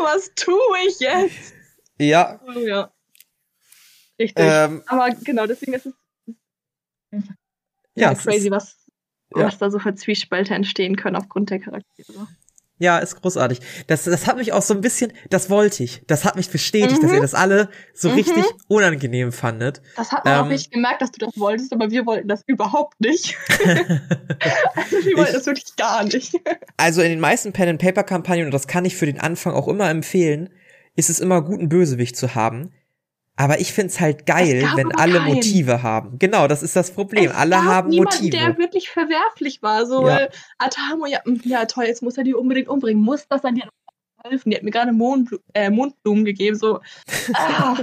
was 0.03 0.33
tue 0.35 0.59
ich 0.89 0.99
jetzt? 1.01 1.55
Ja. 1.99 2.41
Oh, 2.47 2.59
ja. 2.59 2.91
Richtig. 4.19 4.45
Ähm, 4.45 4.83
Aber 4.87 5.11
genau, 5.11 5.47
deswegen 5.47 5.75
ist 5.75 5.87
es 5.87 5.95
ja, 7.95 8.15
crazy, 8.15 8.51
was, 8.51 8.77
ja. 9.35 9.47
was 9.47 9.59
da 9.59 9.71
so 9.71 9.79
für 9.79 9.95
Zwiespalte 9.95 10.55
entstehen 10.55 10.97
können 10.97 11.17
aufgrund 11.17 11.51
der 11.51 11.61
Charaktere. 11.61 12.27
Ja, 12.79 12.99
ist 12.99 13.23
großartig. 13.23 13.61
Das, 13.87 14.05
das 14.05 14.27
hat 14.27 14.37
mich 14.37 14.53
auch 14.53 14.63
so 14.63 14.75
ein 14.75 14.81
bisschen, 14.81 15.13
das 15.31 15.49
wollte 15.49 15.85
ich. 15.85 16.03
Das 16.09 16.25
hat 16.25 16.35
mich 16.35 16.51
bestätigt, 16.51 17.01
mhm. 17.01 17.07
dass 17.07 17.13
ihr 17.13 17.21
das 17.21 17.35
alle 17.35 17.69
so 17.95 18.09
mhm. 18.09 18.15
richtig 18.17 18.45
unangenehm 18.67 19.31
fandet. 19.31 19.81
Das 19.97 20.11
hat 20.11 20.25
man 20.25 20.35
ähm, 20.35 20.45
auch 20.45 20.49
nicht 20.49 20.73
gemerkt, 20.73 21.01
dass 21.01 21.13
du 21.13 21.25
das 21.25 21.39
wolltest, 21.39 21.73
aber 21.73 21.91
wir 21.91 22.05
wollten 22.05 22.27
das 22.27 22.43
überhaupt 22.47 23.01
nicht. 23.01 23.37
also 23.59 24.97
wir 25.07 25.17
wollten 25.17 25.31
ich, 25.31 25.37
das 25.37 25.47
wirklich 25.47 25.77
gar 25.77 26.03
nicht. 26.03 26.35
also 26.77 27.01
in 27.01 27.11
den 27.11 27.21
meisten 27.21 27.53
Pen-and-Paper-Kampagnen, 27.53 28.47
und 28.47 28.55
das 28.55 28.67
kann 28.67 28.85
ich 28.85 28.97
für 28.97 29.07
den 29.07 29.21
Anfang 29.21 29.55
auch 29.55 29.69
immer 29.69 29.89
empfehlen, 29.89 30.51
ist 30.97 31.11
es 31.11 31.21
immer 31.21 31.43
gut, 31.43 31.61
einen 31.61 31.69
Bösewicht 31.69 32.17
zu 32.17 32.35
haben. 32.35 32.73
Aber 33.37 33.61
ich 33.61 33.73
find's 33.73 33.99
halt 33.99 34.27
geil, 34.27 34.69
wenn 34.77 34.95
alle 34.95 35.19
keinen. 35.19 35.35
Motive 35.35 35.83
haben. 35.83 36.19
Genau, 36.19 36.47
das 36.47 36.63
ist 36.63 36.77
das 36.77 36.93
Problem. 36.93 37.31
Es 37.31 37.37
alle 37.37 37.65
haben 37.65 37.89
niemanden, 37.89 38.17
Motive. 38.23 38.37
der 38.37 38.59
wirklich 38.59 38.91
verwerflich 38.91 39.61
war. 39.61 39.87
So, 39.87 40.09
ja. 40.09 40.29
Atamo, 40.59 41.07
ja, 41.07 41.19
hm, 41.25 41.41
ja 41.45 41.65
toll, 41.65 41.87
jetzt 41.87 42.03
muss 42.03 42.17
er 42.17 42.25
die 42.25 42.35
unbedingt 42.35 42.69
umbringen. 42.69 43.03
Muss 43.03 43.27
das 43.29 43.43
dann? 43.43 43.57
Die 43.57 43.63
hat 43.63 43.71
geholfen. 44.23 44.51
Die 44.51 44.57
hat 44.57 44.63
mir 44.63 44.71
gerade 44.71 44.93
Mondblu 44.93 45.39
äh, 45.53 45.69
Mondblumen 45.71 46.25
gegeben. 46.25 46.57
So, 46.57 46.81
ah. 47.35 47.77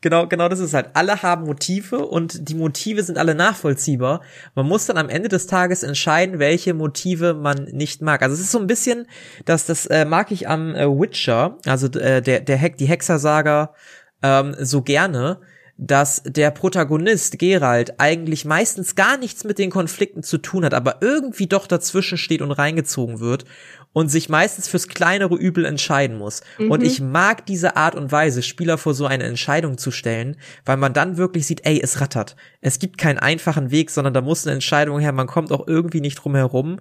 Genau, 0.00 0.26
genau, 0.26 0.48
das 0.48 0.60
ist 0.60 0.74
halt. 0.74 0.90
Alle 0.94 1.22
haben 1.22 1.44
Motive 1.44 2.06
und 2.06 2.48
die 2.48 2.54
Motive 2.54 3.02
sind 3.02 3.18
alle 3.18 3.34
nachvollziehbar. 3.34 4.22
Man 4.54 4.66
muss 4.66 4.86
dann 4.86 4.96
am 4.96 5.08
Ende 5.08 5.28
des 5.28 5.46
Tages 5.48 5.82
entscheiden, 5.82 6.38
welche 6.38 6.72
Motive 6.72 7.34
man 7.34 7.64
nicht 7.64 8.00
mag. 8.00 8.22
Also 8.22 8.34
es 8.34 8.40
ist 8.40 8.52
so 8.52 8.58
ein 8.58 8.66
bisschen, 8.66 9.06
dass 9.44 9.66
das 9.66 9.86
äh, 9.86 10.04
mag 10.04 10.30
ich 10.30 10.48
am 10.48 10.74
äh, 10.74 10.86
Witcher, 10.86 11.58
also 11.66 11.88
äh, 11.88 12.22
der 12.22 12.40
der 12.40 12.56
Heck, 12.56 12.78
die 12.78 12.86
Hexersaga 12.86 13.74
ähm, 14.22 14.54
so 14.58 14.82
gerne, 14.82 15.40
dass 15.82 16.22
der 16.26 16.50
Protagonist 16.50 17.38
Gerald 17.38 17.98
eigentlich 17.98 18.44
meistens 18.44 18.94
gar 18.96 19.16
nichts 19.16 19.44
mit 19.44 19.58
den 19.58 19.70
Konflikten 19.70 20.22
zu 20.22 20.36
tun 20.36 20.64
hat, 20.64 20.74
aber 20.74 20.98
irgendwie 21.00 21.46
doch 21.46 21.66
dazwischen 21.66 22.18
steht 22.18 22.42
und 22.42 22.52
reingezogen 22.52 23.18
wird 23.18 23.46
und 23.92 24.08
sich 24.08 24.28
meistens 24.28 24.68
fürs 24.68 24.88
kleinere 24.88 25.34
Übel 25.34 25.64
entscheiden 25.64 26.16
muss. 26.16 26.42
Mhm. 26.58 26.70
Und 26.70 26.82
ich 26.82 27.00
mag 27.00 27.46
diese 27.46 27.76
Art 27.76 27.94
und 27.94 28.12
Weise, 28.12 28.42
Spieler 28.42 28.78
vor 28.78 28.94
so 28.94 29.06
eine 29.06 29.24
Entscheidung 29.24 29.78
zu 29.78 29.90
stellen, 29.90 30.36
weil 30.64 30.76
man 30.76 30.92
dann 30.92 31.16
wirklich 31.16 31.46
sieht, 31.46 31.66
ey, 31.66 31.80
es 31.82 32.00
rattert. 32.00 32.36
Es 32.60 32.78
gibt 32.78 32.98
keinen 32.98 33.18
einfachen 33.18 33.70
Weg, 33.70 33.90
sondern 33.90 34.14
da 34.14 34.20
muss 34.20 34.46
eine 34.46 34.54
Entscheidung 34.54 35.00
her, 35.00 35.12
man 35.12 35.26
kommt 35.26 35.50
auch 35.50 35.66
irgendwie 35.66 36.00
nicht 36.00 36.16
drum 36.16 36.34
herum. 36.34 36.80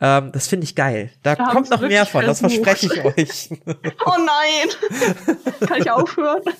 Ähm, 0.00 0.32
das 0.32 0.48
finde 0.48 0.64
ich 0.64 0.74
geil. 0.74 1.10
Da 1.22 1.36
Wir 1.36 1.46
kommt 1.46 1.70
noch 1.70 1.80
mehr 1.80 2.06
von, 2.06 2.24
das 2.24 2.40
verspreche 2.40 2.86
ich 2.86 3.04
euch. 3.04 3.50
oh 4.06 4.16
nein! 4.16 5.66
Kann 5.66 5.80
ich 5.80 5.90
aufhören? 5.90 6.42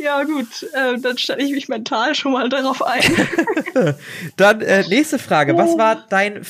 Ja, 0.00 0.24
gut, 0.24 0.66
äh, 0.72 0.98
dann 0.98 1.18
stelle 1.18 1.42
ich 1.42 1.52
mich 1.52 1.68
mental 1.68 2.14
schon 2.14 2.32
mal 2.32 2.48
darauf 2.48 2.82
ein. 2.82 3.02
dann 4.36 4.62
äh, 4.62 4.88
nächste 4.88 5.18
Frage. 5.18 5.58
Was 5.58 5.76
war 5.76 6.06
dein 6.08 6.42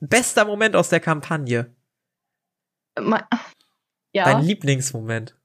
bester 0.00 0.44
Moment 0.44 0.76
aus 0.76 0.88
der 0.88 1.00
Kampagne? 1.00 1.74
ja. 4.12 4.24
Dein 4.24 4.42
Lieblingsmoment? 4.42 5.38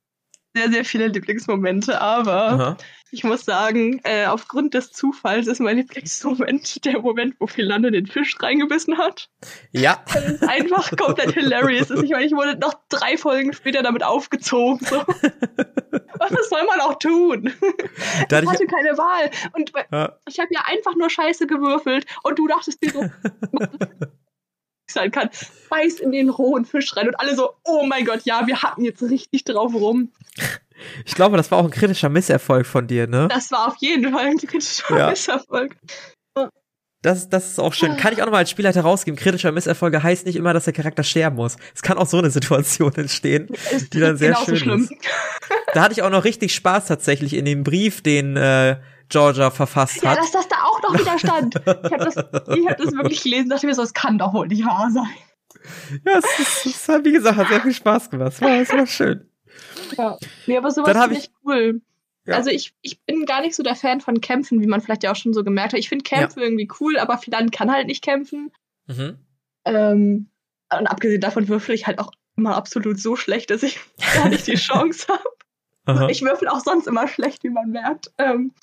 Sehr, 0.56 0.70
sehr 0.70 0.86
viele 0.86 1.08
Lieblingsmomente, 1.08 2.00
aber 2.00 2.52
Aha. 2.52 2.78
ich 3.10 3.24
muss 3.24 3.44
sagen, 3.44 4.00
äh, 4.04 4.28
aufgrund 4.28 4.76
des 4.76 4.92
Zufalls 4.92 5.48
ist 5.48 5.60
mein 5.60 5.78
Lieblingsmoment 5.78 6.86
der 6.86 7.00
Moment, 7.00 7.36
wo 7.40 7.48
Philande 7.48 7.90
den 7.92 8.06
Fisch 8.06 8.38
reingebissen 8.40 9.00
hat. 9.00 9.32
Ja. 9.72 10.04
Weil 10.14 10.24
es 10.24 10.42
einfach 10.44 10.96
komplett 10.96 11.32
hilarious 11.34 11.90
ist. 11.90 12.04
Ich 12.04 12.12
meine, 12.12 12.26
ich 12.26 12.34
wurde 12.34 12.56
noch 12.60 12.76
drei 12.90 13.18
Folgen 13.18 13.52
später 13.54 13.82
damit 13.82 14.04
aufgezogen. 14.04 14.86
So. 14.86 14.98
Was 16.20 16.50
soll 16.50 16.64
man 16.66 16.80
auch 16.82 17.00
tun? 17.00 17.52
ich 17.58 18.32
hatte 18.32 18.68
keine 18.68 18.96
Wahl. 18.96 19.32
Und 19.54 19.74
ja. 19.92 20.20
ich 20.28 20.40
habe 20.40 20.50
ja 20.52 20.62
einfach 20.66 20.96
nur 20.96 21.10
Scheiße 21.10 21.48
gewürfelt 21.48 22.06
und 22.22 22.38
du 22.38 22.48
dachtest 22.48 22.84
dir 22.84 22.92
so, 22.92 23.10
sein 24.88 25.12
kann, 25.12 25.30
beißt 25.70 26.00
in 26.00 26.12
den 26.12 26.30
rohen 26.30 26.66
Fisch 26.66 26.96
rein 26.96 27.08
und 27.08 27.16
alle 27.20 27.36
so, 27.36 27.52
oh 27.64 27.84
mein 27.86 28.06
Gott, 28.06 28.22
ja, 28.24 28.46
wir 28.48 28.62
hatten 28.62 28.84
jetzt 28.84 29.02
richtig 29.02 29.44
drauf 29.44 29.74
rum. 29.74 30.12
Ich 31.06 31.16
glaube, 31.16 31.38
das 31.38 31.52
war 31.52 31.60
auch 31.60 31.66
ein 31.66 31.72
kritischer 31.72 32.10
Misserfolg 32.10 32.66
von 32.66 32.88
dir, 32.88 33.08
ne? 33.08 33.28
Das 33.30 33.52
war 33.52 33.68
auf 33.68 33.76
jeden 33.80 34.12
Fall 34.12 34.26
ein 34.26 34.38
kritischer 34.38 34.98
ja. 34.98 35.10
Misserfolg. 35.10 35.76
Das, 37.04 37.28
das 37.28 37.52
ist 37.52 37.60
auch 37.60 37.74
schön. 37.74 37.98
Kann 37.98 38.14
ich 38.14 38.22
auch 38.22 38.26
nochmal 38.26 38.40
als 38.40 38.50
Spielleiter 38.50 38.82
rausgeben. 38.82 39.20
Kritischer 39.20 39.52
Misserfolge 39.52 40.02
heißt 40.02 40.26
nicht 40.26 40.38
immer, 40.38 40.54
dass 40.54 40.64
der 40.64 40.74
Charakter 40.74 41.04
sterben 41.04 41.36
muss. 41.36 41.58
Es 41.76 41.82
kann 41.82 41.98
auch 41.98 42.08
so 42.08 42.18
eine 42.18 42.32
Situation 42.32 42.94
entstehen, 42.96 43.50
die 43.92 44.00
dann 44.00 44.16
sehr 44.16 44.38
schön 44.38 44.56
schlimm. 44.56 44.84
ist. 44.84 44.94
Da 45.74 45.82
hatte 45.82 45.92
ich 45.92 46.02
auch 46.02 46.10
noch 46.10 46.24
richtig 46.24 46.56
Spaß 46.56 46.86
tatsächlich 46.86 47.34
in 47.34 47.44
dem 47.44 47.66
Brief, 47.66 48.02
den 48.02 48.38
äh, 48.38 48.78
Georgia 49.10 49.52
verfasst 49.52 50.06
hat. 50.06 50.16
Ja, 50.16 50.16
dass 50.16 50.32
das 50.32 50.48
da 50.48 50.56
auch 50.64 50.82
noch 50.82 51.00
wieder 51.00 51.20
stand. 51.20 51.56
Ich 51.56 51.92
habe 51.92 52.06
das, 52.06 52.16
ich 52.16 52.68
hab 52.68 52.78
das 52.78 52.94
wirklich 52.94 53.24
gelesen, 53.24 53.50
dachte 53.50 53.66
mir 53.66 53.76
so, 53.76 53.84
es 53.84 53.94
kann 53.94 54.18
doch 54.18 54.34
wohl 54.34 54.48
nicht 54.48 54.66
wahr 54.66 54.90
sein. 54.92 55.10
Ja, 56.06 56.18
es, 56.18 56.40
ist, 56.40 56.66
es 56.66 56.90
hat, 56.90 57.06
wie 57.06 57.12
gesagt, 57.12 57.38
hat 57.38 57.48
sehr 57.48 57.62
viel 57.62 57.74
Spaß 57.74 58.10
gemacht. 58.10 58.34
Es 58.34 58.42
war, 58.42 58.50
es 58.50 58.70
war 58.72 58.88
schön. 58.88 59.30
Ja, 59.98 60.18
nee, 60.48 60.58
aber 60.58 60.72
sowas 60.72 60.98
finde 60.98 61.18
ich 61.18 61.32
cool. 61.46 61.82
Ja. 62.26 62.36
Also 62.36 62.50
ich, 62.50 62.74
ich 62.82 63.02
bin 63.04 63.26
gar 63.26 63.42
nicht 63.42 63.56
so 63.56 63.64
der 63.64 63.76
Fan 63.76 64.02
von 64.02 64.22
Kämpfen, 64.22 64.62
wie 64.62 64.68
man 64.68 64.82
vielleicht 64.82 65.04
ja 65.04 65.12
auch 65.12 65.16
schon 65.16 65.34
so 65.34 65.44
gemerkt 65.44 65.74
hat. 65.74 65.80
Ich 65.80 65.90
finde 65.90 66.04
Kämpfe 66.04 66.40
ja. 66.40 66.46
irgendwie 66.46 66.70
cool, 66.80 66.98
aber 66.98 67.18
Philan 67.18 67.52
kann 67.52 67.72
halt 67.72 67.88
nicht 67.88 68.04
kämpfen. 68.04 68.52
Mhm. 68.88 69.18
Ähm, 69.66 70.30
und 70.72 70.88
abgesehen 70.88 71.22
davon 71.22 71.48
würfel 71.48 71.76
ich 71.76 71.86
halt 71.86 72.00
auch 72.00 72.12
immer 72.36 72.56
absolut 72.56 73.00
so 73.00 73.16
schlecht, 73.16 73.50
dass 73.50 73.64
ich 73.64 73.80
gar 74.16 74.30
nicht 74.30 74.48
die 74.48 74.56
Chance 74.56 75.08
habe. 75.08 76.10
Ich 76.10 76.22
würfel 76.22 76.48
auch 76.48 76.62
sonst 76.62 76.88
immer 76.88 77.10
schlecht, 77.10 77.44
wie 77.44 77.50
man 77.50 77.70
merkt. 77.72 78.12
Ähm, 78.18 78.54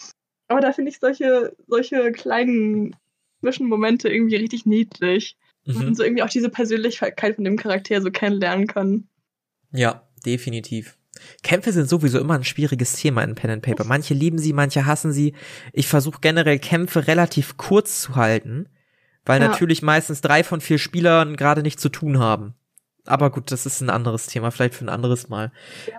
aber 0.50 0.60
da 0.60 0.72
finde 0.72 0.90
ich 0.90 0.98
solche, 0.98 1.54
solche 1.68 2.10
kleinen 2.10 2.96
Zwischenmomente 3.40 4.08
irgendwie 4.08 4.36
richtig 4.36 4.66
niedlich. 4.66 5.36
Mhm. 5.64 5.76
Und 5.76 5.96
so 5.96 6.02
irgendwie 6.02 6.22
auch 6.22 6.28
diese 6.28 6.48
Persönlichkeit 6.48 7.36
von 7.36 7.44
dem 7.44 7.56
Charakter 7.56 8.02
so 8.02 8.10
kennenlernen 8.10 8.66
kann. 8.66 9.08
Ja, 9.72 10.08
definitiv. 10.26 10.96
Kämpfe 11.42 11.72
sind 11.72 11.88
sowieso 11.88 12.18
immer 12.18 12.34
ein 12.34 12.44
schwieriges 12.44 12.94
Thema 12.94 13.22
in 13.22 13.34
Pen 13.36 13.50
and 13.50 13.62
Paper. 13.62 13.84
Manche 13.84 14.14
lieben 14.14 14.38
sie, 14.38 14.52
manche 14.52 14.86
hassen 14.86 15.12
sie. 15.12 15.34
Ich 15.72 15.86
versuche 15.86 16.20
generell 16.20 16.58
Kämpfe 16.58 17.06
relativ 17.06 17.56
kurz 17.56 18.02
zu 18.02 18.16
halten, 18.16 18.68
weil 19.24 19.40
ja. 19.40 19.48
natürlich 19.48 19.82
meistens 19.82 20.20
drei 20.20 20.42
von 20.42 20.60
vier 20.60 20.78
Spielern 20.78 21.36
gerade 21.36 21.62
nichts 21.62 21.82
zu 21.82 21.90
tun 21.90 22.18
haben. 22.18 22.54
Aber 23.06 23.30
gut, 23.30 23.50
das 23.50 23.66
ist 23.66 23.80
ein 23.80 23.90
anderes 23.90 24.26
Thema, 24.26 24.50
vielleicht 24.50 24.74
für 24.74 24.84
ein 24.84 24.90
anderes 24.90 25.28
Mal. 25.28 25.52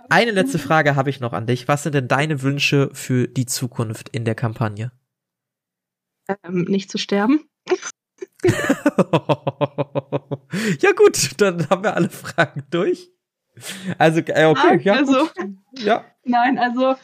Eine 0.10 0.32
letzte 0.32 0.60
Frage 0.60 0.96
habe 0.96 1.10
ich 1.10 1.20
noch 1.20 1.34
an 1.34 1.48
dich. 1.48 1.68
Was 1.68 1.84
sind 1.84 1.96
denn 1.96 2.08
deine 2.08 2.42
Wünsche 2.42 2.90
für 2.94 3.28
die 3.28 3.46
Zukunft 3.46 4.10
in 4.10 4.26
der 4.26 4.36
Kampagne? 4.36 4.92
Ähm, 6.28 6.64
nicht 6.64 6.92
zu 6.92 6.98
sterben. 6.98 7.46
ja 10.80 10.92
gut, 10.96 11.40
dann 11.42 11.70
haben 11.70 11.84
wir 11.84 11.96
alle 11.96 12.10
Fragen 12.10 12.64
durch. 12.70 13.12
Also, 13.98 14.22
äh, 14.22 14.46
okay, 14.46 14.80
ja. 14.84 14.94
Also, 14.94 15.30
ja. 15.74 16.06
Nein, 16.24 16.58
also, 16.58 16.96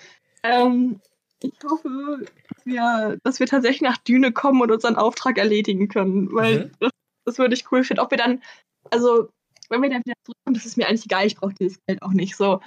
ähm, 0.43 1.01
ich 1.41 1.53
hoffe, 1.69 2.25
dass 2.49 2.65
wir, 2.65 3.17
dass 3.23 3.39
wir 3.39 3.47
tatsächlich 3.47 3.81
nach 3.81 3.97
Düne 3.97 4.31
kommen 4.31 4.61
und 4.61 4.71
unseren 4.71 4.95
Auftrag 4.95 5.37
erledigen 5.37 5.87
können, 5.87 6.33
weil 6.33 6.65
mhm. 6.65 6.71
das, 6.79 6.91
das 7.25 7.37
würde 7.37 7.53
ich 7.53 7.71
cool 7.71 7.83
finden. 7.83 8.01
Ob 8.01 8.11
wir 8.11 8.17
dann, 8.17 8.41
also, 8.91 9.29
wenn 9.69 9.81
wir 9.81 9.89
dann 9.89 10.03
wieder 10.05 10.15
zurückkommen, 10.23 10.53
das 10.53 10.65
ist 10.65 10.77
mir 10.77 10.87
eigentlich 10.87 11.05
egal, 11.05 11.25
ich 11.25 11.35
brauche 11.35 11.53
dieses 11.53 11.79
Geld 11.85 12.01
auch 12.01 12.13
nicht 12.13 12.35
so. 12.35 12.61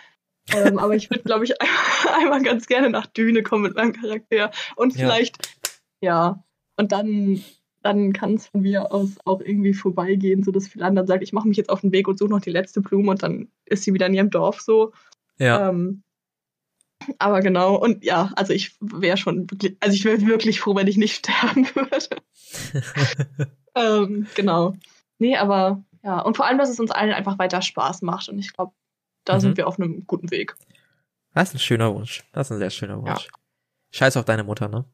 ähm, 0.53 0.79
aber 0.79 0.97
ich 0.97 1.11
würde, 1.11 1.23
glaube 1.23 1.45
ich, 1.45 1.53
einmal 2.21 2.43
ganz 2.43 2.67
gerne 2.67 2.91
nach 2.91 3.07
Düne 3.07 3.43
kommen 3.43 3.65
mit 3.65 3.77
meinem 3.77 3.93
Charakter. 3.93 4.51
Und 4.77 4.93
vielleicht, 4.93 5.37
ja, 6.01 6.33
ja 6.33 6.45
und 6.77 6.93
dann 6.93 7.43
dann 7.83 8.13
kann 8.13 8.35
es 8.35 8.47
von 8.47 8.63
mir 8.63 8.93
aus 8.93 9.17
auch 9.25 9.41
irgendwie 9.41 9.75
vorbeigehen, 9.75 10.43
so 10.43 10.51
dass 10.51 10.69
Philan 10.69 11.07
sagt, 11.07 11.23
ich 11.23 11.33
mache 11.33 11.49
mich 11.49 11.57
jetzt 11.57 11.71
auf 11.71 11.81
den 11.81 11.93
Weg 11.93 12.09
und 12.09 12.19
suche 12.19 12.31
noch 12.31 12.41
die 12.41 12.51
letzte 12.51 12.81
Blume 12.81 13.11
und 13.11 13.23
dann 13.23 13.49
ist 13.65 13.85
sie 13.85 13.95
wieder 13.95 14.07
in 14.07 14.15
ihrem 14.15 14.31
Dorf 14.31 14.61
so. 14.61 14.93
Ja. 15.39 15.71
Ähm, 15.71 16.03
aber 17.19 17.41
genau, 17.41 17.77
und 17.77 18.05
ja, 18.05 18.31
also 18.37 18.53
ich 18.53 18.77
wäre 18.81 19.17
schon 19.17 19.51
wirklich, 19.51 19.77
also 19.81 19.95
ich 19.95 20.05
wäre 20.05 20.21
wirklich 20.27 20.61
froh, 20.61 20.75
wenn 20.77 20.87
ich 20.87 20.99
nicht 20.99 21.15
sterben 21.27 21.67
würde. 21.75 22.09
ähm, 23.75 24.27
genau. 24.35 24.75
Nee, 25.19 25.37
aber 25.37 25.83
ja, 26.03 26.21
und 26.21 26.37
vor 26.37 26.47
allem, 26.47 26.59
dass 26.59 26.71
es 26.71 26.81
uns 26.81 26.91
allen 26.91 27.13
einfach 27.13 27.39
weiter 27.39 27.63
Spaß 27.63 28.03
macht 28.03 28.29
und 28.29 28.39
ich 28.39 28.53
glaube, 28.53 28.73
da 29.25 29.37
mhm. 29.37 29.41
sind 29.41 29.57
wir 29.57 29.67
auf 29.67 29.79
einem 29.79 30.07
guten 30.07 30.31
Weg. 30.31 30.57
Das 31.35 31.51
ist 31.51 31.55
ein 31.55 31.59
schöner 31.59 31.95
Wunsch. 31.95 32.25
Das 32.33 32.49
ist 32.49 32.53
ein 32.53 32.59
sehr 32.59 32.71
schöner 32.71 32.99
Wunsch. 32.99 33.27
Ja. 33.27 33.33
Scheiß 33.93 34.17
auf 34.17 34.25
deine 34.25 34.45
Mutter, 34.45 34.69
ne? 34.69 34.85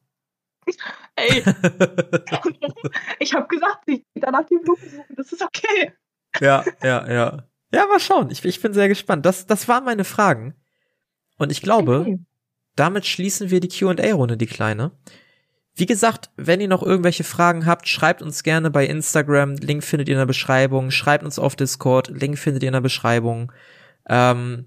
Ey, 1.15 1.39
ich 3.19 3.33
habe 3.33 3.47
gesagt, 3.47 3.83
ich 3.87 4.03
danach 4.15 4.45
die 4.45 4.57
Blumen 4.57 4.89
suchen, 4.89 5.15
das 5.15 5.31
ist 5.31 5.41
okay. 5.41 5.93
Ja, 6.39 6.63
ja, 6.83 7.11
ja. 7.11 7.43
Ja, 7.73 7.85
mal 7.85 7.99
schauen. 7.99 8.29
Ich, 8.31 8.43
ich 8.45 8.61
bin 8.61 8.73
sehr 8.73 8.87
gespannt. 8.87 9.25
Das, 9.25 9.45
das 9.45 9.67
waren 9.67 9.83
meine 9.83 10.03
Fragen. 10.03 10.55
Und 11.37 11.51
ich 11.51 11.61
glaube, 11.61 12.01
okay. 12.01 12.19
damit 12.75 13.05
schließen 13.05 13.49
wir 13.49 13.59
die 13.59 13.67
Q&A-Runde, 13.67 14.37
die 14.37 14.45
kleine. 14.45 14.91
Wie 15.79 15.85
gesagt, 15.85 16.31
wenn 16.37 16.59
ihr 16.59 16.67
noch 16.67 16.81
irgendwelche 16.81 17.23
Fragen 17.23 17.67
habt, 17.67 17.87
schreibt 17.87 18.23
uns 18.23 18.41
gerne 18.41 18.71
bei 18.71 18.87
Instagram. 18.87 19.53
Link 19.57 19.83
findet 19.83 20.09
ihr 20.09 20.15
in 20.15 20.19
der 20.19 20.25
Beschreibung. 20.25 20.89
Schreibt 20.89 21.23
uns 21.23 21.37
auf 21.37 21.55
Discord. 21.55 22.07
Link 22.07 22.39
findet 22.39 22.63
ihr 22.63 22.69
in 22.69 22.73
der 22.73 22.81
Beschreibung. 22.81 23.51
Ähm, 24.09 24.65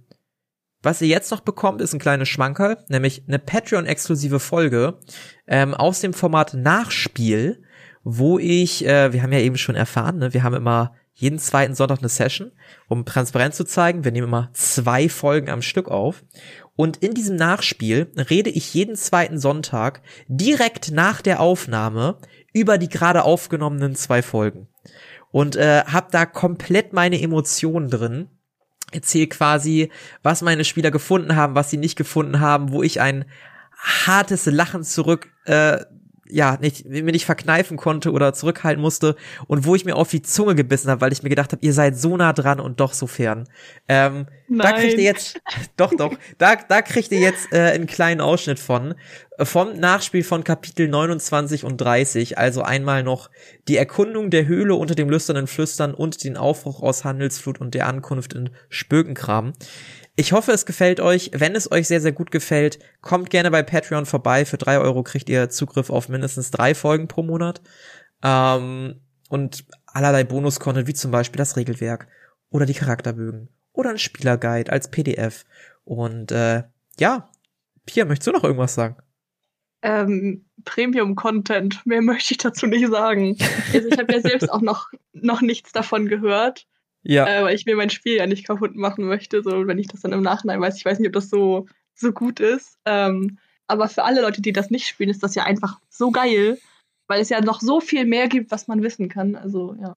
was 0.83 1.03
ihr 1.03 1.09
jetzt 1.09 1.33
noch 1.33 1.41
bekommt, 1.41 1.81
ist 1.81 1.93
ein 1.93 1.99
kleines 1.99 2.29
Schmankerl, 2.29 2.79
nämlich 2.89 3.25
eine 3.27 3.41
Patreon-exklusive 3.41 4.39
Folge 4.39 5.01
ähm, 5.49 5.75
aus 5.75 6.01
dem 6.01 6.15
Format 6.15 6.55
Nachspiel, 6.55 7.61
wo 8.05 8.39
ich, 8.39 8.87
äh, 8.87 9.13
wir 9.13 9.25
haben 9.25 9.33
ja 9.33 9.41
eben 9.41 9.59
schon 9.59 9.75
erfahren, 9.75 10.19
ne, 10.19 10.33
wir 10.33 10.45
haben 10.45 10.55
immer 10.55 10.95
jeden 11.13 11.39
zweiten 11.39 11.75
Sonntag 11.75 11.99
eine 11.99 12.09
Session, 12.09 12.53
um 12.89 13.05
transparent 13.05 13.55
zu 13.55 13.65
zeigen. 13.65 14.05
Wir 14.05 14.13
nehmen 14.13 14.29
immer 14.29 14.49
zwei 14.55 15.11
Folgen 15.11 15.51
am 15.51 15.61
Stück 15.61 15.89
auf. 15.89 16.25
Und 16.81 16.97
in 16.97 17.13
diesem 17.13 17.37
Nachspiel 17.37 18.11
rede 18.17 18.49
ich 18.49 18.73
jeden 18.73 18.97
zweiten 18.97 19.39
Sonntag 19.39 20.01
direkt 20.29 20.93
nach 20.93 21.21
der 21.21 21.41
Aufnahme 21.41 22.17
über 22.55 22.79
die 22.79 22.89
gerade 22.89 23.25
aufgenommenen 23.25 23.97
zwei 23.97 24.23
Folgen. 24.23 24.67
Und 25.31 25.57
äh, 25.57 25.83
hab 25.85 26.11
da 26.11 26.25
komplett 26.25 26.95
meine 26.95 27.21
Emotionen 27.21 27.91
drin 27.91 28.31
erzähle 28.93 29.27
quasi, 29.27 29.91
was 30.23 30.41
meine 30.41 30.65
Spieler 30.65 30.91
gefunden 30.91 31.37
haben, 31.37 31.55
was 31.55 31.69
sie 31.69 31.77
nicht 31.77 31.97
gefunden 31.97 32.41
haben, 32.41 32.73
wo 32.73 32.83
ich 32.83 32.99
ein 32.99 33.27
hartes 33.77 34.47
Lachen 34.47 34.83
zurück 34.83 35.29
äh, 35.45 35.85
ja, 36.33 36.59
nicht, 36.61 36.87
mir 36.87 37.03
nicht 37.05 37.27
verkneifen 37.27 37.77
konnte 37.77 38.13
oder 38.13 38.33
zurückhalten 38.33 38.81
musste 38.81 39.17
und 39.47 39.65
wo 39.65 39.75
ich 39.75 39.85
mir 39.85 39.97
auf 39.97 40.11
die 40.11 40.23
Zunge 40.23 40.55
gebissen 40.55 40.91
habe, 40.91 41.01
weil 41.01 41.13
ich 41.13 41.23
mir 41.23 41.29
gedacht 41.29 41.53
habe, 41.53 41.65
ihr 41.65 41.73
seid 41.73 41.97
so 41.97 42.17
nah 42.17 42.33
dran 42.33 42.61
und 42.61 42.81
doch 42.81 42.93
so 42.93 43.07
fern. 43.07 43.49
Ähm, 43.89 44.27
da 44.49 44.73
kriegt 44.73 44.99
ihr 44.99 45.05
jetzt, 45.05 45.41
doch, 45.77 45.93
doch, 45.97 46.13
da, 46.39 46.57
da 46.57 46.83
kriegt 46.83 47.13
ihr 47.13 47.21
jetzt 47.21 47.53
äh, 47.53 47.73
einen 47.73 47.87
kleinen 47.87 48.21
Ausschnitt 48.21 48.59
von, 48.59 48.95
äh, 49.39 49.45
vom 49.45 49.79
Nachspiel 49.79 50.25
von 50.25 50.45
Kapitel 50.45 50.89
29 50.89 51.65
und 51.65 51.81
30, 51.81 52.39
also 52.39 52.63
einmal 52.63 53.03
noch 53.03 53.31
die 53.69 53.77
Erkundung 53.77 54.31
der 54.31 54.47
Höhle 54.47 54.75
unter 54.75 54.95
dem 54.95 55.09
lüsternen 55.09 55.47
Flüstern 55.47 55.95
und 55.95 56.25
den 56.25 56.37
Aufbruch 56.37 56.83
aus 56.83 57.05
Handelsflut 57.05 57.61
und 57.61 57.75
der 57.75 57.87
Ankunft 57.87 58.33
in 58.33 58.51
Spökenkram. 58.69 59.53
Ich 60.21 60.33
hoffe, 60.33 60.53
es 60.53 60.67
gefällt 60.67 61.01
euch. 61.01 61.31
Wenn 61.33 61.55
es 61.55 61.73
euch 61.73 61.89
sehr, 61.89 62.03
sehr 62.03 62.13
gut 62.13 62.31
gefällt, 62.31 62.79
kommt 63.01 63.31
gerne 63.31 63.51
bei 63.51 63.63
Patreon 63.63 64.05
vorbei. 64.05 64.45
Für 64.45 64.59
drei 64.59 64.79
Euro 64.79 65.03
kriegt 65.03 65.31
ihr 65.31 65.49
Zugriff 65.49 65.89
auf 65.89 66.11
mindestens 66.11 66.51
drei 66.51 66.75
Folgen 66.75 67.09
pro 67.09 67.23
Monat. 67.23 67.63
Ähm, 68.23 69.01
und 69.31 69.65
allerlei 69.87 70.25
Bonus-Content, 70.25 70.87
wie 70.87 70.93
zum 70.93 71.11
Beispiel 71.11 71.39
das 71.39 71.57
Regelwerk 71.57 72.07
oder 72.51 72.67
die 72.67 72.75
Charakterbögen 72.75 73.49
oder 73.73 73.89
ein 73.89 73.99
Spielerguide 73.99 74.71
als 74.71 74.91
PDF. 74.91 75.47
Und 75.85 76.33
äh, 76.33 76.65
ja, 76.99 77.31
Pia, 77.87 78.05
möchtest 78.05 78.27
du 78.27 78.33
noch 78.33 78.45
irgendwas 78.45 78.75
sagen? 78.75 78.97
Ähm, 79.81 80.45
Premium-Content, 80.67 81.87
mehr 81.87 82.03
möchte 82.03 82.35
ich 82.35 82.39
dazu 82.39 82.67
nicht 82.67 82.87
sagen. 82.89 83.39
Also 83.73 83.89
ich 83.89 83.97
habe 83.97 84.13
ja 84.13 84.21
selbst 84.21 84.53
auch 84.53 84.61
noch, 84.61 84.91
noch 85.15 85.41
nichts 85.41 85.73
davon 85.73 86.09
gehört. 86.09 86.67
Ja. 87.03 87.27
Äh, 87.27 87.45
weil 87.45 87.55
ich 87.55 87.67
mir 87.67 87.77
mein 87.77 87.91
Spiel 87.91 88.17
ja 88.17 88.27
nicht 88.27 88.47
kaputt 88.47 88.75
machen 88.75 89.07
möchte. 89.07 89.43
So, 89.43 89.67
wenn 89.67 89.79
ich 89.79 89.89
das 89.89 90.01
dann 90.01 90.13
im 90.13 90.23
Nachhinein 90.23 90.61
weiß, 90.61 90.77
ich 90.77 90.85
weiß 90.85 90.99
nicht, 90.99 91.09
ob 91.09 91.15
das 91.15 91.31
so, 91.31 91.67
so 91.95 92.13
gut 92.13 92.41
ist. 92.41 92.79
Ähm, 92.85 93.39
aber 93.67 93.89
für 93.89 94.05
alle 94.05 94.21
Leute, 94.21 94.43
die 94.43 94.53
das 94.53 94.71
nicht 94.71 94.87
spielen, 94.87 95.11
ist 95.11 95.23
das 95.23 95.35
ja 95.35 95.45
einfach 95.45 95.79
so 95.89 96.11
geil, 96.11 96.59
weil 97.07 97.21
es 97.21 97.29
ja 97.29 97.41
noch 97.41 97.61
so 97.61 97.81
viel 97.81 98.05
mehr 98.05 98.29
gibt, 98.29 98.51
was 98.51 98.69
man 98.69 98.83
wissen 98.83 99.09
kann. 99.09 99.37
Also, 99.37 99.77
ja. 99.81 99.97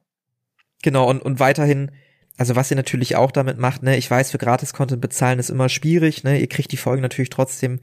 Genau, 0.83 1.09
und, 1.09 1.21
und 1.21 1.39
weiterhin, 1.39 1.91
also 2.37 2.55
was 2.55 2.69
ihr 2.69 2.77
natürlich 2.77 3.15
auch 3.15 3.31
damit 3.31 3.57
macht, 3.57 3.83
ne, 3.83 3.97
ich 3.97 4.09
weiß, 4.09 4.31
für 4.31 4.37
Gratis-Content 4.37 5.01
bezahlen 5.01 5.39
ist 5.39 5.49
immer 5.49 5.69
schwierig, 5.69 6.23
ne, 6.23 6.39
ihr 6.39 6.47
kriegt 6.47 6.71
die 6.71 6.77
Folgen 6.77 7.01
natürlich 7.01 7.29
trotzdem 7.29 7.79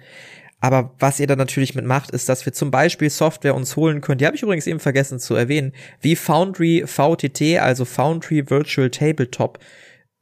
aber 0.60 0.94
was 0.98 1.18
ihr 1.18 1.26
dann 1.26 1.38
natürlich 1.38 1.74
mitmacht, 1.74 2.10
ist, 2.10 2.28
dass 2.28 2.44
wir 2.44 2.52
zum 2.52 2.70
Beispiel 2.70 3.08
Software 3.08 3.54
uns 3.54 3.76
holen 3.76 4.02
können. 4.02 4.18
Die 4.18 4.26
habe 4.26 4.36
ich 4.36 4.42
übrigens 4.42 4.66
eben 4.66 4.78
vergessen 4.78 5.18
zu 5.18 5.34
erwähnen, 5.34 5.72
wie 6.00 6.16
Foundry 6.16 6.84
VTT, 6.86 7.58
also 7.58 7.86
Foundry 7.86 8.48
Virtual 8.48 8.90
Tabletop, 8.90 9.58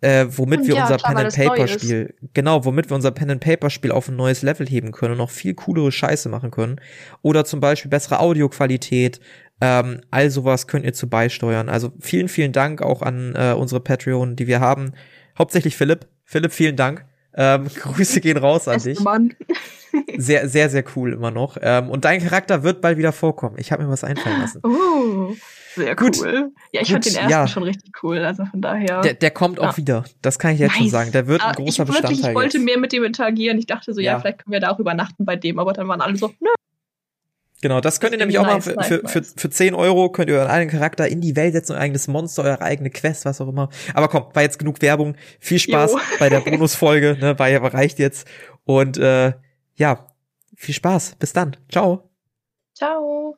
äh, 0.01 0.27
womit 0.29 0.67
wir 0.69 0.77
ja, 0.77 0.83
unser 0.83 0.99
klar, 0.99 1.15
Pen 1.15 1.25
and 1.25 1.35
Paper 1.35 1.67
Spiel, 1.67 2.15
genau, 2.33 2.65
womit 2.65 2.89
wir 2.89 2.95
unser 2.95 3.11
Pen 3.11 3.33
and 3.33 3.41
Paper 3.41 3.69
Spiel 3.69 3.91
auf 3.91 4.09
ein 4.09 4.15
neues 4.15 4.43
Level 4.43 4.67
heben 4.69 4.93
können 4.93 5.13
und 5.13 5.19
noch 5.19 5.31
viel 5.31 5.55
coolere 5.55 5.91
Scheiße 5.91 6.29
machen 6.29 6.53
können. 6.53 6.81
Oder 7.23 7.45
zum 7.45 7.59
Beispiel 7.59 7.91
bessere 7.91 8.21
Audioqualität. 8.21 9.21
Ähm, 9.61 10.03
all 10.13 10.31
sowas 10.31 10.69
könnt 10.69 10.85
ihr 10.85 10.93
zu 10.93 11.09
beisteuern. 11.09 11.69
Also 11.69 11.93
vielen, 11.99 12.29
vielen 12.29 12.53
Dank 12.53 12.81
auch 12.81 13.03
an 13.03 13.35
äh, 13.35 13.55
unsere 13.55 13.81
Patreon, 13.81 14.37
die 14.37 14.47
wir 14.47 14.61
haben. 14.61 14.93
Hauptsächlich 15.37 15.77
Philipp. 15.77 16.07
Philipp, 16.25 16.53
vielen 16.53 16.77
Dank 16.77 17.05
Ähm, 17.39 17.69
Grüße 17.75 18.21
gehen 18.21 18.37
raus 18.37 18.69
an 18.69 18.83
dich. 18.83 19.01
Mann. 19.01 19.35
Sehr, 20.19 20.51
sehr, 20.51 20.69
sehr 20.69 20.85
cool 20.97 21.15
immer 21.15 21.31
noch. 21.31 21.57
Ähm, 21.63 21.89
und 21.89 22.05
dein 22.05 22.21
Charakter 22.21 22.63
wird 22.63 22.83
bald 22.83 22.99
wieder 22.99 23.11
vorkommen. 23.11 23.57
Ich 23.59 23.73
habe 23.73 23.83
mir 23.83 23.89
was 23.89 24.05
einfallen 24.05 24.39
lassen. 24.39 24.61
Oh, 24.63 25.35
sehr 25.75 25.97
gut. 25.97 26.19
cool. 26.21 26.53
Ja, 26.73 26.83
ich 26.83 26.93
fand 26.93 27.07
den 27.07 27.15
ersten 27.15 27.31
ja. 27.31 27.47
schon 27.49 27.63
richtig 27.63 27.95
cool. 28.03 28.19
Also 28.19 28.45
von 28.45 28.61
daher. 28.61 29.01
Der, 29.01 29.15
der 29.15 29.31
kommt 29.31 29.59
ja. 29.59 29.67
auch 29.67 29.79
wieder. 29.79 30.05
Das 30.21 30.39
kann 30.39 30.53
ich 30.53 30.61
jetzt 30.61 30.73
nice. 30.73 30.79
schon 30.79 30.89
sagen. 30.91 31.13
Der 31.13 31.27
wird 31.27 31.43
ein 31.43 31.55
großer 31.55 31.85
ich 31.85 31.89
Bestandteil. 31.89 32.11
Wirklich, 32.11 32.29
ich 32.29 32.35
wollte 32.35 32.59
jetzt. 32.59 32.67
mehr 32.67 32.79
mit 32.79 32.93
dem 32.93 33.03
interagieren. 33.03 33.59
Ich 33.59 33.67
dachte 33.67 33.95
so, 33.95 34.01
ja. 34.03 34.13
ja, 34.13 34.21
vielleicht 34.21 34.45
können 34.45 34.53
wir 34.53 34.61
da 34.61 34.69
auch 34.71 34.79
übernachten 34.79 35.25
bei 35.25 35.37
dem. 35.37 35.59
Aber 35.59 35.73
dann 35.73 35.89
waren 35.89 36.03
alle 36.03 36.17
so, 36.17 36.29
nö, 36.39 36.51
Genau, 37.61 37.81
das 37.81 37.99
könnt 37.99 38.13
ihr 38.13 38.19
nämlich 38.19 38.39
auch 38.39 38.45
mal 38.45 38.61
für, 38.61 38.77
für, 38.83 39.09
für, 39.09 39.23
für 39.23 39.51
10 39.51 39.75
Euro 39.75 40.11
könnt 40.11 40.31
ihr 40.31 40.37
euren 40.37 40.49
eigenen 40.49 40.71
Charakter 40.71 41.09
in 41.09 41.21
die 41.21 41.35
Welt 41.35 41.55
setzen, 41.55 41.73
euer 41.73 41.81
eigenes 41.81 42.07
Monster, 42.07 42.45
eure 42.45 42.63
eigene 42.63 42.91
Quest, 42.91 43.25
was 43.25 43.41
auch 43.41 43.49
immer. 43.49 43.69
Aber 43.95 44.09
komm, 44.09 44.27
war 44.33 44.43
jetzt 44.43 44.61
genug 44.61 44.81
Werbung. 44.81 45.17
Viel 45.41 45.59
Spaß 45.59 45.93
jo. 45.93 45.99
bei 46.21 46.29
der 46.29 46.41
Bonusfolge, 46.49 47.17
ne, 47.21 47.39
war 47.39 47.49
ja 47.49 47.59
reicht 47.59 47.99
jetzt. 47.99 48.29
Und 48.65 48.97
äh, 48.99 49.33
ja, 49.75 50.07
viel 50.57 50.75
Spaß. 50.75 51.17
Bis 51.19 51.33
dann. 51.33 51.57
Ciao. 51.69 52.11
Ciao. 52.75 53.37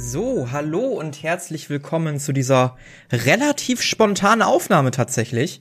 So, 0.00 0.52
hallo 0.52 0.86
und 0.86 1.24
herzlich 1.24 1.70
willkommen 1.70 2.20
zu 2.20 2.32
dieser 2.32 2.76
relativ 3.10 3.82
spontanen 3.82 4.42
Aufnahme 4.42 4.92
tatsächlich. 4.92 5.60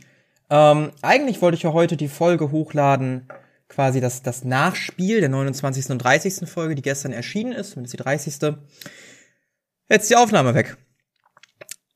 Ähm, 0.52 0.92
eigentlich 1.02 1.42
wollte 1.42 1.58
ich 1.58 1.64
ja 1.64 1.74
heute 1.74 1.98
die 1.98 2.08
Folge 2.08 2.52
hochladen, 2.52 3.28
quasi 3.68 4.00
das, 4.00 4.22
das 4.22 4.44
Nachspiel 4.44 5.22
der 5.22 5.30
29. 5.30 5.90
und 5.90 5.98
30. 5.98 6.48
Folge, 6.48 6.76
die 6.76 6.84
gestern 6.84 7.14
erschienen 7.14 7.52
ist, 7.52 7.72
zumindest 7.72 7.94
die 7.94 8.04
30. 8.04 8.56
Jetzt 9.90 10.12
die 10.12 10.16
Aufnahme 10.16 10.54
weg. 10.54 10.78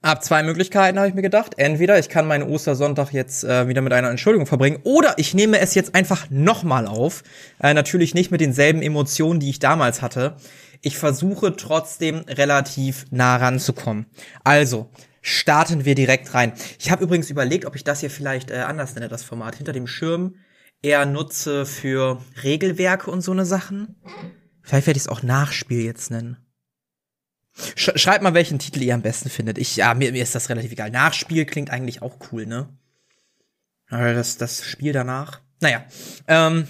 Ab 0.01 0.23
zwei 0.23 0.41
Möglichkeiten 0.41 0.97
habe 0.97 1.09
ich 1.09 1.13
mir 1.13 1.21
gedacht. 1.21 1.53
Entweder 1.57 1.99
ich 1.99 2.09
kann 2.09 2.25
meinen 2.25 2.49
Ostersonntag 2.49 3.13
jetzt 3.13 3.43
äh, 3.43 3.67
wieder 3.67 3.83
mit 3.83 3.93
einer 3.93 4.09
Entschuldigung 4.09 4.47
verbringen, 4.47 4.79
oder 4.83 5.13
ich 5.17 5.35
nehme 5.35 5.59
es 5.59 5.75
jetzt 5.75 5.93
einfach 5.93 6.27
nochmal 6.31 6.87
auf. 6.87 7.21
Äh, 7.61 7.75
natürlich 7.75 8.15
nicht 8.15 8.31
mit 8.31 8.41
denselben 8.41 8.81
Emotionen, 8.81 9.39
die 9.39 9.51
ich 9.51 9.59
damals 9.59 10.01
hatte. 10.01 10.37
Ich 10.81 10.97
versuche 10.97 11.55
trotzdem 11.55 12.19
relativ 12.27 13.05
nah 13.11 13.35
ranzukommen. 13.35 14.07
Also, 14.43 14.89
starten 15.21 15.85
wir 15.85 15.95
direkt 15.95 16.33
rein. 16.33 16.53
Ich 16.79 16.89
habe 16.91 17.03
übrigens 17.03 17.29
überlegt, 17.29 17.65
ob 17.65 17.75
ich 17.75 17.83
das 17.83 17.99
hier 17.99 18.09
vielleicht 18.09 18.49
äh, 18.51 18.57
anders 18.57 18.95
nenne, 18.95 19.07
das 19.07 19.23
Format. 19.23 19.55
Hinter 19.55 19.73
dem 19.73 19.87
Schirm 19.87 20.35
eher 20.81 21.05
nutze 21.05 21.65
für 21.65 22.21
Regelwerke 22.43 23.11
und 23.11 23.21
so 23.21 23.31
eine 23.31 23.45
Sachen. 23.45 23.95
Vielleicht 24.63 24.87
werde 24.87 24.97
ich 24.97 25.03
es 25.03 25.09
auch 25.09 25.23
Nachspiel 25.23 25.81
jetzt 25.81 26.11
nennen. 26.11 26.37
Sch 27.75 27.91
schreibt 27.95 28.23
mal, 28.23 28.33
welchen 28.33 28.59
Titel 28.59 28.81
ihr 28.81 28.95
am 28.95 29.01
besten 29.01 29.29
findet. 29.29 29.57
Ich, 29.57 29.75
ja, 29.75 29.93
mir, 29.93 30.11
mir 30.11 30.23
ist 30.23 30.35
das 30.35 30.49
relativ 30.49 30.71
egal. 30.71 30.89
Nachspiel 30.89 31.45
klingt 31.45 31.69
eigentlich 31.69 32.01
auch 32.01 32.17
cool, 32.31 32.45
ne? 32.45 32.69
Das, 33.89 34.37
das 34.37 34.65
Spiel 34.65 34.93
danach. 34.93 35.41
Naja, 35.59 35.85
ähm, 36.27 36.67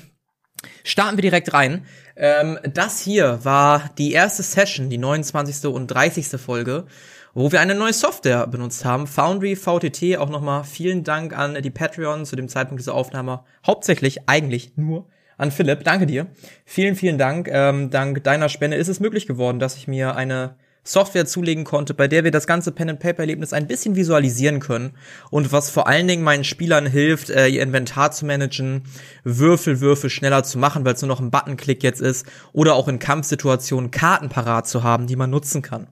starten 0.84 1.18
wir 1.18 1.22
direkt 1.22 1.53
rein. 1.53 1.86
Ähm, 2.16 2.59
das 2.74 3.01
hier 3.01 3.39
war 3.43 3.89
die 3.97 4.12
erste 4.12 4.43
Session, 4.43 4.89
die 4.89 4.97
29. 4.97 5.66
und 5.66 5.88
30. 5.88 6.39
Folge, 6.39 6.86
wo 7.34 7.51
wir 7.51 7.62
eine 7.62 7.76
neue 7.76 7.93
Software 7.93 8.47
benutzt 8.47 8.86
haben. 8.86 9.07
Foundry 9.07 9.55
VTT, 9.55 10.18
auch 10.18 10.30
nochmal 10.30 10.64
vielen 10.64 11.03
Dank 11.03 11.38
an 11.38 11.62
die 11.62 11.70
Patreon 11.70 12.26
zu 12.26 12.36
dem 12.36 12.47
Zeitpunkt 12.47 12.82
dieser 12.82 12.95
Aufnahme. 12.95 13.43
Hauptsächlich 13.66 14.28
eigentlich 14.28 14.74
nur 14.76 15.07
an 15.38 15.51
Philipp. 15.51 15.84
Danke 15.84 16.05
dir. 16.05 16.28
Vielen, 16.66 16.95
vielen 16.95 17.18
Dank. 17.18 17.47
Ähm, 17.51 17.89
dank 17.89 18.24
deiner 18.24 18.49
Spende 18.49 18.78
ist 18.78 18.89
es 18.89 18.99
möglich 18.99 19.26
geworden, 19.26 19.59
dass 19.59 19.76
ich 19.76 19.88
mir 19.88 20.16
eine 20.16 20.55
Software 20.84 21.27
zulegen 21.27 21.63
konnte, 21.63 21.93
bei 21.93 22.07
der 22.07 22.23
wir 22.23 22.32
das 22.32 22.47
ganze 22.47 22.71
Pen-and-Paper-Erlebnis 22.71 23.53
ein 23.53 23.67
bisschen 23.67 23.95
visualisieren 23.95 24.59
können 24.59 24.93
und 25.29 25.51
was 25.51 25.69
vor 25.69 25.88
allen 25.88 26.07
Dingen 26.07 26.23
meinen 26.23 26.43
Spielern 26.43 26.88
hilft, 26.88 27.29
äh, 27.29 27.47
ihr 27.47 27.61
Inventar 27.61 28.11
zu 28.11 28.25
managen, 28.25 28.84
Würfel, 29.23 30.09
schneller 30.09 30.43
zu 30.43 30.57
machen, 30.57 30.84
weil 30.84 30.95
es 30.95 31.01
nur 31.01 31.09
noch 31.09 31.19
ein 31.19 31.29
Buttonklick 31.29 31.84
jetzt 31.84 32.01
ist 32.01 32.25
oder 32.51 32.73
auch 32.73 32.88
in 32.88 32.97
Kampfsituationen 32.97 33.91
Karten 33.91 34.29
parat 34.29 34.67
zu 34.67 34.82
haben, 34.82 35.05
die 35.05 35.15
man 35.15 35.29
nutzen 35.29 35.61
kann. 35.61 35.88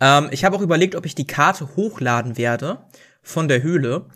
Ähm, 0.00 0.28
ich 0.30 0.44
habe 0.44 0.56
auch 0.56 0.62
überlegt, 0.62 0.94
ob 0.94 1.04
ich 1.04 1.14
die 1.14 1.26
Karte 1.26 1.76
hochladen 1.76 2.38
werde 2.38 2.78
von 3.22 3.48
der 3.48 3.62
Höhle. 3.62 4.06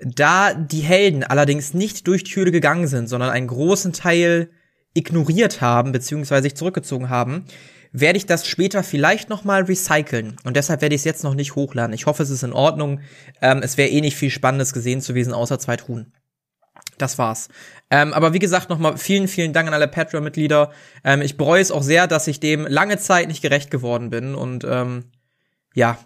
Da 0.00 0.54
die 0.54 0.80
Helden 0.80 1.24
allerdings 1.24 1.74
nicht 1.74 2.06
durch 2.06 2.22
die 2.22 2.36
Höhle 2.36 2.52
gegangen 2.52 2.86
sind, 2.86 3.08
sondern 3.08 3.30
einen 3.30 3.46
großen 3.46 3.92
Teil 3.92 4.50
ignoriert 4.94 5.60
haben, 5.60 5.92
beziehungsweise 5.92 6.44
sich 6.44 6.54
zurückgezogen 6.54 7.08
haben, 7.08 7.46
werde 7.92 8.18
ich 8.18 8.26
das 8.26 8.46
später 8.46 8.82
vielleicht 8.82 9.28
noch 9.28 9.44
mal 9.44 9.62
recyceln. 9.62 10.36
Und 10.44 10.56
deshalb 10.56 10.82
werde 10.82 10.94
ich 10.94 11.00
es 11.00 11.04
jetzt 11.04 11.24
noch 11.24 11.34
nicht 11.34 11.54
hochladen. 11.54 11.94
Ich 11.94 12.06
hoffe, 12.06 12.22
es 12.22 12.30
ist 12.30 12.42
in 12.42 12.52
Ordnung. 12.52 13.00
Ähm, 13.40 13.60
es 13.62 13.76
wäre 13.76 13.88
eh 13.88 14.00
nicht 14.00 14.16
viel 14.16 14.30
Spannendes 14.30 14.72
gesehen 14.72 15.00
zu 15.00 15.12
gewesen, 15.12 15.32
außer 15.32 15.58
zwei 15.58 15.76
Truhen. 15.76 16.12
Das 16.98 17.18
war's. 17.18 17.48
Ähm, 17.90 18.12
aber 18.12 18.32
wie 18.32 18.38
gesagt, 18.38 18.70
nochmal 18.70 18.96
vielen, 18.96 19.28
vielen 19.28 19.52
Dank 19.52 19.68
an 19.68 19.74
alle 19.74 19.88
Patreon-Mitglieder. 19.88 20.72
Ähm, 21.04 21.20
ich 21.22 21.36
bereue 21.36 21.60
es 21.60 21.70
auch 21.70 21.82
sehr, 21.82 22.06
dass 22.06 22.26
ich 22.26 22.40
dem 22.40 22.66
lange 22.66 22.98
Zeit 22.98 23.28
nicht 23.28 23.42
gerecht 23.42 23.70
geworden 23.70 24.10
bin. 24.10 24.34
Und 24.34 24.64
ähm, 24.64 25.04
ja, 25.74 25.98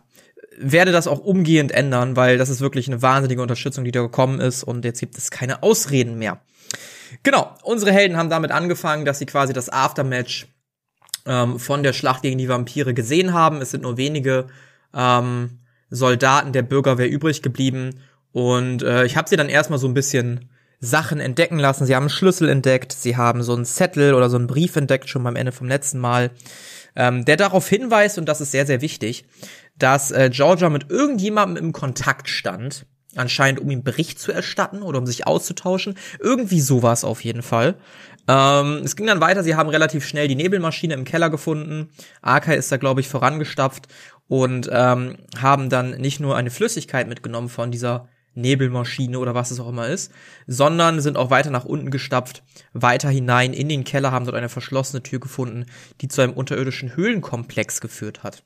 werde 0.58 0.92
das 0.92 1.06
auch 1.06 1.20
umgehend 1.20 1.72
ändern, 1.72 2.16
weil 2.16 2.38
das 2.38 2.48
ist 2.48 2.60
wirklich 2.60 2.88
eine 2.88 3.02
wahnsinnige 3.02 3.42
Unterstützung, 3.42 3.84
die 3.84 3.92
da 3.92 4.02
gekommen 4.02 4.40
ist. 4.40 4.62
Und 4.64 4.84
jetzt 4.84 5.00
gibt 5.00 5.16
es 5.16 5.30
keine 5.30 5.62
Ausreden 5.62 6.18
mehr. 6.18 6.40
Genau, 7.22 7.54
unsere 7.62 7.92
Helden 7.92 8.16
haben 8.16 8.30
damit 8.30 8.50
angefangen, 8.50 9.04
dass 9.04 9.18
sie 9.18 9.26
quasi 9.26 9.52
das 9.52 9.68
Aftermatch 9.68 10.46
ähm, 11.30 11.60
von 11.60 11.84
der 11.84 11.92
Schlacht 11.92 12.22
gegen 12.22 12.38
die 12.38 12.48
Vampire 12.48 12.92
gesehen 12.92 13.32
haben. 13.32 13.62
Es 13.62 13.70
sind 13.70 13.82
nur 13.82 13.96
wenige 13.96 14.48
ähm, 14.92 15.60
Soldaten 15.88 16.52
der 16.52 16.62
Bürgerwehr 16.62 17.08
übrig 17.08 17.40
geblieben. 17.40 18.00
Und 18.32 18.82
äh, 18.82 19.04
ich 19.04 19.16
habe 19.16 19.28
sie 19.28 19.36
dann 19.36 19.48
erstmal 19.48 19.78
so 19.78 19.86
ein 19.86 19.94
bisschen 19.94 20.50
Sachen 20.80 21.20
entdecken 21.20 21.58
lassen. 21.58 21.86
Sie 21.86 21.94
haben 21.94 22.04
einen 22.04 22.10
Schlüssel 22.10 22.48
entdeckt, 22.48 22.92
sie 22.92 23.16
haben 23.16 23.42
so 23.42 23.54
einen 23.54 23.64
Zettel 23.64 24.14
oder 24.14 24.28
so 24.28 24.36
einen 24.36 24.46
Brief 24.48 24.74
entdeckt, 24.74 25.08
schon 25.08 25.22
beim 25.22 25.36
Ende 25.36 25.52
vom 25.52 25.68
letzten 25.68 25.98
Mal, 25.98 26.30
ähm, 26.96 27.24
der 27.24 27.36
darauf 27.36 27.68
hinweist, 27.68 28.18
und 28.18 28.26
das 28.26 28.40
ist 28.40 28.50
sehr, 28.50 28.66
sehr 28.66 28.80
wichtig, 28.80 29.24
dass 29.78 30.10
äh, 30.10 30.30
Georgia 30.32 30.68
mit 30.68 30.90
irgendjemandem 30.90 31.64
im 31.64 31.72
Kontakt 31.72 32.28
stand, 32.28 32.86
anscheinend 33.14 33.60
um 33.60 33.70
ihm 33.70 33.82
Bericht 33.82 34.18
zu 34.18 34.32
erstatten 34.32 34.82
oder 34.82 34.98
um 34.98 35.06
sich 35.06 35.26
auszutauschen. 35.26 35.96
Irgendwie 36.18 36.60
sowas 36.60 37.04
auf 37.04 37.22
jeden 37.24 37.42
Fall. 37.42 37.74
Ähm, 38.30 38.82
es 38.84 38.94
ging 38.94 39.08
dann 39.08 39.20
weiter, 39.20 39.42
sie 39.42 39.56
haben 39.56 39.68
relativ 39.68 40.06
schnell 40.06 40.28
die 40.28 40.36
Nebelmaschine 40.36 40.94
im 40.94 41.04
Keller 41.04 41.30
gefunden. 41.30 41.90
Arkai 42.22 42.54
ist 42.54 42.70
da, 42.70 42.76
glaube 42.76 43.00
ich, 43.00 43.08
vorangestapft 43.08 43.88
und 44.28 44.70
ähm, 44.72 45.16
haben 45.36 45.68
dann 45.68 45.90
nicht 45.92 46.20
nur 46.20 46.36
eine 46.36 46.50
Flüssigkeit 46.50 47.08
mitgenommen 47.08 47.48
von 47.48 47.72
dieser 47.72 48.08
Nebelmaschine 48.34 49.18
oder 49.18 49.34
was 49.34 49.50
es 49.50 49.58
auch 49.58 49.68
immer 49.68 49.88
ist, 49.88 50.12
sondern 50.46 51.00
sind 51.00 51.16
auch 51.16 51.30
weiter 51.30 51.50
nach 51.50 51.64
unten 51.64 51.90
gestapft, 51.90 52.44
weiter 52.72 53.08
hinein 53.08 53.52
in 53.52 53.68
den 53.68 53.82
Keller, 53.82 54.12
haben 54.12 54.26
dort 54.26 54.36
eine 54.36 54.48
verschlossene 54.48 55.02
Tür 55.02 55.18
gefunden, 55.18 55.66
die 56.00 56.06
zu 56.06 56.20
einem 56.20 56.34
unterirdischen 56.34 56.94
Höhlenkomplex 56.94 57.80
geführt 57.80 58.22
hat. 58.22 58.44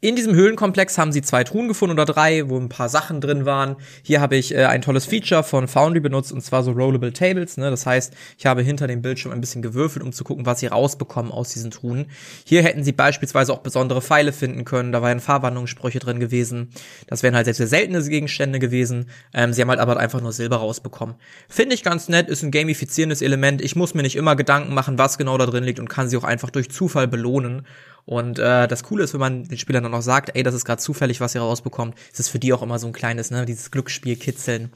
In 0.00 0.14
diesem 0.14 0.32
Höhlenkomplex 0.32 0.96
haben 0.96 1.10
sie 1.10 1.22
zwei 1.22 1.42
Truhen 1.42 1.66
gefunden 1.66 1.94
oder 1.94 2.04
drei, 2.04 2.48
wo 2.48 2.56
ein 2.56 2.68
paar 2.68 2.88
Sachen 2.88 3.20
drin 3.20 3.46
waren. 3.46 3.74
Hier 4.04 4.20
habe 4.20 4.36
ich 4.36 4.54
äh, 4.54 4.64
ein 4.66 4.80
tolles 4.80 5.06
Feature 5.06 5.42
von 5.42 5.66
Foundry 5.66 5.98
benutzt 5.98 6.30
und 6.30 6.40
zwar 6.40 6.62
so 6.62 6.70
Rollable 6.70 7.12
Tables. 7.12 7.56
Ne? 7.56 7.68
Das 7.68 7.84
heißt, 7.84 8.14
ich 8.38 8.46
habe 8.46 8.62
hinter 8.62 8.86
dem 8.86 9.02
Bildschirm 9.02 9.32
ein 9.32 9.40
bisschen 9.40 9.60
gewürfelt, 9.60 10.04
um 10.04 10.12
zu 10.12 10.22
gucken, 10.22 10.46
was 10.46 10.60
sie 10.60 10.68
rausbekommen 10.68 11.32
aus 11.32 11.48
diesen 11.48 11.72
Truhen. 11.72 12.06
Hier 12.44 12.62
hätten 12.62 12.84
sie 12.84 12.92
beispielsweise 12.92 13.52
auch 13.52 13.58
besondere 13.58 14.00
Pfeile 14.00 14.32
finden 14.32 14.64
können. 14.64 14.92
Da 14.92 15.02
waren 15.02 15.18
Farbwandlungssprüche 15.18 15.98
drin 15.98 16.20
gewesen. 16.20 16.70
Das 17.08 17.24
wären 17.24 17.34
halt 17.34 17.46
sehr, 17.46 17.54
sehr 17.54 17.66
seltene 17.66 18.00
Gegenstände 18.00 18.60
gewesen. 18.60 19.10
Ähm, 19.34 19.52
sie 19.52 19.62
haben 19.62 19.70
halt 19.70 19.80
aber 19.80 19.96
einfach 19.96 20.20
nur 20.20 20.30
Silber 20.30 20.58
rausbekommen. 20.58 21.16
Finde 21.48 21.74
ich 21.74 21.82
ganz 21.82 22.08
nett, 22.08 22.28
ist 22.28 22.44
ein 22.44 22.52
gamifizierendes 22.52 23.20
Element. 23.20 23.60
Ich 23.62 23.74
muss 23.74 23.94
mir 23.94 24.02
nicht 24.02 24.14
immer 24.14 24.36
Gedanken 24.36 24.74
machen, 24.74 24.96
was 24.96 25.18
genau 25.18 25.36
da 25.38 25.46
drin 25.46 25.64
liegt 25.64 25.80
und 25.80 25.88
kann 25.88 26.08
sie 26.08 26.16
auch 26.16 26.22
einfach 26.22 26.50
durch 26.50 26.70
Zufall 26.70 27.08
belohnen. 27.08 27.66
Und 28.08 28.38
äh, 28.38 28.66
das 28.66 28.84
Coole 28.84 29.04
ist, 29.04 29.12
wenn 29.12 29.20
man 29.20 29.44
den 29.44 29.58
Spielern 29.58 29.82
dann 29.82 29.92
auch 29.92 30.00
sagt, 30.00 30.30
ey, 30.34 30.42
das 30.42 30.54
ist 30.54 30.64
gerade 30.64 30.80
zufällig, 30.80 31.20
was 31.20 31.34
ihr 31.34 31.42
rausbekommt, 31.42 31.94
ist 32.10 32.20
es 32.20 32.28
für 32.30 32.38
die 32.38 32.54
auch 32.54 32.62
immer 32.62 32.78
so 32.78 32.86
ein 32.86 32.94
kleines, 32.94 33.30
ne, 33.30 33.44
dieses 33.44 33.70
Glücksspiel 33.70 34.16
kitzeln. 34.16 34.70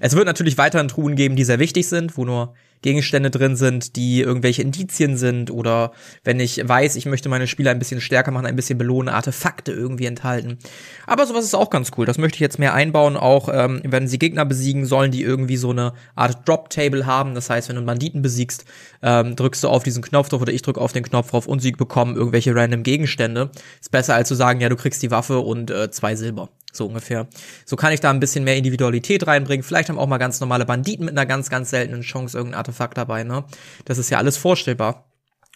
Es 0.00 0.16
wird 0.16 0.26
natürlich 0.26 0.58
weiterhin 0.58 0.88
Truhen 0.88 1.14
geben, 1.14 1.36
die 1.36 1.44
sehr 1.44 1.60
wichtig 1.60 1.88
sind, 1.88 2.16
wo 2.16 2.24
nur 2.24 2.54
Gegenstände 2.82 3.30
drin 3.30 3.56
sind, 3.56 3.96
die 3.96 4.20
irgendwelche 4.20 4.62
Indizien 4.62 5.16
sind 5.16 5.50
oder 5.50 5.92
wenn 6.24 6.40
ich 6.40 6.68
weiß, 6.68 6.96
ich 6.96 7.06
möchte 7.06 7.28
meine 7.28 7.46
Spieler 7.46 7.70
ein 7.70 7.78
bisschen 7.78 8.00
stärker 8.00 8.30
machen, 8.30 8.46
ein 8.46 8.56
bisschen 8.56 8.78
belohnen, 8.78 9.08
Artefakte 9.08 9.72
irgendwie 9.72 10.06
enthalten. 10.06 10.58
Aber 11.06 11.26
sowas 11.26 11.44
ist 11.44 11.54
auch 11.54 11.70
ganz 11.70 11.92
cool. 11.96 12.06
Das 12.06 12.18
möchte 12.18 12.36
ich 12.36 12.40
jetzt 12.40 12.58
mehr 12.58 12.74
einbauen. 12.74 13.16
Auch 13.16 13.48
ähm, 13.52 13.80
wenn 13.84 14.08
sie 14.08 14.18
Gegner 14.18 14.44
besiegen, 14.44 14.84
sollen 14.84 15.10
die 15.10 15.22
irgendwie 15.22 15.56
so 15.56 15.70
eine 15.70 15.94
Art 16.14 16.46
Drop-Table 16.46 17.06
haben. 17.06 17.34
Das 17.34 17.48
heißt, 17.48 17.68
wenn 17.68 17.76
du 17.76 17.80
einen 17.80 17.86
Banditen 17.86 18.22
besiegst, 18.22 18.64
ähm, 19.02 19.36
drückst 19.36 19.64
du 19.64 19.68
auf 19.68 19.82
diesen 19.82 20.02
Knopf 20.02 20.28
drauf 20.28 20.42
oder 20.42 20.52
ich 20.52 20.62
drücke 20.62 20.80
auf 20.80 20.92
den 20.92 21.04
Knopf 21.04 21.30
drauf 21.30 21.46
und 21.46 21.60
sie 21.60 21.72
bekommen 21.72 22.16
irgendwelche 22.16 22.54
random 22.54 22.82
Gegenstände. 22.82 23.50
Ist 23.80 23.90
besser 23.90 24.14
als 24.14 24.28
zu 24.28 24.34
sagen, 24.34 24.60
ja, 24.60 24.68
du 24.68 24.76
kriegst 24.76 25.02
die 25.02 25.10
Waffe 25.10 25.38
und 25.38 25.70
äh, 25.70 25.90
zwei 25.90 26.16
Silber. 26.16 26.48
So 26.72 26.86
ungefähr. 26.86 27.28
So 27.66 27.76
kann 27.76 27.92
ich 27.92 28.00
da 28.00 28.10
ein 28.10 28.20
bisschen 28.20 28.44
mehr 28.44 28.56
Individualität 28.56 29.26
reinbringen. 29.26 29.62
Vielleicht 29.62 29.90
haben 29.90 29.98
auch 29.98 30.06
mal 30.06 30.18
ganz 30.18 30.40
normale 30.40 30.64
Banditen 30.64 31.04
mit 31.04 31.16
einer 31.16 31.26
ganz, 31.26 31.50
ganz 31.50 31.70
seltenen 31.70 32.00
Chance 32.00 32.36
irgendein 32.36 32.58
Artefakt 32.58 32.96
dabei, 32.96 33.24
ne? 33.24 33.44
Das 33.84 33.98
ist 33.98 34.10
ja 34.10 34.18
alles 34.18 34.38
vorstellbar. 34.38 35.04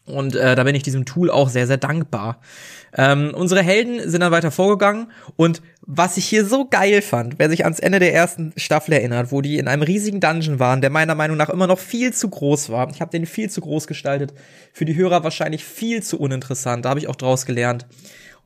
Und 0.06 0.36
äh, 0.36 0.54
da 0.54 0.62
bin 0.62 0.74
ich 0.76 0.84
diesem 0.84 1.04
Tool 1.04 1.30
auch 1.30 1.48
sehr, 1.48 1.66
sehr 1.66 1.78
dankbar. 1.78 2.40
Ähm, 2.96 3.32
unsere 3.34 3.62
Helden 3.62 4.08
sind 4.08 4.20
dann 4.20 4.30
weiter 4.30 4.52
vorgegangen 4.52 5.10
und 5.34 5.62
was 5.82 6.16
ich 6.16 6.26
hier 6.26 6.44
so 6.44 6.66
geil 6.68 7.02
fand, 7.02 7.38
wer 7.38 7.50
sich 7.50 7.64
ans 7.64 7.80
Ende 7.80 7.98
der 7.98 8.14
ersten 8.14 8.52
Staffel 8.56 8.92
erinnert, 8.94 9.32
wo 9.32 9.40
die 9.40 9.58
in 9.58 9.68
einem 9.68 9.82
riesigen 9.82 10.20
Dungeon 10.20 10.60
waren, 10.60 10.80
der 10.80 10.90
meiner 10.90 11.14
Meinung 11.14 11.36
nach 11.36 11.50
immer 11.50 11.66
noch 11.66 11.78
viel 11.78 12.12
zu 12.12 12.28
groß 12.28 12.70
war. 12.70 12.88
Ich 12.90 13.00
habe 13.00 13.10
den 13.10 13.26
viel 13.26 13.50
zu 13.50 13.60
groß 13.60 13.86
gestaltet, 13.86 14.32
für 14.72 14.84
die 14.84 14.96
Hörer 14.96 15.24
wahrscheinlich 15.24 15.64
viel 15.64 16.02
zu 16.02 16.18
uninteressant, 16.18 16.84
da 16.84 16.90
habe 16.90 17.00
ich 17.00 17.08
auch 17.08 17.16
draus 17.16 17.44
gelernt. 17.44 17.86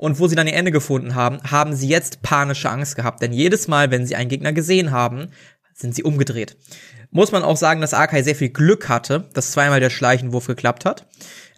Und 0.00 0.18
wo 0.18 0.28
sie 0.28 0.34
dann 0.34 0.46
ihr 0.46 0.54
Ende 0.54 0.70
gefunden 0.70 1.14
haben, 1.14 1.42
haben 1.42 1.74
sie 1.74 1.86
jetzt 1.86 2.22
panische 2.22 2.70
Angst 2.70 2.96
gehabt, 2.96 3.20
denn 3.20 3.34
jedes 3.34 3.68
Mal, 3.68 3.90
wenn 3.90 4.06
sie 4.06 4.16
einen 4.16 4.30
Gegner 4.30 4.54
gesehen 4.54 4.92
haben, 4.92 5.28
sind 5.74 5.94
sie 5.94 6.04
umgedreht. 6.04 6.56
Muss 7.10 7.32
man 7.32 7.42
auch 7.42 7.58
sagen, 7.58 7.82
dass 7.82 7.92
Arkai 7.92 8.22
sehr 8.22 8.34
viel 8.34 8.48
Glück 8.48 8.88
hatte, 8.88 9.28
dass 9.34 9.50
zweimal 9.50 9.78
der 9.78 9.90
Schleichenwurf 9.90 10.46
geklappt 10.46 10.86
hat. 10.86 11.06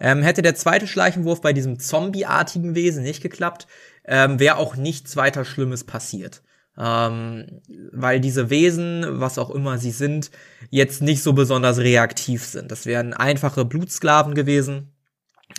Ähm, 0.01 0.23
hätte 0.23 0.41
der 0.41 0.55
zweite 0.55 0.87
Schleichenwurf 0.87 1.39
bei 1.39 1.53
diesem 1.53 1.79
zombieartigen 1.79 2.75
Wesen 2.75 3.03
nicht 3.03 3.23
geklappt, 3.23 3.65
ähm, 4.03 4.41
wäre 4.41 4.57
auch 4.57 4.75
nichts 4.75 5.15
weiter 5.15 5.45
Schlimmes 5.45 5.85
passiert. 5.85 6.43
Ähm, 6.77 7.61
weil 7.93 8.19
diese 8.19 8.49
Wesen, 8.49 9.05
was 9.21 9.37
auch 9.37 9.51
immer 9.51 9.77
sie 9.77 9.91
sind, 9.91 10.31
jetzt 10.69 11.01
nicht 11.01 11.23
so 11.23 11.31
besonders 11.31 11.77
reaktiv 11.77 12.43
sind. 12.43 12.71
Das 12.73 12.85
wären 12.85 13.13
einfache 13.13 13.63
Blutsklaven 13.63 14.33
gewesen, 14.33 14.91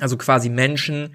also 0.00 0.18
quasi 0.18 0.50
Menschen, 0.50 1.14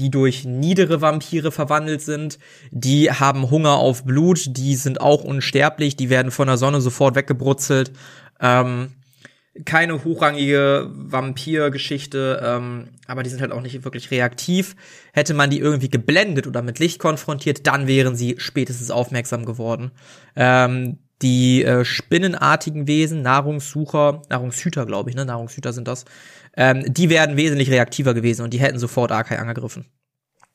die 0.00 0.10
durch 0.10 0.44
niedere 0.46 1.02
Vampire 1.02 1.52
verwandelt 1.52 2.00
sind. 2.00 2.38
Die 2.70 3.12
haben 3.12 3.50
Hunger 3.50 3.74
auf 3.74 4.04
Blut, 4.04 4.56
die 4.56 4.74
sind 4.74 5.00
auch 5.00 5.22
unsterblich, 5.22 5.94
die 5.94 6.08
werden 6.08 6.30
von 6.30 6.48
der 6.48 6.56
Sonne 6.56 6.80
sofort 6.80 7.14
weggebrutzelt. 7.14 7.92
Ähm, 8.40 8.92
keine 9.66 10.02
hochrangige 10.04 10.88
Vampir-Geschichte, 10.90 12.40
ähm, 12.42 12.88
aber 13.06 13.22
die 13.22 13.28
sind 13.28 13.42
halt 13.42 13.52
auch 13.52 13.60
nicht 13.60 13.84
wirklich 13.84 14.10
reaktiv. 14.10 14.74
Hätte 15.12 15.34
man 15.34 15.50
die 15.50 15.58
irgendwie 15.58 15.90
geblendet 15.90 16.46
oder 16.46 16.62
mit 16.62 16.78
Licht 16.78 16.98
konfrontiert, 16.98 17.66
dann 17.66 17.86
wären 17.86 18.16
sie 18.16 18.36
spätestens 18.38 18.90
aufmerksam 18.90 19.44
geworden. 19.44 19.90
Ähm, 20.34 20.98
die 21.20 21.62
äh, 21.62 21.84
spinnenartigen 21.84 22.86
Wesen, 22.86 23.20
Nahrungssucher, 23.20 24.22
Nahrungshüter, 24.30 24.86
glaube 24.86 25.10
ich, 25.10 25.16
ne? 25.16 25.26
Nahrungshüter 25.26 25.74
sind 25.74 25.86
das, 25.86 26.06
ähm, 26.56 26.84
die 26.86 27.10
werden 27.10 27.36
wesentlich 27.36 27.70
reaktiver 27.70 28.14
gewesen 28.14 28.42
und 28.42 28.52
die 28.52 28.60
hätten 28.60 28.78
sofort 28.78 29.12
Arkai 29.12 29.38
angegriffen. 29.38 29.86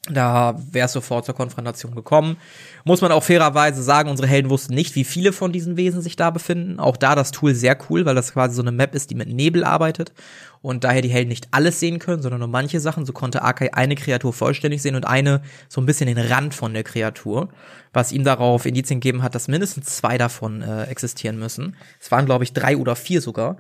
Da 0.08 0.56
wäre 0.72 0.86
es 0.86 0.94
sofort 0.94 1.26
zur 1.26 1.34
Konfrontation 1.34 1.96
gekommen. 1.96 2.38
Muss 2.84 3.02
man 3.02 3.12
auch 3.12 3.24
fairerweise 3.24 3.82
sagen, 3.82 4.10
unsere 4.10 4.28
Helden 4.28 4.52
wussten 4.52 4.76
nicht, 4.76 4.96
wie 4.96 5.04
viele 5.04 5.34
von 5.34 5.52
diesen 5.52 5.78
Wesen 5.78 6.02
sich 6.02 6.16
da 6.16 6.30
befinden. 6.30 6.80
Auch 6.80 6.96
da 6.96 7.16
das 7.16 7.32
Tool 7.32 7.56
sehr 7.56 7.76
cool, 7.90 8.06
weil 8.06 8.14
das 8.14 8.34
quasi 8.34 8.54
so 8.54 8.62
eine 8.62 8.72
Map 8.72 8.94
ist, 8.94 9.10
die 9.10 9.16
mit 9.16 9.30
Nebel 9.30 9.64
arbeitet 9.64 10.14
und 10.62 10.84
daher 10.84 11.02
die 11.02 11.10
Helden 11.10 11.30
nicht 11.30 11.48
alles 11.52 11.80
sehen 11.80 11.98
können, 11.98 12.22
sondern 12.22 12.40
nur 12.40 12.48
manche 12.48 12.80
Sachen. 12.80 13.08
So 13.08 13.14
konnte 13.14 13.42
Arkai 13.42 13.74
eine 13.74 13.96
Kreatur 13.96 14.32
vollständig 14.32 14.84
sehen 14.84 14.96
und 14.96 15.08
eine 15.08 15.42
so 15.70 15.82
ein 15.82 15.88
bisschen 15.88 16.06
den 16.06 16.20
Rand 16.20 16.54
von 16.54 16.76
der 16.76 16.84
Kreatur, 16.84 17.50
was 17.92 18.12
ihm 18.12 18.24
darauf 18.24 18.68
Indizien 18.68 19.00
gegeben 19.00 19.24
hat, 19.24 19.34
dass 19.34 19.48
mindestens 19.48 19.86
zwei 19.88 20.20
davon 20.20 20.62
äh, 20.62 20.84
existieren 20.84 21.40
müssen. 21.40 21.76
Es 22.00 22.12
waren, 22.12 22.28
glaube 22.28 22.44
ich, 22.44 22.54
drei 22.54 22.78
oder 22.78 22.96
vier 22.96 23.22
sogar. 23.22 23.58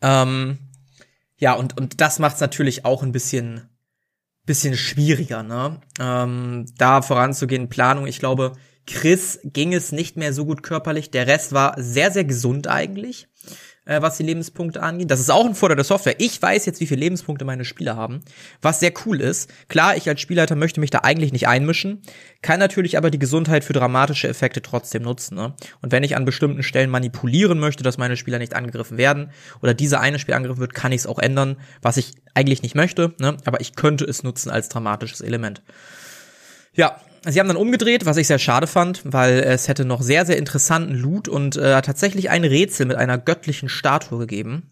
Ähm, 0.00 0.58
ja, 1.38 1.54
und, 1.54 1.78
und 1.78 2.00
das 2.00 2.18
macht 2.18 2.36
es 2.36 2.40
natürlich 2.40 2.84
auch 2.84 3.02
ein 3.02 3.12
bisschen 3.12 3.68
bisschen 4.44 4.76
schwieriger, 4.76 5.42
ne? 5.42 5.80
Ähm, 6.00 6.64
da 6.78 7.02
voranzugehen, 7.02 7.68
Planung, 7.68 8.06
ich 8.06 8.18
glaube, 8.18 8.52
Chris 8.86 9.40
ging 9.44 9.74
es 9.74 9.92
nicht 9.92 10.16
mehr 10.16 10.32
so 10.32 10.46
gut 10.46 10.62
körperlich. 10.62 11.10
Der 11.10 11.26
Rest 11.26 11.52
war 11.52 11.74
sehr, 11.76 12.10
sehr 12.10 12.24
gesund 12.24 12.66
eigentlich 12.66 13.28
äh, 13.88 14.02
was 14.02 14.18
die 14.18 14.22
Lebenspunkte 14.22 14.82
angeht. 14.82 15.10
Das 15.10 15.18
ist 15.18 15.30
auch 15.30 15.46
ein 15.46 15.54
Vorteil 15.54 15.76
der 15.76 15.84
Software. 15.84 16.16
Ich 16.18 16.40
weiß 16.40 16.66
jetzt, 16.66 16.80
wie 16.80 16.86
viele 16.86 17.00
Lebenspunkte 17.00 17.44
meine 17.44 17.64
Spieler 17.64 17.96
haben, 17.96 18.20
was 18.60 18.80
sehr 18.80 18.92
cool 19.06 19.20
ist. 19.20 19.50
Klar, 19.68 19.96
ich 19.96 20.08
als 20.08 20.20
Spielleiter 20.20 20.54
möchte 20.54 20.78
mich 20.78 20.90
da 20.90 21.00
eigentlich 21.00 21.32
nicht 21.32 21.48
einmischen, 21.48 22.02
kann 22.42 22.60
natürlich 22.60 22.98
aber 22.98 23.10
die 23.10 23.18
Gesundheit 23.18 23.64
für 23.64 23.72
dramatische 23.72 24.28
Effekte 24.28 24.62
trotzdem 24.62 25.02
nutzen. 25.02 25.34
Ne? 25.36 25.54
Und 25.80 25.90
wenn 25.90 26.04
ich 26.04 26.14
an 26.16 26.26
bestimmten 26.26 26.62
Stellen 26.62 26.90
manipulieren 26.90 27.58
möchte, 27.58 27.82
dass 27.82 27.98
meine 27.98 28.16
Spieler 28.16 28.38
nicht 28.38 28.54
angegriffen 28.54 28.98
werden 28.98 29.30
oder 29.62 29.72
diese 29.74 30.00
eine 30.00 30.18
Spiel 30.18 30.34
angegriffen 30.34 30.60
wird, 30.60 30.74
kann 30.74 30.92
ich 30.92 31.00
es 31.00 31.06
auch 31.06 31.18
ändern, 31.18 31.56
was 31.80 31.96
ich 31.96 32.12
eigentlich 32.34 32.62
nicht 32.62 32.74
möchte, 32.74 33.14
ne? 33.18 33.38
aber 33.46 33.60
ich 33.60 33.74
könnte 33.74 34.04
es 34.04 34.22
nutzen 34.22 34.50
als 34.50 34.68
dramatisches 34.68 35.22
Element. 35.22 35.62
Ja, 36.74 37.00
Sie 37.30 37.40
haben 37.40 37.48
dann 37.48 37.56
umgedreht, 37.56 38.06
was 38.06 38.16
ich 38.16 38.26
sehr 38.26 38.38
schade 38.38 38.66
fand, 38.66 39.02
weil 39.04 39.40
es 39.40 39.68
hätte 39.68 39.84
noch 39.84 40.00
sehr, 40.00 40.24
sehr 40.24 40.38
interessanten 40.38 40.94
Loot 40.94 41.28
und 41.28 41.56
äh, 41.56 41.82
tatsächlich 41.82 42.30
ein 42.30 42.44
Rätsel 42.44 42.86
mit 42.86 42.96
einer 42.96 43.18
göttlichen 43.18 43.68
Statue 43.68 44.18
gegeben, 44.18 44.70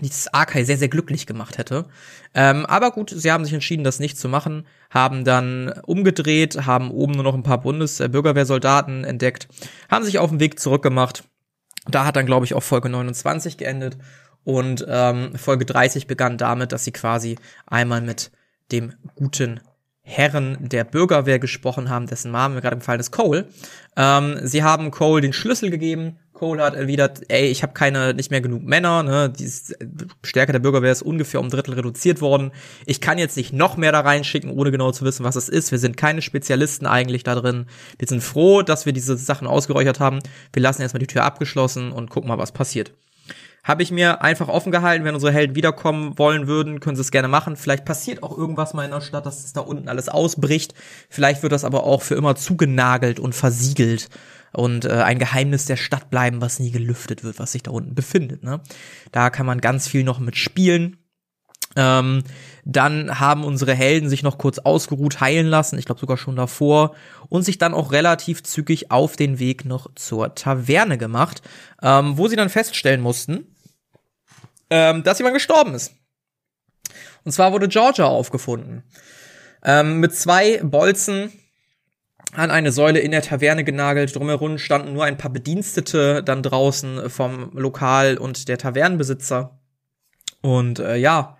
die 0.00 0.08
das 0.08 0.32
Arkai 0.32 0.64
sehr, 0.64 0.78
sehr 0.78 0.88
glücklich 0.88 1.26
gemacht 1.26 1.58
hätte. 1.58 1.84
Ähm, 2.34 2.64
aber 2.66 2.92
gut, 2.92 3.10
sie 3.14 3.30
haben 3.30 3.44
sich 3.44 3.52
entschieden, 3.52 3.84
das 3.84 3.98
nicht 3.98 4.16
zu 4.16 4.28
machen, 4.28 4.66
haben 4.90 5.24
dann 5.24 5.72
umgedreht, 5.84 6.66
haben 6.66 6.90
oben 6.90 7.12
nur 7.12 7.24
noch 7.24 7.34
ein 7.34 7.42
paar 7.42 7.60
Bundesbürgerwehrsoldaten 7.60 9.04
äh, 9.04 9.08
entdeckt, 9.08 9.48
haben 9.90 10.04
sich 10.04 10.18
auf 10.18 10.30
den 10.30 10.40
Weg 10.40 10.58
zurückgemacht. 10.58 11.24
Da 11.90 12.04
hat 12.06 12.16
dann, 12.16 12.26
glaube 12.26 12.46
ich, 12.46 12.54
auch 12.54 12.62
Folge 12.62 12.88
29 12.88 13.56
geendet. 13.56 13.98
Und 14.44 14.86
ähm, 14.88 15.34
Folge 15.34 15.66
30 15.66 16.06
begann 16.06 16.38
damit, 16.38 16.72
dass 16.72 16.84
sie 16.84 16.92
quasi 16.92 17.36
einmal 17.66 18.00
mit 18.00 18.30
dem 18.72 18.94
guten 19.14 19.60
Herren 20.08 20.56
der 20.58 20.84
Bürgerwehr 20.84 21.38
gesprochen 21.38 21.90
haben, 21.90 22.06
dessen 22.06 22.30
Name 22.30 22.54
mir 22.54 22.60
gerade 22.62 22.78
gefallen 22.78 22.98
ist, 22.98 23.10
Cole. 23.10 23.46
Ähm, 23.94 24.38
sie 24.42 24.62
haben 24.62 24.90
Cole 24.90 25.20
den 25.20 25.34
Schlüssel 25.34 25.68
gegeben. 25.68 26.16
Cole 26.32 26.62
hat 26.62 26.74
erwidert, 26.74 27.20
ey, 27.28 27.48
ich 27.48 27.62
habe 27.62 27.74
keine, 27.74 28.14
nicht 28.14 28.30
mehr 28.30 28.40
genug 28.40 28.62
Männer, 28.62 29.02
ne? 29.02 29.28
Die 29.28 29.50
Stärke 30.24 30.52
der 30.52 30.60
Bürgerwehr 30.60 30.92
ist 30.92 31.02
ungefähr 31.02 31.40
um 31.40 31.50
Drittel 31.50 31.74
reduziert 31.74 32.22
worden. 32.22 32.52
Ich 32.86 33.02
kann 33.02 33.18
jetzt 33.18 33.36
nicht 33.36 33.52
noch 33.52 33.76
mehr 33.76 33.92
da 33.92 34.00
reinschicken, 34.00 34.50
ohne 34.50 34.70
genau 34.70 34.92
zu 34.92 35.04
wissen, 35.04 35.24
was 35.24 35.36
es 35.36 35.50
ist. 35.50 35.72
Wir 35.72 35.78
sind 35.78 35.98
keine 35.98 36.22
Spezialisten 36.22 36.86
eigentlich 36.86 37.22
da 37.22 37.34
drin. 37.34 37.66
Wir 37.98 38.08
sind 38.08 38.22
froh, 38.22 38.62
dass 38.62 38.86
wir 38.86 38.94
diese 38.94 39.18
Sachen 39.18 39.46
ausgeräuchert 39.46 40.00
haben. 40.00 40.20
Wir 40.54 40.62
lassen 40.62 40.80
erstmal 40.80 41.00
die 41.00 41.06
Tür 41.06 41.24
abgeschlossen 41.24 41.92
und 41.92 42.08
gucken 42.08 42.28
mal, 42.28 42.38
was 42.38 42.52
passiert 42.52 42.92
habe 43.64 43.82
ich 43.82 43.90
mir 43.90 44.22
einfach 44.22 44.48
offen 44.48 44.72
gehalten, 44.72 45.04
wenn 45.04 45.14
unsere 45.14 45.32
Helden 45.32 45.56
wiederkommen 45.56 46.18
wollen 46.18 46.46
würden, 46.46 46.80
können 46.80 46.96
sie 46.96 47.02
es 47.02 47.10
gerne 47.10 47.28
machen. 47.28 47.56
Vielleicht 47.56 47.84
passiert 47.84 48.22
auch 48.22 48.36
irgendwas 48.36 48.74
mal 48.74 48.84
in 48.84 48.90
der 48.90 49.00
Stadt, 49.00 49.26
dass 49.26 49.44
es 49.44 49.52
da 49.52 49.60
unten 49.60 49.88
alles 49.88 50.08
ausbricht. 50.08 50.74
Vielleicht 51.08 51.42
wird 51.42 51.52
das 51.52 51.64
aber 51.64 51.84
auch 51.84 52.02
für 52.02 52.14
immer 52.14 52.36
zugenagelt 52.36 53.20
und 53.20 53.34
versiegelt 53.34 54.08
und 54.52 54.84
äh, 54.84 54.90
ein 54.90 55.18
Geheimnis 55.18 55.66
der 55.66 55.76
Stadt 55.76 56.10
bleiben, 56.10 56.40
was 56.40 56.58
nie 56.60 56.70
gelüftet 56.70 57.24
wird, 57.24 57.38
was 57.38 57.52
sich 57.52 57.62
da 57.62 57.70
unten 57.70 57.94
befindet. 57.94 58.42
Ne? 58.42 58.60
Da 59.12 59.30
kann 59.30 59.46
man 59.46 59.60
ganz 59.60 59.88
viel 59.88 60.04
noch 60.04 60.18
mit 60.18 60.36
spielen. 60.36 60.97
Ähm, 61.78 62.24
dann 62.64 63.20
haben 63.20 63.44
unsere 63.44 63.72
Helden 63.72 64.08
sich 64.08 64.24
noch 64.24 64.36
kurz 64.36 64.58
ausgeruht 64.58 65.20
heilen 65.20 65.46
lassen, 65.46 65.78
ich 65.78 65.84
glaube 65.84 66.00
sogar 66.00 66.16
schon 66.16 66.34
davor, 66.34 66.94
und 67.28 67.44
sich 67.44 67.56
dann 67.56 67.72
auch 67.72 67.92
relativ 67.92 68.42
zügig 68.42 68.90
auf 68.90 69.14
den 69.14 69.38
Weg 69.38 69.64
noch 69.64 69.86
zur 69.94 70.34
Taverne 70.34 70.98
gemacht, 70.98 71.40
ähm, 71.80 72.18
wo 72.18 72.26
sie 72.26 72.36
dann 72.36 72.48
feststellen 72.48 73.00
mussten, 73.00 73.46
ähm, 74.70 75.04
dass 75.04 75.18
jemand 75.18 75.34
gestorben 75.34 75.74
ist. 75.74 75.94
Und 77.24 77.32
zwar 77.32 77.52
wurde 77.52 77.68
Georgia 77.68 78.06
aufgefunden. 78.06 78.82
Ähm, 79.64 80.00
mit 80.00 80.14
zwei 80.14 80.60
Bolzen 80.62 81.32
an 82.32 82.50
eine 82.50 82.72
Säule 82.72 82.98
in 82.98 83.12
der 83.12 83.22
Taverne 83.22 83.64
genagelt. 83.64 84.14
Drumherum 84.14 84.58
standen 84.58 84.94
nur 84.94 85.04
ein 85.04 85.16
paar 85.16 85.32
Bedienstete 85.32 86.22
dann 86.22 86.42
draußen 86.42 87.08
vom 87.08 87.50
Lokal 87.54 88.18
und 88.18 88.48
der 88.48 88.58
Tavernenbesitzer. 88.58 89.58
Und 90.42 90.80
äh, 90.80 90.96
ja, 90.96 91.37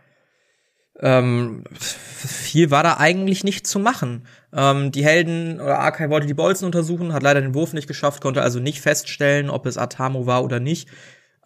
ähm, 1.00 1.64
viel 1.74 2.70
war 2.70 2.82
da 2.82 2.96
eigentlich 2.96 3.44
nicht 3.44 3.66
zu 3.66 3.78
machen. 3.78 4.26
Ähm, 4.52 4.90
die 4.90 5.04
Helden 5.04 5.60
oder 5.60 5.78
Arkai 5.78 6.10
wollte 6.10 6.26
die 6.26 6.34
Bolzen 6.34 6.66
untersuchen, 6.66 7.12
hat 7.12 7.22
leider 7.22 7.40
den 7.40 7.54
Wurf 7.54 7.72
nicht 7.72 7.86
geschafft, 7.86 8.22
konnte 8.22 8.42
also 8.42 8.58
nicht 8.58 8.80
feststellen, 8.80 9.50
ob 9.50 9.66
es 9.66 9.78
Atamo 9.78 10.26
war 10.26 10.42
oder 10.42 10.60
nicht. 10.60 10.88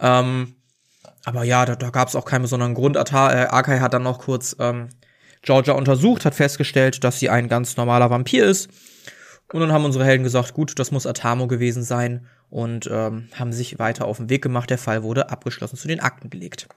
Ähm, 0.01 0.55
aber 1.25 1.45
ja, 1.45 1.65
da, 1.67 1.77
da 1.77 1.91
gab 1.91 2.09
es 2.09 2.17
auch 2.17 2.25
keinen 2.25 2.43
besonderen 2.43 2.75
Grund. 2.75 2.97
Ata 2.97 3.33
äh, 3.33 3.47
Arkai 3.47 3.79
hat 3.81 3.95
dann 3.95 4.03
noch 4.03 4.21
kurz 4.21 4.57
ähm, 4.59 4.89
Georgia 5.43 5.75
untersucht, 5.75 6.25
hat 6.25 6.35
festgestellt, 6.35 7.05
dass 7.05 7.19
sie 7.19 7.29
ein 7.29 7.49
ganz 7.49 7.77
normaler 7.77 8.11
Vampir 8.11 8.47
ist. 8.47 8.71
Und 9.53 9.61
dann 9.61 9.73
haben 9.73 9.85
unsere 9.85 10.05
Helden 10.05 10.23
gesagt, 10.23 10.55
gut, 10.55 10.79
das 10.79 10.91
muss 10.91 11.07
Atamo 11.07 11.47
gewesen 11.47 11.83
sein 11.83 12.27
und 12.49 12.89
ähm, 12.91 13.29
haben 13.35 13.53
sich 13.53 13.79
weiter 13.79 14.07
auf 14.07 14.17
den 14.17 14.31
Weg 14.31 14.43
gemacht. 14.43 14.71
Der 14.71 14.79
Fall 14.79 15.03
wurde 15.03 15.29
abgeschlossen 15.31 15.77
zu 15.77 15.89
den 15.89 16.01
Akten 16.01 16.31
gelegt. 16.31 16.69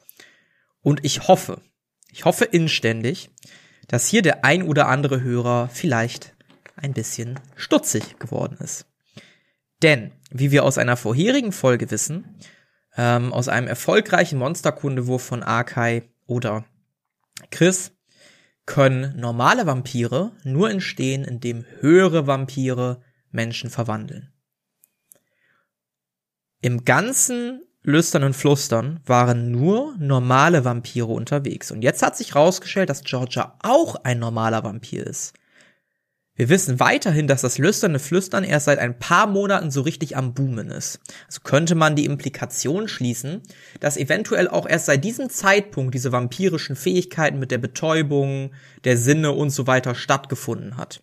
Und 0.81 1.05
ich 1.05 1.27
hoffe, 1.27 1.61
ich 2.15 2.23
hoffe 2.23 2.45
inständig, 2.45 3.29
dass 3.89 4.07
hier 4.07 4.21
der 4.21 4.45
ein 4.45 4.63
oder 4.63 4.87
andere 4.87 5.21
Hörer 5.21 5.67
vielleicht 5.67 6.33
ein 6.77 6.93
bisschen 6.93 7.37
stutzig 7.57 8.19
geworden 8.19 8.57
ist. 8.61 8.85
Denn, 9.81 10.13
wie 10.31 10.49
wir 10.49 10.63
aus 10.63 10.77
einer 10.77 10.95
vorherigen 10.95 11.51
Folge 11.51 11.91
wissen, 11.91 12.39
ähm, 12.95 13.33
aus 13.33 13.49
einem 13.49 13.67
erfolgreichen 13.67 14.39
Monsterkundewurf 14.39 15.23
von 15.23 15.43
Arkai 15.43 16.03
oder 16.25 16.63
Chris, 17.51 17.91
können 18.65 19.19
normale 19.19 19.65
Vampire 19.65 20.31
nur 20.45 20.69
entstehen, 20.69 21.25
indem 21.25 21.65
höhere 21.81 22.27
Vampire 22.27 23.01
Menschen 23.31 23.69
verwandeln. 23.69 24.31
Im 26.61 26.85
ganzen 26.85 27.61
Lüstern 27.85 28.23
und 28.23 28.35
Flustern 28.35 28.99
waren 29.05 29.51
nur 29.51 29.95
normale 29.99 30.65
Vampire 30.65 31.05
unterwegs. 31.05 31.69
Und 31.69 31.83
jetzt 31.83 32.01
hat 32.01 32.17
sich 32.17 32.33
herausgestellt, 32.33 32.89
dass 32.89 33.03
Georgia 33.03 33.57
auch 33.61 33.95
ein 34.03 34.17
normaler 34.17 34.63
Vampir 34.63 35.05
ist. 35.05 35.33
Wir 36.37 36.49
wissen 36.49 36.79
weiterhin, 36.79 37.27
dass 37.27 37.41
das 37.41 37.59
lüsterne 37.59 37.99
Flüstern 37.99 38.43
erst 38.43 38.65
seit 38.65 38.79
ein 38.79 38.97
paar 38.97 39.27
Monaten 39.27 39.69
so 39.69 39.81
richtig 39.81 40.17
am 40.17 40.33
Boomen 40.33 40.69
ist. 40.69 40.99
Also 41.27 41.41
könnte 41.43 41.75
man 41.75 41.95
die 41.95 42.05
Implikation 42.05 42.87
schließen, 42.87 43.41
dass 43.79 43.97
eventuell 43.97 44.49
auch 44.49 44.67
erst 44.67 44.87
seit 44.87 45.05
diesem 45.05 45.29
Zeitpunkt 45.29 45.93
diese 45.93 46.11
vampirischen 46.11 46.75
Fähigkeiten 46.75 47.39
mit 47.39 47.51
der 47.51 47.59
Betäubung, 47.59 48.51
der 48.83 48.97
Sinne 48.97 49.31
und 49.31 49.51
so 49.51 49.67
weiter 49.67 49.93
stattgefunden 49.93 50.75
hat. 50.75 51.01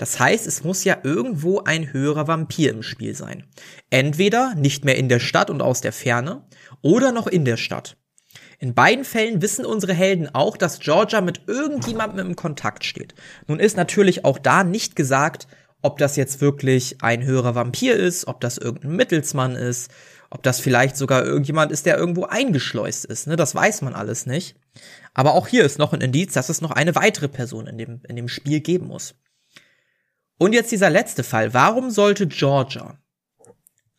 Das 0.00 0.18
heißt, 0.18 0.46
es 0.46 0.64
muss 0.64 0.82
ja 0.84 0.96
irgendwo 1.02 1.60
ein 1.60 1.92
höherer 1.92 2.26
Vampir 2.26 2.70
im 2.70 2.82
Spiel 2.82 3.14
sein. 3.14 3.44
Entweder 3.90 4.54
nicht 4.54 4.82
mehr 4.82 4.96
in 4.96 5.10
der 5.10 5.20
Stadt 5.20 5.50
und 5.50 5.60
aus 5.60 5.82
der 5.82 5.92
Ferne 5.92 6.46
oder 6.80 7.12
noch 7.12 7.26
in 7.26 7.44
der 7.44 7.58
Stadt. 7.58 7.98
In 8.58 8.72
beiden 8.72 9.04
Fällen 9.04 9.42
wissen 9.42 9.66
unsere 9.66 9.92
Helden 9.92 10.34
auch, 10.34 10.56
dass 10.56 10.78
Georgia 10.78 11.20
mit 11.20 11.42
irgendjemandem 11.48 12.28
im 12.28 12.34
Kontakt 12.34 12.86
steht. 12.86 13.14
Nun 13.46 13.60
ist 13.60 13.76
natürlich 13.76 14.24
auch 14.24 14.38
da 14.38 14.64
nicht 14.64 14.96
gesagt, 14.96 15.46
ob 15.82 15.98
das 15.98 16.16
jetzt 16.16 16.40
wirklich 16.40 17.02
ein 17.02 17.22
höherer 17.22 17.54
Vampir 17.54 17.94
ist, 17.94 18.26
ob 18.26 18.40
das 18.40 18.56
irgendein 18.56 18.96
Mittelsmann 18.96 19.54
ist, 19.54 19.90
ob 20.30 20.42
das 20.42 20.60
vielleicht 20.60 20.96
sogar 20.96 21.26
irgendjemand 21.26 21.72
ist, 21.72 21.84
der 21.84 21.98
irgendwo 21.98 22.24
eingeschleust 22.24 23.04
ist. 23.04 23.26
Ne? 23.26 23.36
Das 23.36 23.54
weiß 23.54 23.82
man 23.82 23.92
alles 23.92 24.24
nicht. 24.24 24.56
Aber 25.12 25.34
auch 25.34 25.46
hier 25.46 25.62
ist 25.62 25.78
noch 25.78 25.92
ein 25.92 26.00
Indiz, 26.00 26.32
dass 26.32 26.48
es 26.48 26.62
noch 26.62 26.70
eine 26.70 26.94
weitere 26.94 27.28
Person 27.28 27.66
in 27.66 27.76
dem, 27.76 28.00
in 28.08 28.16
dem 28.16 28.28
Spiel 28.28 28.60
geben 28.60 28.86
muss. 28.86 29.14
Und 30.40 30.54
jetzt 30.54 30.72
dieser 30.72 30.88
letzte 30.88 31.22
Fall. 31.22 31.52
Warum 31.52 31.90
sollte 31.90 32.26
Georgia 32.26 32.98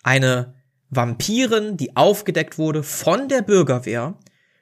eine 0.01 0.55
Vampirin, 0.89 1.77
die 1.77 1.95
aufgedeckt 1.95 2.57
wurde 2.57 2.81
von 2.81 3.29
der 3.29 3.43
Bürgerwehr, 3.43 4.17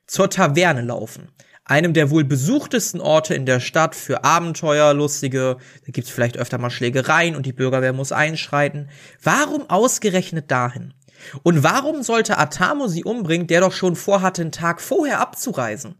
zur 0.05 0.29
Taverne 0.29 0.81
laufen. 0.81 1.31
Einem 1.63 1.93
der 1.93 2.09
wohl 2.09 2.25
besuchtesten 2.25 2.99
Orte 2.99 3.33
in 3.33 3.45
der 3.45 3.61
Stadt 3.61 3.95
für 3.95 4.25
Abenteuer, 4.25 4.93
lustige, 4.93 5.55
da 5.85 5.91
gibt's 5.93 6.09
vielleicht 6.09 6.37
öfter 6.37 6.57
mal 6.57 6.69
Schlägereien 6.69 7.37
und 7.37 7.45
die 7.45 7.53
Bürgerwehr 7.53 7.93
muss 7.93 8.11
einschreiten. 8.11 8.89
Warum 9.23 9.69
ausgerechnet 9.69 10.51
dahin? 10.51 10.93
Und 11.43 11.63
warum 11.63 12.03
sollte 12.03 12.37
Atamo 12.37 12.87
sie 12.87 13.05
umbringen, 13.05 13.47
der 13.47 13.61
doch 13.61 13.71
schon 13.71 13.95
vorhatte, 13.95 14.41
einen 14.41 14.51
Tag 14.51 14.81
vorher 14.81 15.21
abzureisen? 15.21 15.95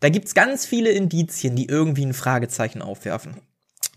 Da 0.00 0.10
gibt's 0.10 0.34
ganz 0.34 0.66
viele 0.66 0.90
Indizien, 0.90 1.56
die 1.56 1.66
irgendwie 1.66 2.04
ein 2.04 2.12
Fragezeichen 2.12 2.82
aufwerfen. 2.82 3.40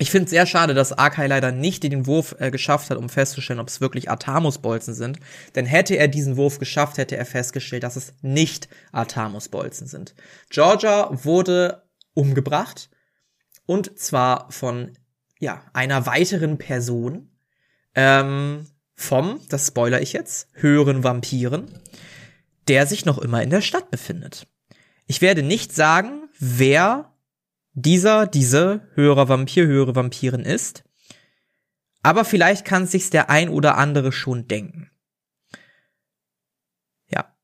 Ich 0.01 0.11
finde 0.11 0.25
es 0.25 0.29
sehr 0.29 0.45
schade, 0.45 0.73
dass 0.73 0.93
Arkai 0.93 1.27
leider 1.27 1.51
nicht 1.51 1.83
den 1.83 2.07
Wurf 2.07 2.33
äh, 2.39 2.51
geschafft 2.51 2.89
hat, 2.89 2.97
um 2.97 3.09
festzustellen, 3.09 3.59
ob 3.59 3.67
es 3.67 3.81
wirklich 3.81 4.09
Artamus-Bolzen 4.09 4.93
sind. 4.93 5.19
Denn 5.55 5.65
hätte 5.65 5.95
er 5.95 6.07
diesen 6.07 6.37
Wurf 6.37 6.57
geschafft, 6.57 6.97
hätte 6.97 7.17
er 7.17 7.25
festgestellt, 7.25 7.83
dass 7.83 7.97
es 7.97 8.13
nicht 8.21 8.69
Artamus-Bolzen 8.93 9.87
sind. 9.87 10.15
Georgia 10.49 11.09
wurde 11.11 11.83
umgebracht. 12.13 12.89
Und 13.65 13.99
zwar 13.99 14.49
von, 14.51 14.97
ja, 15.37 15.63
einer 15.73 16.05
weiteren 16.05 16.57
Person. 16.57 17.31
Ähm, 17.93 18.67
vom, 18.95 19.41
das 19.49 19.67
spoiler 19.67 20.01
ich 20.01 20.13
jetzt, 20.13 20.47
höheren 20.53 21.03
Vampiren, 21.03 21.65
der 22.69 22.87
sich 22.87 23.05
noch 23.05 23.17
immer 23.17 23.43
in 23.43 23.49
der 23.49 23.61
Stadt 23.61 23.91
befindet. 23.91 24.47
Ich 25.07 25.21
werde 25.21 25.43
nicht 25.43 25.73
sagen, 25.73 26.29
wer 26.39 27.13
dieser, 27.74 28.28
diese 28.28 28.88
höherer 28.93 29.30
Vampir, 29.30 29.65
höhere 29.65 29.95
Vampirin 29.95 30.41
ist. 30.41 30.84
Aber 32.01 32.26
vielleicht 32.26 32.65
kann 32.65 32.88
sich's 32.88 33.09
der 33.09 33.30
ein 33.30 33.49
oder 33.49 33.78
andere 33.78 34.11
schon 34.11 34.47
denken. 34.47 34.89
Ja. 37.09 37.36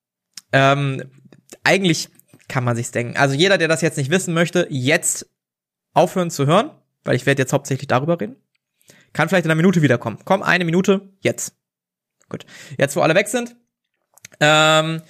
Ähm, 0.51 1.03
eigentlich 1.63 2.09
kann 2.47 2.63
man 2.63 2.75
sich's 2.75 2.91
denken. 2.91 3.17
Also 3.17 3.35
jeder, 3.35 3.57
der 3.57 3.67
das 3.67 3.81
jetzt 3.81 3.97
nicht 3.97 4.11
wissen 4.11 4.33
möchte, 4.33 4.67
jetzt 4.69 5.29
aufhören 5.93 6.31
zu 6.31 6.45
hören, 6.45 6.71
weil 7.03 7.15
ich 7.15 7.25
werde 7.25 7.41
jetzt 7.41 7.53
hauptsächlich 7.53 7.87
darüber 7.87 8.19
reden. 8.19 8.35
Kann 9.13 9.29
vielleicht 9.29 9.45
in 9.45 9.51
einer 9.51 9.57
Minute 9.61 9.81
wiederkommen. 9.81 10.19
Komm, 10.25 10.43
eine 10.43 10.65
Minute, 10.65 11.09
jetzt. 11.21 11.55
Gut. 12.29 12.45
Jetzt, 12.77 12.95
wo 12.95 13.01
alle 13.01 13.15
weg 13.15 13.27
sind. 13.27 13.55
Ähm, 14.39 15.01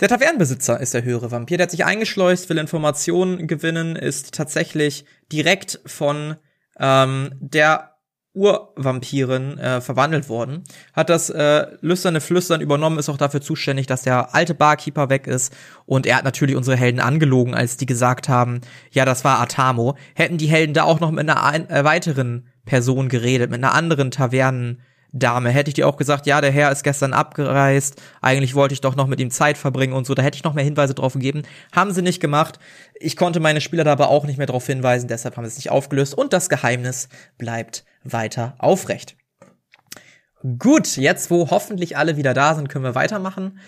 der 0.00 0.08
Tavernenbesitzer 0.08 0.80
ist 0.80 0.94
der 0.94 1.04
höhere 1.04 1.30
Vampir. 1.30 1.56
Der 1.56 1.64
hat 1.64 1.70
sich 1.70 1.84
eingeschleust, 1.84 2.48
will 2.48 2.58
Informationen 2.58 3.46
gewinnen, 3.46 3.96
ist 3.96 4.34
tatsächlich 4.34 5.04
direkt 5.30 5.80
von 5.86 6.36
ähm, 6.78 7.30
der 7.40 7.98
Urvampirin 8.38 9.58
äh, 9.58 9.80
verwandelt 9.80 10.28
worden, 10.28 10.62
hat 10.92 11.10
das 11.10 11.28
äh, 11.28 11.66
lüsterne 11.80 12.20
Flüstern 12.20 12.60
übernommen, 12.60 12.98
ist 12.98 13.08
auch 13.08 13.16
dafür 13.16 13.40
zuständig, 13.40 13.86
dass 13.86 14.02
der 14.02 14.34
alte 14.34 14.54
Barkeeper 14.54 15.10
weg 15.10 15.26
ist 15.26 15.52
und 15.86 16.06
er 16.06 16.16
hat 16.16 16.24
natürlich 16.24 16.54
unsere 16.54 16.76
Helden 16.76 17.00
angelogen, 17.00 17.54
als 17.54 17.78
die 17.78 17.86
gesagt 17.86 18.28
haben, 18.28 18.60
ja, 18.92 19.04
das 19.04 19.24
war 19.24 19.40
Atamo. 19.40 19.96
Hätten 20.14 20.38
die 20.38 20.46
Helden 20.46 20.72
da 20.72 20.84
auch 20.84 21.00
noch 21.00 21.10
mit 21.10 21.28
einer 21.28 21.42
ein, 21.42 21.68
äh, 21.68 21.84
weiteren 21.84 22.46
Person 22.64 23.08
geredet, 23.08 23.50
mit 23.50 23.64
einer 23.64 23.74
anderen 23.74 24.12
Tavernen 24.12 24.82
Dame. 25.12 25.50
Hätte 25.50 25.68
ich 25.70 25.74
dir 25.74 25.88
auch 25.88 25.96
gesagt, 25.96 26.26
ja, 26.26 26.40
der 26.40 26.50
Herr 26.50 26.70
ist 26.70 26.82
gestern 26.82 27.12
abgereist, 27.12 28.00
eigentlich 28.20 28.54
wollte 28.54 28.74
ich 28.74 28.80
doch 28.80 28.96
noch 28.96 29.06
mit 29.06 29.20
ihm 29.20 29.30
Zeit 29.30 29.56
verbringen 29.56 29.94
und 29.94 30.06
so, 30.06 30.14
da 30.14 30.22
hätte 30.22 30.36
ich 30.36 30.44
noch 30.44 30.54
mehr 30.54 30.64
Hinweise 30.64 30.94
drauf 30.94 31.14
gegeben. 31.14 31.42
Haben 31.72 31.92
sie 31.92 32.02
nicht 32.02 32.20
gemacht. 32.20 32.58
Ich 32.94 33.16
konnte 33.16 33.40
meine 33.40 33.60
Spieler 33.60 33.84
dabei 33.84 34.06
auch 34.06 34.24
nicht 34.24 34.36
mehr 34.36 34.46
darauf 34.46 34.66
hinweisen, 34.66 35.08
deshalb 35.08 35.36
haben 35.36 35.44
sie 35.44 35.50
es 35.50 35.56
nicht 35.56 35.70
aufgelöst 35.70 36.14
und 36.14 36.32
das 36.32 36.48
Geheimnis 36.48 37.08
bleibt 37.38 37.84
weiter 38.04 38.54
aufrecht. 38.58 39.16
Gut, 40.58 40.96
jetzt 40.96 41.30
wo 41.30 41.50
hoffentlich 41.50 41.96
alle 41.96 42.16
wieder 42.16 42.32
da 42.32 42.54
sind, 42.54 42.68
können 42.68 42.84
wir 42.84 42.94
weitermachen. 42.94 43.58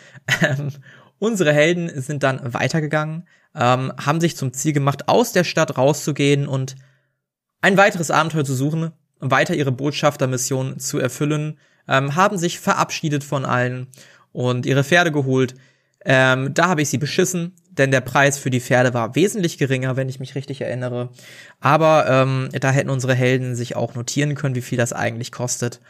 Ähm, 0.42 0.70
unsere 1.18 1.52
Helden 1.52 2.00
sind 2.00 2.22
dann 2.22 2.54
weitergegangen, 2.54 3.26
ähm, 3.54 3.92
haben 3.98 4.20
sich 4.20 4.36
zum 4.36 4.52
Ziel 4.52 4.72
gemacht, 4.72 5.08
aus 5.08 5.32
der 5.32 5.44
Stadt 5.44 5.76
rauszugehen 5.76 6.46
und 6.46 6.76
ein 7.60 7.76
weiteres 7.76 8.10
Abenteuer 8.10 8.44
zu 8.44 8.54
suchen, 8.54 8.92
weiter 9.20 9.54
ihre 9.54 9.72
Botschaftermission 9.72 10.78
zu 10.78 10.98
erfüllen, 10.98 11.58
ähm, 11.88 12.16
haben 12.16 12.38
sich 12.38 12.60
verabschiedet 12.60 13.24
von 13.24 13.44
allen 13.44 13.86
und 14.32 14.66
ihre 14.66 14.84
Pferde 14.84 15.12
geholt. 15.12 15.54
Ähm, 16.04 16.54
da 16.54 16.68
habe 16.68 16.82
ich 16.82 16.88
sie 16.88 16.98
beschissen, 16.98 17.52
denn 17.70 17.90
der 17.90 18.00
Preis 18.00 18.38
für 18.38 18.50
die 18.50 18.60
Pferde 18.60 18.94
war 18.94 19.14
wesentlich 19.14 19.58
geringer, 19.58 19.96
wenn 19.96 20.08
ich 20.08 20.20
mich 20.20 20.34
richtig 20.34 20.60
erinnere. 20.62 21.10
Aber 21.60 22.06
ähm, 22.08 22.48
da 22.58 22.70
hätten 22.70 22.90
unsere 22.90 23.14
Helden 23.14 23.54
sich 23.54 23.76
auch 23.76 23.94
notieren 23.94 24.34
können, 24.34 24.54
wie 24.54 24.62
viel 24.62 24.78
das 24.78 24.92
eigentlich 24.92 25.30
kostet 25.32 25.80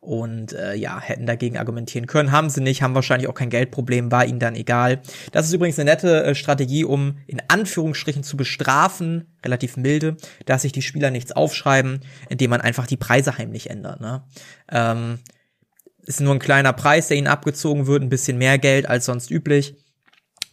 und 0.00 0.52
äh, 0.52 0.74
ja, 0.74 1.00
hätten 1.00 1.26
dagegen 1.26 1.58
argumentieren 1.58 2.06
können, 2.06 2.32
haben 2.32 2.50
sie 2.50 2.60
nicht, 2.60 2.82
haben 2.82 2.94
wahrscheinlich 2.94 3.28
auch 3.28 3.34
kein 3.34 3.50
Geldproblem, 3.50 4.12
war 4.12 4.24
ihnen 4.24 4.38
dann 4.38 4.54
egal. 4.54 5.00
Das 5.32 5.46
ist 5.46 5.52
übrigens 5.52 5.78
eine 5.78 5.90
nette 5.90 6.24
äh, 6.24 6.34
Strategie, 6.34 6.84
um 6.84 7.18
in 7.26 7.42
Anführungsstrichen 7.48 8.22
zu 8.22 8.36
bestrafen, 8.36 9.26
relativ 9.44 9.76
milde, 9.76 10.16
dass 10.46 10.62
sich 10.62 10.72
die 10.72 10.82
Spieler 10.82 11.10
nichts 11.10 11.32
aufschreiben, 11.32 12.00
indem 12.28 12.50
man 12.50 12.60
einfach 12.60 12.86
die 12.86 12.96
Preise 12.96 13.38
heimlich 13.38 13.70
ändert. 13.70 14.00
Ne? 14.00 14.22
Ähm, 14.70 15.18
ist 16.02 16.20
nur 16.20 16.34
ein 16.34 16.38
kleiner 16.38 16.72
Preis, 16.72 17.08
der 17.08 17.16
ihnen 17.16 17.26
abgezogen 17.26 17.86
wird, 17.86 18.02
ein 18.02 18.08
bisschen 18.08 18.38
mehr 18.38 18.58
Geld 18.58 18.88
als 18.88 19.04
sonst 19.04 19.30
üblich. 19.30 19.76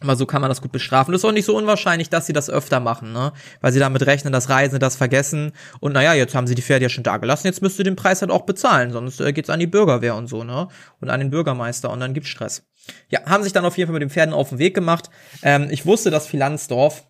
Aber 0.00 0.14
so 0.14 0.26
kann 0.26 0.42
man 0.42 0.50
das 0.50 0.60
gut 0.60 0.72
bestrafen. 0.72 1.12
Das 1.12 1.22
ist 1.22 1.24
auch 1.24 1.32
nicht 1.32 1.46
so 1.46 1.56
unwahrscheinlich, 1.56 2.10
dass 2.10 2.26
sie 2.26 2.34
das 2.34 2.50
öfter 2.50 2.80
machen, 2.80 3.12
ne? 3.12 3.32
Weil 3.62 3.72
sie 3.72 3.78
damit 3.78 4.04
rechnen, 4.04 4.32
dass 4.32 4.50
Reisende 4.50 4.78
das 4.78 4.94
vergessen. 4.96 5.52
Und 5.80 5.92
naja, 5.92 6.12
jetzt 6.12 6.34
haben 6.34 6.46
sie 6.46 6.54
die 6.54 6.62
Pferde 6.62 6.84
ja 6.84 6.88
schon 6.90 7.04
da 7.04 7.16
gelassen, 7.16 7.46
jetzt 7.46 7.62
müsst 7.62 7.78
ihr 7.78 7.84
den 7.84 7.96
Preis 7.96 8.20
halt 8.20 8.30
auch 8.30 8.42
bezahlen, 8.42 8.92
sonst 8.92 9.20
äh, 9.20 9.32
geht's 9.32 9.48
an 9.48 9.60
die 9.60 9.66
Bürgerwehr 9.66 10.14
und 10.14 10.26
so, 10.26 10.44
ne? 10.44 10.68
Und 11.00 11.08
an 11.08 11.20
den 11.20 11.30
Bürgermeister 11.30 11.90
und 11.90 12.00
dann 12.00 12.12
gibt's 12.12 12.28
Stress. 12.28 12.64
Ja, 13.08 13.24
haben 13.24 13.42
sich 13.42 13.52
dann 13.52 13.64
auf 13.64 13.78
jeden 13.78 13.88
Fall 13.88 13.94
mit 13.94 14.02
den 14.02 14.10
Pferden 14.10 14.34
auf 14.34 14.50
den 14.50 14.58
Weg 14.58 14.74
gemacht. 14.74 15.10
Ähm, 15.42 15.68
ich 15.70 15.86
wusste, 15.86 16.10
dass 16.10 16.26
Philanzdorf 16.26 17.04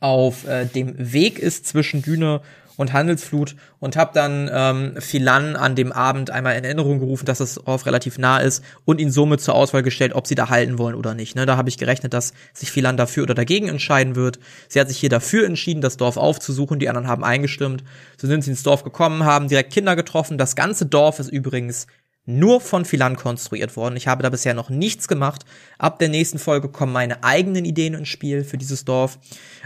auf 0.00 0.46
äh, 0.46 0.66
dem 0.66 0.94
Weg 1.12 1.38
ist 1.38 1.66
zwischen 1.66 2.02
Düne 2.02 2.42
und 2.76 2.92
Handelsflut 2.92 3.56
und 3.80 3.96
habe 3.96 4.10
dann 4.14 4.50
ähm, 4.52 4.94
Philan 5.00 5.56
an 5.56 5.74
dem 5.74 5.92
Abend 5.92 6.30
einmal 6.30 6.56
in 6.56 6.64
Erinnerung 6.64 6.98
gerufen, 6.98 7.26
dass 7.26 7.38
das 7.38 7.54
Dorf 7.54 7.86
relativ 7.86 8.18
nah 8.18 8.38
ist 8.38 8.62
und 8.84 9.00
ihn 9.00 9.10
somit 9.10 9.40
zur 9.40 9.54
Auswahl 9.54 9.82
gestellt, 9.82 10.14
ob 10.14 10.26
sie 10.26 10.34
da 10.34 10.48
halten 10.48 10.78
wollen 10.78 10.94
oder 10.94 11.14
nicht. 11.14 11.36
Ne, 11.36 11.46
da 11.46 11.56
habe 11.56 11.68
ich 11.68 11.78
gerechnet, 11.78 12.14
dass 12.14 12.32
sich 12.52 12.70
Philan 12.70 12.96
dafür 12.96 13.24
oder 13.24 13.34
dagegen 13.34 13.68
entscheiden 13.68 14.16
wird. 14.16 14.38
Sie 14.68 14.80
hat 14.80 14.88
sich 14.88 14.98
hier 14.98 15.10
dafür 15.10 15.46
entschieden, 15.46 15.80
das 15.80 15.96
Dorf 15.96 16.16
aufzusuchen. 16.16 16.78
Die 16.78 16.88
anderen 16.88 17.08
haben 17.08 17.24
eingestimmt. 17.24 17.84
So 18.16 18.26
sind 18.26 18.42
sie 18.42 18.50
ins 18.50 18.62
Dorf 18.62 18.84
gekommen, 18.84 19.24
haben 19.24 19.48
direkt 19.48 19.72
Kinder 19.72 19.96
getroffen. 19.96 20.38
Das 20.38 20.56
ganze 20.56 20.86
Dorf 20.86 21.18
ist 21.18 21.28
übrigens 21.28 21.86
nur 22.26 22.60
von 22.60 22.84
Philan 22.84 23.16
konstruiert 23.16 23.76
worden. 23.76 23.96
Ich 23.96 24.08
habe 24.08 24.22
da 24.22 24.30
bisher 24.30 24.54
noch 24.54 24.70
nichts 24.70 25.08
gemacht. 25.08 25.44
Ab 25.78 25.98
der 25.98 26.08
nächsten 26.08 26.38
Folge 26.38 26.68
kommen 26.68 26.92
meine 26.92 27.22
eigenen 27.22 27.64
Ideen 27.64 27.94
ins 27.94 28.08
Spiel 28.08 28.44
für 28.44 28.56
dieses 28.56 28.84
Dorf. 28.84 29.18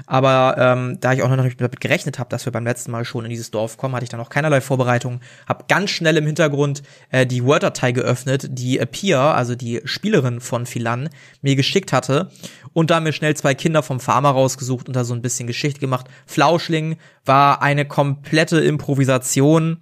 Aber 0.06 0.56
ähm, 0.58 0.98
da 1.00 1.12
ich 1.12 1.22
auch 1.22 1.28
noch 1.28 1.44
nicht 1.44 1.60
damit 1.60 1.80
gerechnet 1.80 2.18
habe, 2.18 2.30
dass 2.30 2.46
wir 2.46 2.52
beim 2.52 2.64
letzten 2.64 2.90
Mal 2.90 3.04
schon 3.04 3.24
in 3.24 3.30
dieses 3.30 3.50
Dorf 3.50 3.76
kommen, 3.76 3.94
hatte 3.94 4.04
ich 4.04 4.10
da 4.10 4.16
noch 4.16 4.30
keinerlei 4.30 4.60
Vorbereitung. 4.60 5.20
Hab 5.46 5.68
ganz 5.68 5.90
schnell 5.90 6.16
im 6.16 6.26
Hintergrund 6.26 6.82
äh, 7.10 7.26
die 7.26 7.44
Word-Datei 7.44 7.92
geöffnet, 7.92 8.48
die 8.50 8.78
Pia, 8.90 9.32
also 9.32 9.54
die 9.54 9.80
Spielerin 9.84 10.40
von 10.40 10.66
Philan, 10.66 11.10
mir 11.42 11.54
geschickt 11.54 11.92
hatte. 11.92 12.30
Und 12.72 12.90
da 12.90 13.00
mir 13.00 13.12
schnell 13.12 13.36
zwei 13.36 13.54
Kinder 13.54 13.82
vom 13.82 14.00
Farmer 14.00 14.30
rausgesucht 14.30 14.88
und 14.88 14.96
da 14.96 15.04
so 15.04 15.14
ein 15.14 15.22
bisschen 15.22 15.46
Geschichte 15.46 15.80
gemacht. 15.80 16.06
Flauschling 16.26 16.96
war 17.24 17.62
eine 17.62 17.86
komplette 17.86 18.60
Improvisation 18.60 19.78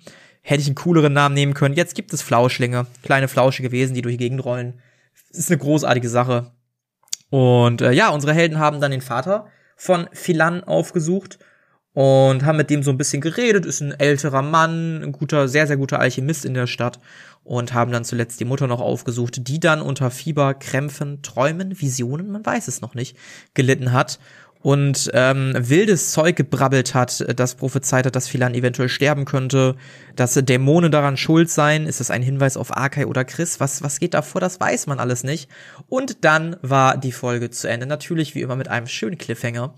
hätte 0.47 0.61
ich 0.61 0.69
einen 0.69 0.77
cooleren 0.77 1.13
Namen 1.13 1.35
nehmen 1.35 1.55
können. 1.55 1.75
Jetzt 1.75 1.97
gibt 1.97 2.13
es 2.13 2.23
Flauschlinge, 2.23 2.87
kleine 3.03 3.27
flauschige 3.27 3.73
Wesen, 3.73 3.95
die 3.95 4.03
durch 4.03 4.15
die 4.15 4.25
Gegend 4.25 4.45
rollen. 4.45 4.75
Ist 5.31 5.51
eine 5.51 5.59
großartige 5.59 6.09
Sache. 6.09 6.53
Und 7.31 7.81
äh, 7.81 7.91
ja, 7.91 8.11
unsere 8.11 8.33
Helden 8.33 8.61
haben 8.61 8.81
dann 8.81 8.93
den 8.93 9.01
Vater 9.01 9.49
von 9.77 10.09
Philan 10.13 10.63
aufgesucht 10.63 11.41
und 11.95 12.45
haben 12.45 12.59
mit 12.59 12.71
dem 12.71 12.85
so 12.85 12.93
ein 12.93 12.97
bisschen 12.97 13.21
geredet. 13.21 13.67
Ist 13.67 13.81
ein 13.81 13.99
älterer 13.99 14.43
Mann, 14.43 15.03
ein 15.03 15.11
guter, 15.11 15.49
sehr, 15.49 15.67
sehr 15.67 15.79
guter 15.79 15.99
Alchemist 15.99 16.45
in 16.45 16.55
der 16.55 16.69
Stadt 16.69 17.01
und 17.43 17.75
haben 17.75 17.91
dann 17.91 18.05
zuletzt 18.05 18.39
die 18.39 18.45
Mutter 18.45 18.69
noch 18.69 18.81
aufgesucht, 18.81 19.49
die 19.49 19.59
dann 19.59 19.83
unter 19.83 20.13
Fieber, 20.13 20.55
Krämpfen, 20.55 21.23
Träumen, 21.23 21.81
Visionen, 21.81 22.31
man 22.31 22.47
weiß 22.47 22.69
es 22.69 22.81
noch 22.81 22.95
nicht, 22.95 23.17
gelitten 23.55 23.91
hat 23.91 24.21
und 24.67 25.13
ähm, 25.15 25.53
wildes 25.57 26.11
Zeug 26.11 26.35
gebrabbelt 26.35 26.93
hat, 26.93 27.25
das 27.39 27.55
prophezeit 27.55 28.05
hat, 28.05 28.17
dass 28.17 28.27
Philan 28.27 28.53
eventuell 28.53 28.89
sterben 28.89 29.25
könnte, 29.25 29.77
dass 30.17 30.35
Dämonen 30.35 30.91
daran 30.91 31.17
schuld 31.17 31.49
seien. 31.51 31.87
Ist 31.87 32.01
das 32.01 32.11
ein 32.11 32.21
Hinweis 32.21 32.57
auf 32.57 32.77
Arkai 32.77 33.07
oder 33.07 33.25
Chris? 33.25 33.61
Was, 33.61 33.85
was 33.85 34.01
geht 34.01 34.13
da 34.13 34.23
vor? 34.23 34.41
Das 34.41 34.59
weiß 34.59 34.89
man 34.89 34.99
alles 34.99 35.23
nicht. 35.23 35.49
Und 35.89 36.25
dann 36.25 36.57
war 36.63 36.97
die 36.97 37.13
Folge 37.13 37.49
zu 37.51 37.69
Ende. 37.69 37.87
Natürlich 37.87 38.35
wie 38.35 38.41
immer 38.41 38.57
mit 38.57 38.67
einem 38.67 38.89
schönen 38.89 39.19
Cliffhanger, 39.19 39.73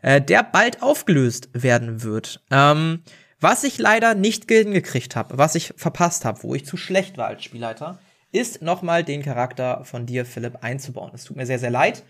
äh, 0.00 0.22
der 0.22 0.42
bald 0.42 0.82
aufgelöst 0.82 1.50
werden 1.52 2.02
wird. 2.02 2.40
Ähm, 2.50 3.00
was 3.40 3.62
ich 3.62 3.76
leider 3.76 4.14
nicht 4.14 4.50
hingekriegt 4.50 5.16
habe, 5.16 5.36
was 5.36 5.54
ich 5.54 5.74
verpasst 5.76 6.24
habe, 6.24 6.42
wo 6.44 6.54
ich 6.54 6.64
zu 6.64 6.78
schlecht 6.78 7.18
war 7.18 7.26
als 7.26 7.44
Spielleiter, 7.44 7.98
ist 8.32 8.62
nochmal 8.62 9.04
den 9.04 9.22
Charakter 9.22 9.84
von 9.84 10.06
dir, 10.06 10.24
Philipp, 10.24 10.64
einzubauen. 10.64 11.10
Es 11.12 11.24
tut 11.24 11.36
mir 11.36 11.44
sehr, 11.44 11.58
sehr 11.58 11.68
leid. 11.68 12.04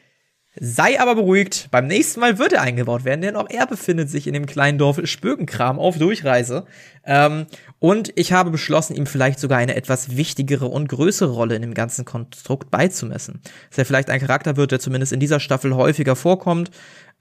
Sei 0.59 1.01
aber 1.01 1.15
beruhigt, 1.15 1.69
beim 1.71 1.87
nächsten 1.87 2.19
Mal 2.19 2.39
wird 2.39 2.53
er 2.53 2.63
eingebaut 2.63 3.05
werden, 3.05 3.21
denn 3.21 3.37
auch 3.37 3.49
er 3.49 3.69
befindet 3.69 4.11
sich 4.11 4.27
in 4.27 4.35
dem 4.35 4.47
kleinen 4.47 4.79
Dorf 4.79 5.01
Spökenkram 5.05 5.79
auf 5.79 5.97
Durchreise. 5.97 6.67
Ähm, 7.05 7.47
und 7.79 8.13
ich 8.17 8.33
habe 8.33 8.51
beschlossen, 8.51 8.97
ihm 8.97 9.07
vielleicht 9.07 9.39
sogar 9.39 9.59
eine 9.59 9.77
etwas 9.77 10.17
wichtigere 10.17 10.67
und 10.67 10.89
größere 10.89 11.33
Rolle 11.33 11.55
in 11.55 11.63
dem 11.63 11.73
ganzen 11.73 12.05
Konstrukt 12.05 12.73
beizumessen. 12.73 13.41
Dass 13.69 13.79
er 13.79 13.87
vielleicht 13.87 14.11
ein 14.11 14.19
Charakter 14.19 14.57
wird, 14.57 14.73
der 14.73 14.81
zumindest 14.81 15.13
in 15.13 15.21
dieser 15.21 15.39
Staffel 15.39 15.77
häufiger 15.77 16.17
vorkommt. 16.17 16.73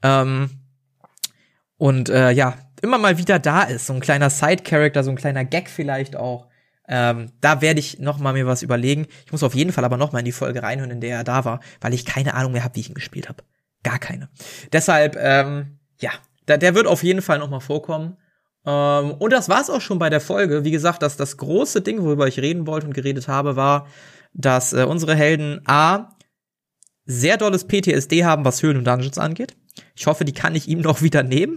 Ähm, 0.02 0.50
und 1.76 2.08
äh, 2.08 2.32
ja, 2.32 2.58
immer 2.82 2.98
mal 2.98 3.16
wieder 3.16 3.38
da 3.38 3.62
ist. 3.62 3.86
So 3.86 3.92
ein 3.92 4.00
kleiner 4.00 4.28
Side-Character, 4.28 5.04
so 5.04 5.10
ein 5.10 5.16
kleiner 5.16 5.44
Gag 5.44 5.70
vielleicht 5.70 6.16
auch. 6.16 6.49
Ähm, 6.92 7.30
da 7.40 7.60
werde 7.62 7.78
ich 7.78 8.00
noch 8.00 8.18
mal 8.18 8.32
mir 8.32 8.48
was 8.48 8.62
überlegen. 8.62 9.06
Ich 9.24 9.30
muss 9.30 9.44
auf 9.44 9.54
jeden 9.54 9.72
Fall 9.72 9.84
aber 9.84 9.96
noch 9.96 10.10
mal 10.10 10.18
in 10.18 10.24
die 10.24 10.32
Folge 10.32 10.62
reinhören, 10.62 10.90
in 10.90 11.00
der 11.00 11.18
er 11.18 11.24
da 11.24 11.44
war, 11.44 11.60
weil 11.80 11.94
ich 11.94 12.04
keine 12.04 12.34
Ahnung 12.34 12.50
mehr 12.50 12.64
habe, 12.64 12.74
wie 12.74 12.80
ich 12.80 12.88
ihn 12.88 12.94
gespielt 12.94 13.28
habe. 13.28 13.44
Gar 13.84 14.00
keine. 14.00 14.28
Deshalb, 14.72 15.16
ähm, 15.16 15.78
ja, 16.00 16.10
da, 16.46 16.56
der 16.56 16.74
wird 16.74 16.88
auf 16.88 17.04
jeden 17.04 17.22
Fall 17.22 17.38
noch 17.38 17.48
mal 17.48 17.60
vorkommen. 17.60 18.16
Ähm, 18.66 19.12
und 19.12 19.32
das 19.32 19.48
war's 19.48 19.70
auch 19.70 19.80
schon 19.80 20.00
bei 20.00 20.10
der 20.10 20.20
Folge. 20.20 20.64
Wie 20.64 20.72
gesagt, 20.72 21.02
dass 21.02 21.16
das 21.16 21.36
große 21.36 21.80
Ding, 21.80 22.02
worüber 22.02 22.26
ich 22.26 22.40
reden 22.40 22.66
wollte 22.66 22.88
und 22.88 22.92
geredet 22.92 23.28
habe, 23.28 23.54
war, 23.54 23.86
dass 24.34 24.72
äh, 24.72 24.82
unsere 24.82 25.14
Helden 25.14 25.60
A 25.66 26.16
sehr 27.04 27.36
dolles 27.36 27.68
PTSD 27.68 28.24
haben, 28.24 28.44
was 28.44 28.64
Höhlen 28.64 28.76
und 28.76 28.86
Dungeons 28.86 29.18
angeht. 29.18 29.56
Ich 29.94 30.08
hoffe, 30.08 30.24
die 30.24 30.32
kann 30.32 30.56
ich 30.56 30.66
ihm 30.66 30.80
noch 30.80 31.02
wieder 31.02 31.22
nehmen. 31.22 31.56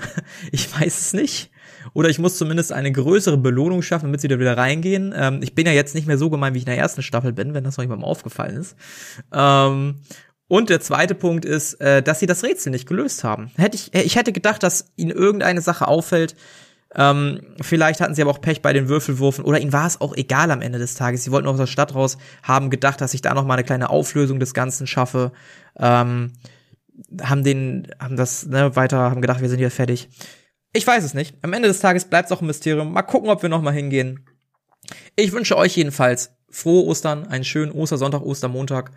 Ich 0.51 0.71
weiß 0.79 0.99
es 0.99 1.13
nicht. 1.13 1.49
Oder 1.93 2.09
ich 2.09 2.19
muss 2.19 2.37
zumindest 2.37 2.71
eine 2.71 2.91
größere 2.91 3.37
Belohnung 3.37 3.81
schaffen, 3.81 4.05
damit 4.05 4.21
sie 4.21 4.27
da 4.27 4.39
wieder 4.39 4.57
reingehen. 4.57 5.13
Ähm, 5.15 5.39
ich 5.43 5.55
bin 5.55 5.65
ja 5.65 5.71
jetzt 5.71 5.95
nicht 5.95 6.07
mehr 6.07 6.17
so 6.17 6.29
gemein, 6.29 6.53
wie 6.53 6.57
ich 6.57 6.63
in 6.63 6.71
der 6.71 6.77
ersten 6.77 7.01
Staffel 7.01 7.33
bin, 7.33 7.53
wenn 7.53 7.63
das 7.63 7.77
noch 7.77 7.83
jemandem 7.83 8.05
aufgefallen 8.05 8.57
ist. 8.57 8.75
Ähm, 9.31 9.99
und 10.47 10.69
der 10.69 10.81
zweite 10.81 11.15
Punkt 11.15 11.45
ist, 11.45 11.79
äh, 11.81 12.01
dass 12.03 12.19
sie 12.19 12.25
das 12.25 12.43
Rätsel 12.43 12.71
nicht 12.71 12.87
gelöst 12.87 13.23
haben. 13.23 13.51
Hätte 13.55 13.75
ich, 13.75 13.93
ich 13.93 14.15
hätte 14.15 14.31
gedacht, 14.31 14.63
dass 14.63 14.91
ihnen 14.95 15.11
irgendeine 15.11 15.61
Sache 15.61 15.87
auffällt. 15.87 16.35
Ähm, 16.95 17.41
vielleicht 17.61 18.01
hatten 18.01 18.13
sie 18.13 18.21
aber 18.21 18.31
auch 18.31 18.41
Pech 18.41 18.61
bei 18.61 18.71
den 18.71 18.87
Würfelwurfen 18.87 19.45
oder 19.45 19.59
ihnen 19.59 19.73
war 19.73 19.87
es 19.87 19.99
auch 19.99 20.15
egal 20.15 20.51
am 20.51 20.61
Ende 20.61 20.77
des 20.77 20.93
Tages. 20.93 21.23
Sie 21.23 21.31
wollten 21.31 21.47
aus 21.47 21.57
der 21.57 21.65
Stadt 21.65 21.95
raus, 21.95 22.17
haben 22.43 22.69
gedacht, 22.69 23.01
dass 23.01 23.15
ich 23.15 23.21
da 23.21 23.33
noch 23.33 23.45
mal 23.45 23.55
eine 23.55 23.63
kleine 23.63 23.89
Auflösung 23.89 24.39
des 24.39 24.53
Ganzen 24.53 24.85
schaffe. 24.85 25.31
Ähm, 25.79 26.33
haben 27.21 27.43
den, 27.43 27.87
haben 27.99 28.15
das 28.15 28.45
ne, 28.45 28.75
weiter, 28.75 28.97
haben 28.99 29.21
gedacht, 29.21 29.41
wir 29.41 29.49
sind 29.49 29.57
hier 29.57 29.71
fertig. 29.71 30.09
Ich 30.73 30.85
weiß 30.85 31.03
es 31.03 31.13
nicht. 31.13 31.35
Am 31.43 31.53
Ende 31.53 31.67
des 31.67 31.79
Tages 31.79 32.05
bleibt 32.05 32.25
es 32.25 32.31
auch 32.31 32.41
ein 32.41 32.47
Mysterium. 32.47 32.93
Mal 32.93 33.03
gucken, 33.03 33.29
ob 33.29 33.43
wir 33.43 33.49
noch 33.49 33.61
mal 33.61 33.71
hingehen. 33.71 34.25
Ich 35.15 35.31
wünsche 35.31 35.55
euch 35.55 35.77
jedenfalls 35.77 36.31
frohe 36.49 36.85
Ostern, 36.85 37.27
einen 37.27 37.43
schönen 37.43 37.71
Ostersonntag, 37.71 38.23
Ostermontag 38.23 38.91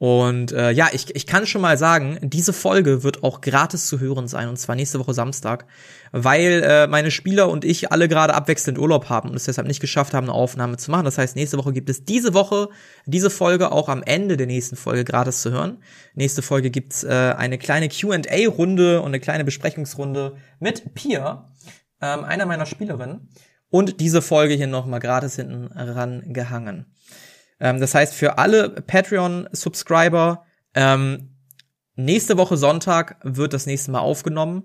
und 0.00 0.52
äh, 0.52 0.70
ja, 0.70 0.88
ich, 0.94 1.14
ich 1.14 1.26
kann 1.26 1.46
schon 1.46 1.60
mal 1.60 1.76
sagen, 1.76 2.18
diese 2.22 2.54
Folge 2.54 3.02
wird 3.02 3.22
auch 3.22 3.42
gratis 3.42 3.86
zu 3.86 4.00
hören 4.00 4.28
sein, 4.28 4.48
und 4.48 4.56
zwar 4.56 4.74
nächste 4.74 4.98
Woche 4.98 5.12
Samstag, 5.12 5.66
weil 6.10 6.62
äh, 6.64 6.86
meine 6.86 7.10
Spieler 7.10 7.50
und 7.50 7.66
ich 7.66 7.92
alle 7.92 8.08
gerade 8.08 8.32
abwechselnd 8.32 8.78
Urlaub 8.78 9.10
haben 9.10 9.28
und 9.28 9.36
es 9.36 9.44
deshalb 9.44 9.66
nicht 9.68 9.80
geschafft 9.80 10.14
haben, 10.14 10.24
eine 10.24 10.32
Aufnahme 10.32 10.78
zu 10.78 10.90
machen. 10.90 11.04
Das 11.04 11.18
heißt, 11.18 11.36
nächste 11.36 11.58
Woche 11.58 11.74
gibt 11.74 11.90
es 11.90 12.06
diese 12.06 12.32
Woche 12.32 12.70
diese 13.04 13.28
Folge 13.28 13.72
auch 13.72 13.90
am 13.90 14.02
Ende 14.02 14.38
der 14.38 14.46
nächsten 14.46 14.76
Folge 14.76 15.04
gratis 15.04 15.42
zu 15.42 15.50
hören. 15.50 15.82
Nächste 16.14 16.40
Folge 16.40 16.70
gibt's 16.70 17.04
äh, 17.04 17.34
eine 17.36 17.58
kleine 17.58 17.90
QA-Runde 17.90 19.02
und 19.02 19.08
eine 19.08 19.20
kleine 19.20 19.44
Besprechungsrunde 19.44 20.36
mit 20.60 20.94
Pia, 20.94 21.52
ähm, 22.00 22.24
einer 22.24 22.46
meiner 22.46 22.64
Spielerinnen. 22.64 23.28
Und 23.68 24.00
diese 24.00 24.22
Folge 24.22 24.54
hier 24.54 24.66
nochmal 24.66 25.00
gratis 25.00 25.36
hinten 25.36 25.66
rangehangen. 25.66 26.86
Ähm, 27.60 27.80
das 27.80 27.94
heißt, 27.94 28.14
für 28.14 28.38
alle 28.38 28.70
Patreon-Subscriber, 28.70 30.44
ähm, 30.74 31.36
nächste 31.94 32.36
Woche 32.36 32.56
Sonntag 32.56 33.16
wird 33.22 33.52
das 33.52 33.66
nächste 33.66 33.90
Mal 33.90 34.00
aufgenommen. 34.00 34.64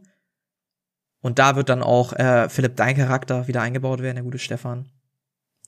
Und 1.22 1.40
da 1.40 1.56
wird 1.56 1.70
dann 1.70 1.82
auch 1.82 2.14
äh, 2.14 2.50
Philipp, 2.50 2.76
dein 2.76 2.96
Charakter 2.96 3.48
wieder 3.48 3.62
eingebaut 3.62 4.02
werden, 4.02 4.16
der 4.16 4.24
gute 4.24 4.40
Stefan. 4.40 4.90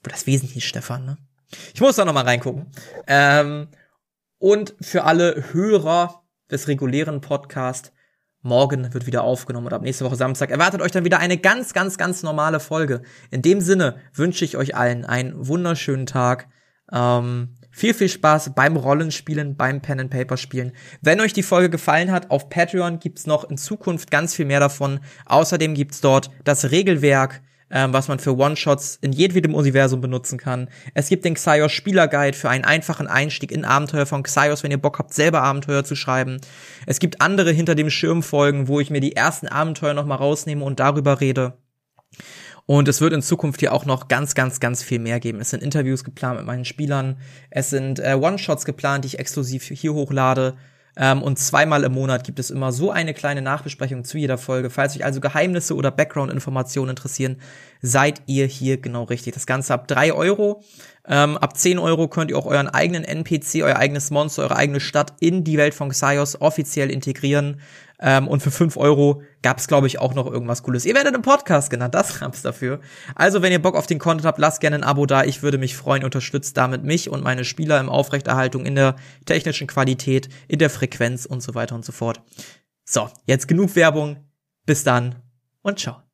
Wo 0.04 0.10
das 0.10 0.28
wesentlich 0.28 0.68
Stefan, 0.68 1.06
ne? 1.06 1.18
Ich 1.74 1.82
muss 1.82 1.96
da 1.96 2.06
noch 2.06 2.14
mal 2.14 2.26
reingucken. 2.26 2.68
Ähm, 3.08 3.70
und 4.38 4.76
für 4.82 5.06
alle 5.06 5.46
Hörer 5.54 6.24
des 6.52 6.68
regulären 6.68 7.22
Podcasts, 7.22 7.92
morgen 8.42 8.94
wird 8.94 9.08
wieder 9.08 9.24
aufgenommen 9.24 9.68
und 9.68 9.74
ab 9.74 9.82
nächste 9.82 10.06
Woche 10.06 10.16
Samstag 10.16 10.52
erwartet 10.52 10.82
euch 10.82 10.92
dann 10.92 11.06
wieder 11.06 11.20
eine 11.20 11.38
ganz, 11.38 11.74
ganz, 11.74 11.98
ganz 11.98 12.24
normale 12.24 12.60
Folge. 12.60 13.02
In 13.32 13.42
dem 13.42 13.62
Sinne 13.62 13.98
wünsche 14.14 14.46
ich 14.46 14.58
euch 14.58 14.76
allen 14.76 15.06
einen 15.06 15.48
wunderschönen 15.48 16.06
Tag. 16.06 16.48
Ähm, 16.94 17.50
viel, 17.72 17.94
viel 17.94 18.10
Spaß 18.10 18.56
beim 18.56 18.76
Rollenspielen, 18.76 19.56
beim 19.56 19.82
Pen 19.82 20.00
and 20.00 20.10
Paper 20.10 20.38
Spielen. 20.38 20.72
Wenn 21.02 21.22
euch 21.22 21.34
die 21.34 21.44
Folge 21.44 21.70
gefallen 21.70 22.12
hat, 22.12 22.32
auf 22.32 22.50
Patreon 22.50 23.00
gibt's 23.00 23.28
noch 23.28 23.50
in 23.50 23.58
Zukunft 23.58 24.10
ganz 24.10 24.34
viel 24.34 24.46
mehr 24.46 24.60
davon. 24.60 25.00
Außerdem 25.28 25.76
gibt's 25.76 26.02
dort 26.02 26.32
das 26.44 26.72
Regelwerk, 26.72 27.42
ähm, 27.70 27.94
was 27.94 28.08
man 28.08 28.18
für 28.18 28.36
One-Shots 28.36 28.98
in 29.02 29.12
jedwedem 29.12 29.54
Universum 29.54 30.02
benutzen 30.02 30.40
kann. 30.40 30.70
Es 30.96 31.10
gibt 31.10 31.24
den 31.24 31.36
Xaios 31.36 31.72
Spielerguide 31.72 32.36
für 32.36 32.50
einen 32.50 32.66
einfachen 32.66 33.08
Einstieg 33.08 33.52
in 33.52 33.66
Abenteuer 33.66 34.06
von 34.06 34.24
Xaios, 34.24 34.64
wenn 34.64 34.72
ihr 34.72 34.82
Bock 34.82 34.98
habt, 34.98 35.14
selber 35.14 35.44
Abenteuer 35.44 35.84
zu 35.84 35.96
schreiben. 35.96 36.42
Es 36.88 37.00
gibt 37.00 37.22
andere 37.22 37.52
hinter 37.52 37.76
dem 37.76 37.92
Schirm 37.92 38.24
Folgen, 38.24 38.68
wo 38.68 38.80
ich 38.80 38.90
mir 38.90 39.02
die 39.02 39.16
ersten 39.16 39.48
Abenteuer 39.48 39.94
noch 39.94 40.06
mal 40.06 40.16
rausnehme 40.16 40.64
und 40.64 40.80
darüber 40.80 41.22
rede. 41.22 41.58
Und 42.68 42.90
es 42.90 43.00
wird 43.00 43.14
in 43.14 43.22
Zukunft 43.22 43.62
hier 43.62 43.74
auch 43.74 43.86
noch 43.86 44.10
ganz, 44.10 44.36
ganz, 44.36 44.60
ganz 44.60 44.84
viel 44.84 45.00
mehr 45.00 45.22
geben. 45.22 45.40
Es 45.40 45.52
sind 45.52 45.64
Interviews 45.64 46.04
geplant 46.04 46.38
mit 46.38 46.46
meinen 46.46 46.66
Spielern. 46.66 47.16
Es 47.50 47.70
sind 47.70 48.00
äh, 48.00 48.14
One-Shots 48.14 48.66
geplant, 48.66 49.06
die 49.06 49.08
ich 49.08 49.20
exklusiv 49.20 49.64
hier 49.64 49.94
hochlade. 49.94 50.56
Ähm, 50.98 51.22
und 51.22 51.40
zweimal 51.40 51.86
im 51.86 51.94
Monat 51.94 52.26
gibt 52.26 52.40
es 52.40 52.50
immer 52.50 52.74
so 52.74 52.92
eine 52.92 53.14
kleine 53.14 53.42
Nachbesprechung 53.42 54.04
zu 54.04 54.18
jeder 54.18 54.38
Folge. 54.38 54.70
Falls 54.70 54.98
euch 54.98 55.06
also 55.06 55.22
Geheimnisse 55.22 55.76
oder 55.76 55.92
Background-Informationen 55.92 56.90
interessieren, 56.90 57.38
seid 57.82 58.22
ihr 58.26 58.48
hier 58.48 58.82
genau 58.82 59.04
richtig. 59.04 59.34
Das 59.34 59.46
Ganze 59.46 59.74
ab 59.74 59.88
drei 59.88 60.12
Euro. 60.12 60.62
Ähm, 61.08 61.38
ab 61.38 61.56
10 61.56 61.80
Euro 61.80 62.10
könnt 62.10 62.32
ihr 62.32 62.38
auch 62.38 62.46
euren 62.48 62.68
eigenen 62.68 63.06
NPC, 63.06 63.62
euer 63.64 63.78
eigenes 63.78 64.12
Monster, 64.12 64.44
eure 64.44 64.58
eigene 64.58 64.82
Stadt 64.82 65.14
in 65.22 65.46
die 65.46 65.58
Welt 65.58 65.74
von 65.74 65.90
Xaios 65.90 66.42
offiziell 66.42 66.92
integrieren. 66.92 67.62
Ähm, 68.00 68.28
und 68.28 68.42
für 68.42 68.52
fünf 68.52 68.78
Euro 68.78 69.24
gab 69.42 69.58
es, 69.58 69.68
glaube 69.68 69.88
ich, 69.88 70.00
auch 70.00 70.14
noch 70.14 70.28
irgendwas 70.28 70.62
Cooles. 70.64 70.86
Ihr 70.86 70.94
werdet 70.94 71.16
im 71.16 71.22
Podcast 71.22 71.70
genannt, 71.70 71.96
das 71.96 72.20
gab's 72.20 72.42
dafür. 72.42 72.80
Also, 73.16 73.42
wenn 73.42 73.52
ihr 73.52 73.62
Bock 73.62 73.76
auf 73.76 73.88
den 73.88 74.00
Content 74.00 74.26
habt, 74.26 74.40
lasst 74.40 74.62
gerne 74.62 74.78
ein 74.78 74.84
Abo 74.84 75.06
da. 75.06 75.24
Ich 75.24 75.42
würde 75.42 75.58
mich 75.58 75.76
freuen, 75.76 76.04
unterstützt 76.04 76.58
damit 76.58 76.84
mich 76.84 77.10
und 77.10 77.24
meine 77.24 77.44
Spieler 77.44 77.80
im 77.80 77.90
Aufrechterhaltung, 77.90 78.66
in 78.66 78.76
der 78.76 78.96
technischen 79.26 79.68
Qualität, 79.68 80.30
in 80.48 80.60
der 80.60 80.70
Frequenz 80.70 81.26
und 81.26 81.42
so 81.42 81.56
weiter 81.56 81.76
und 81.76 81.86
so 81.86 81.92
fort. 81.92 82.22
So, 82.86 83.10
jetzt 83.26 83.48
genug 83.48 83.76
Werbung. 83.76 84.18
Bis 84.66 84.84
dann 84.84 85.16
und 85.62 85.80
ciao. 85.80 86.07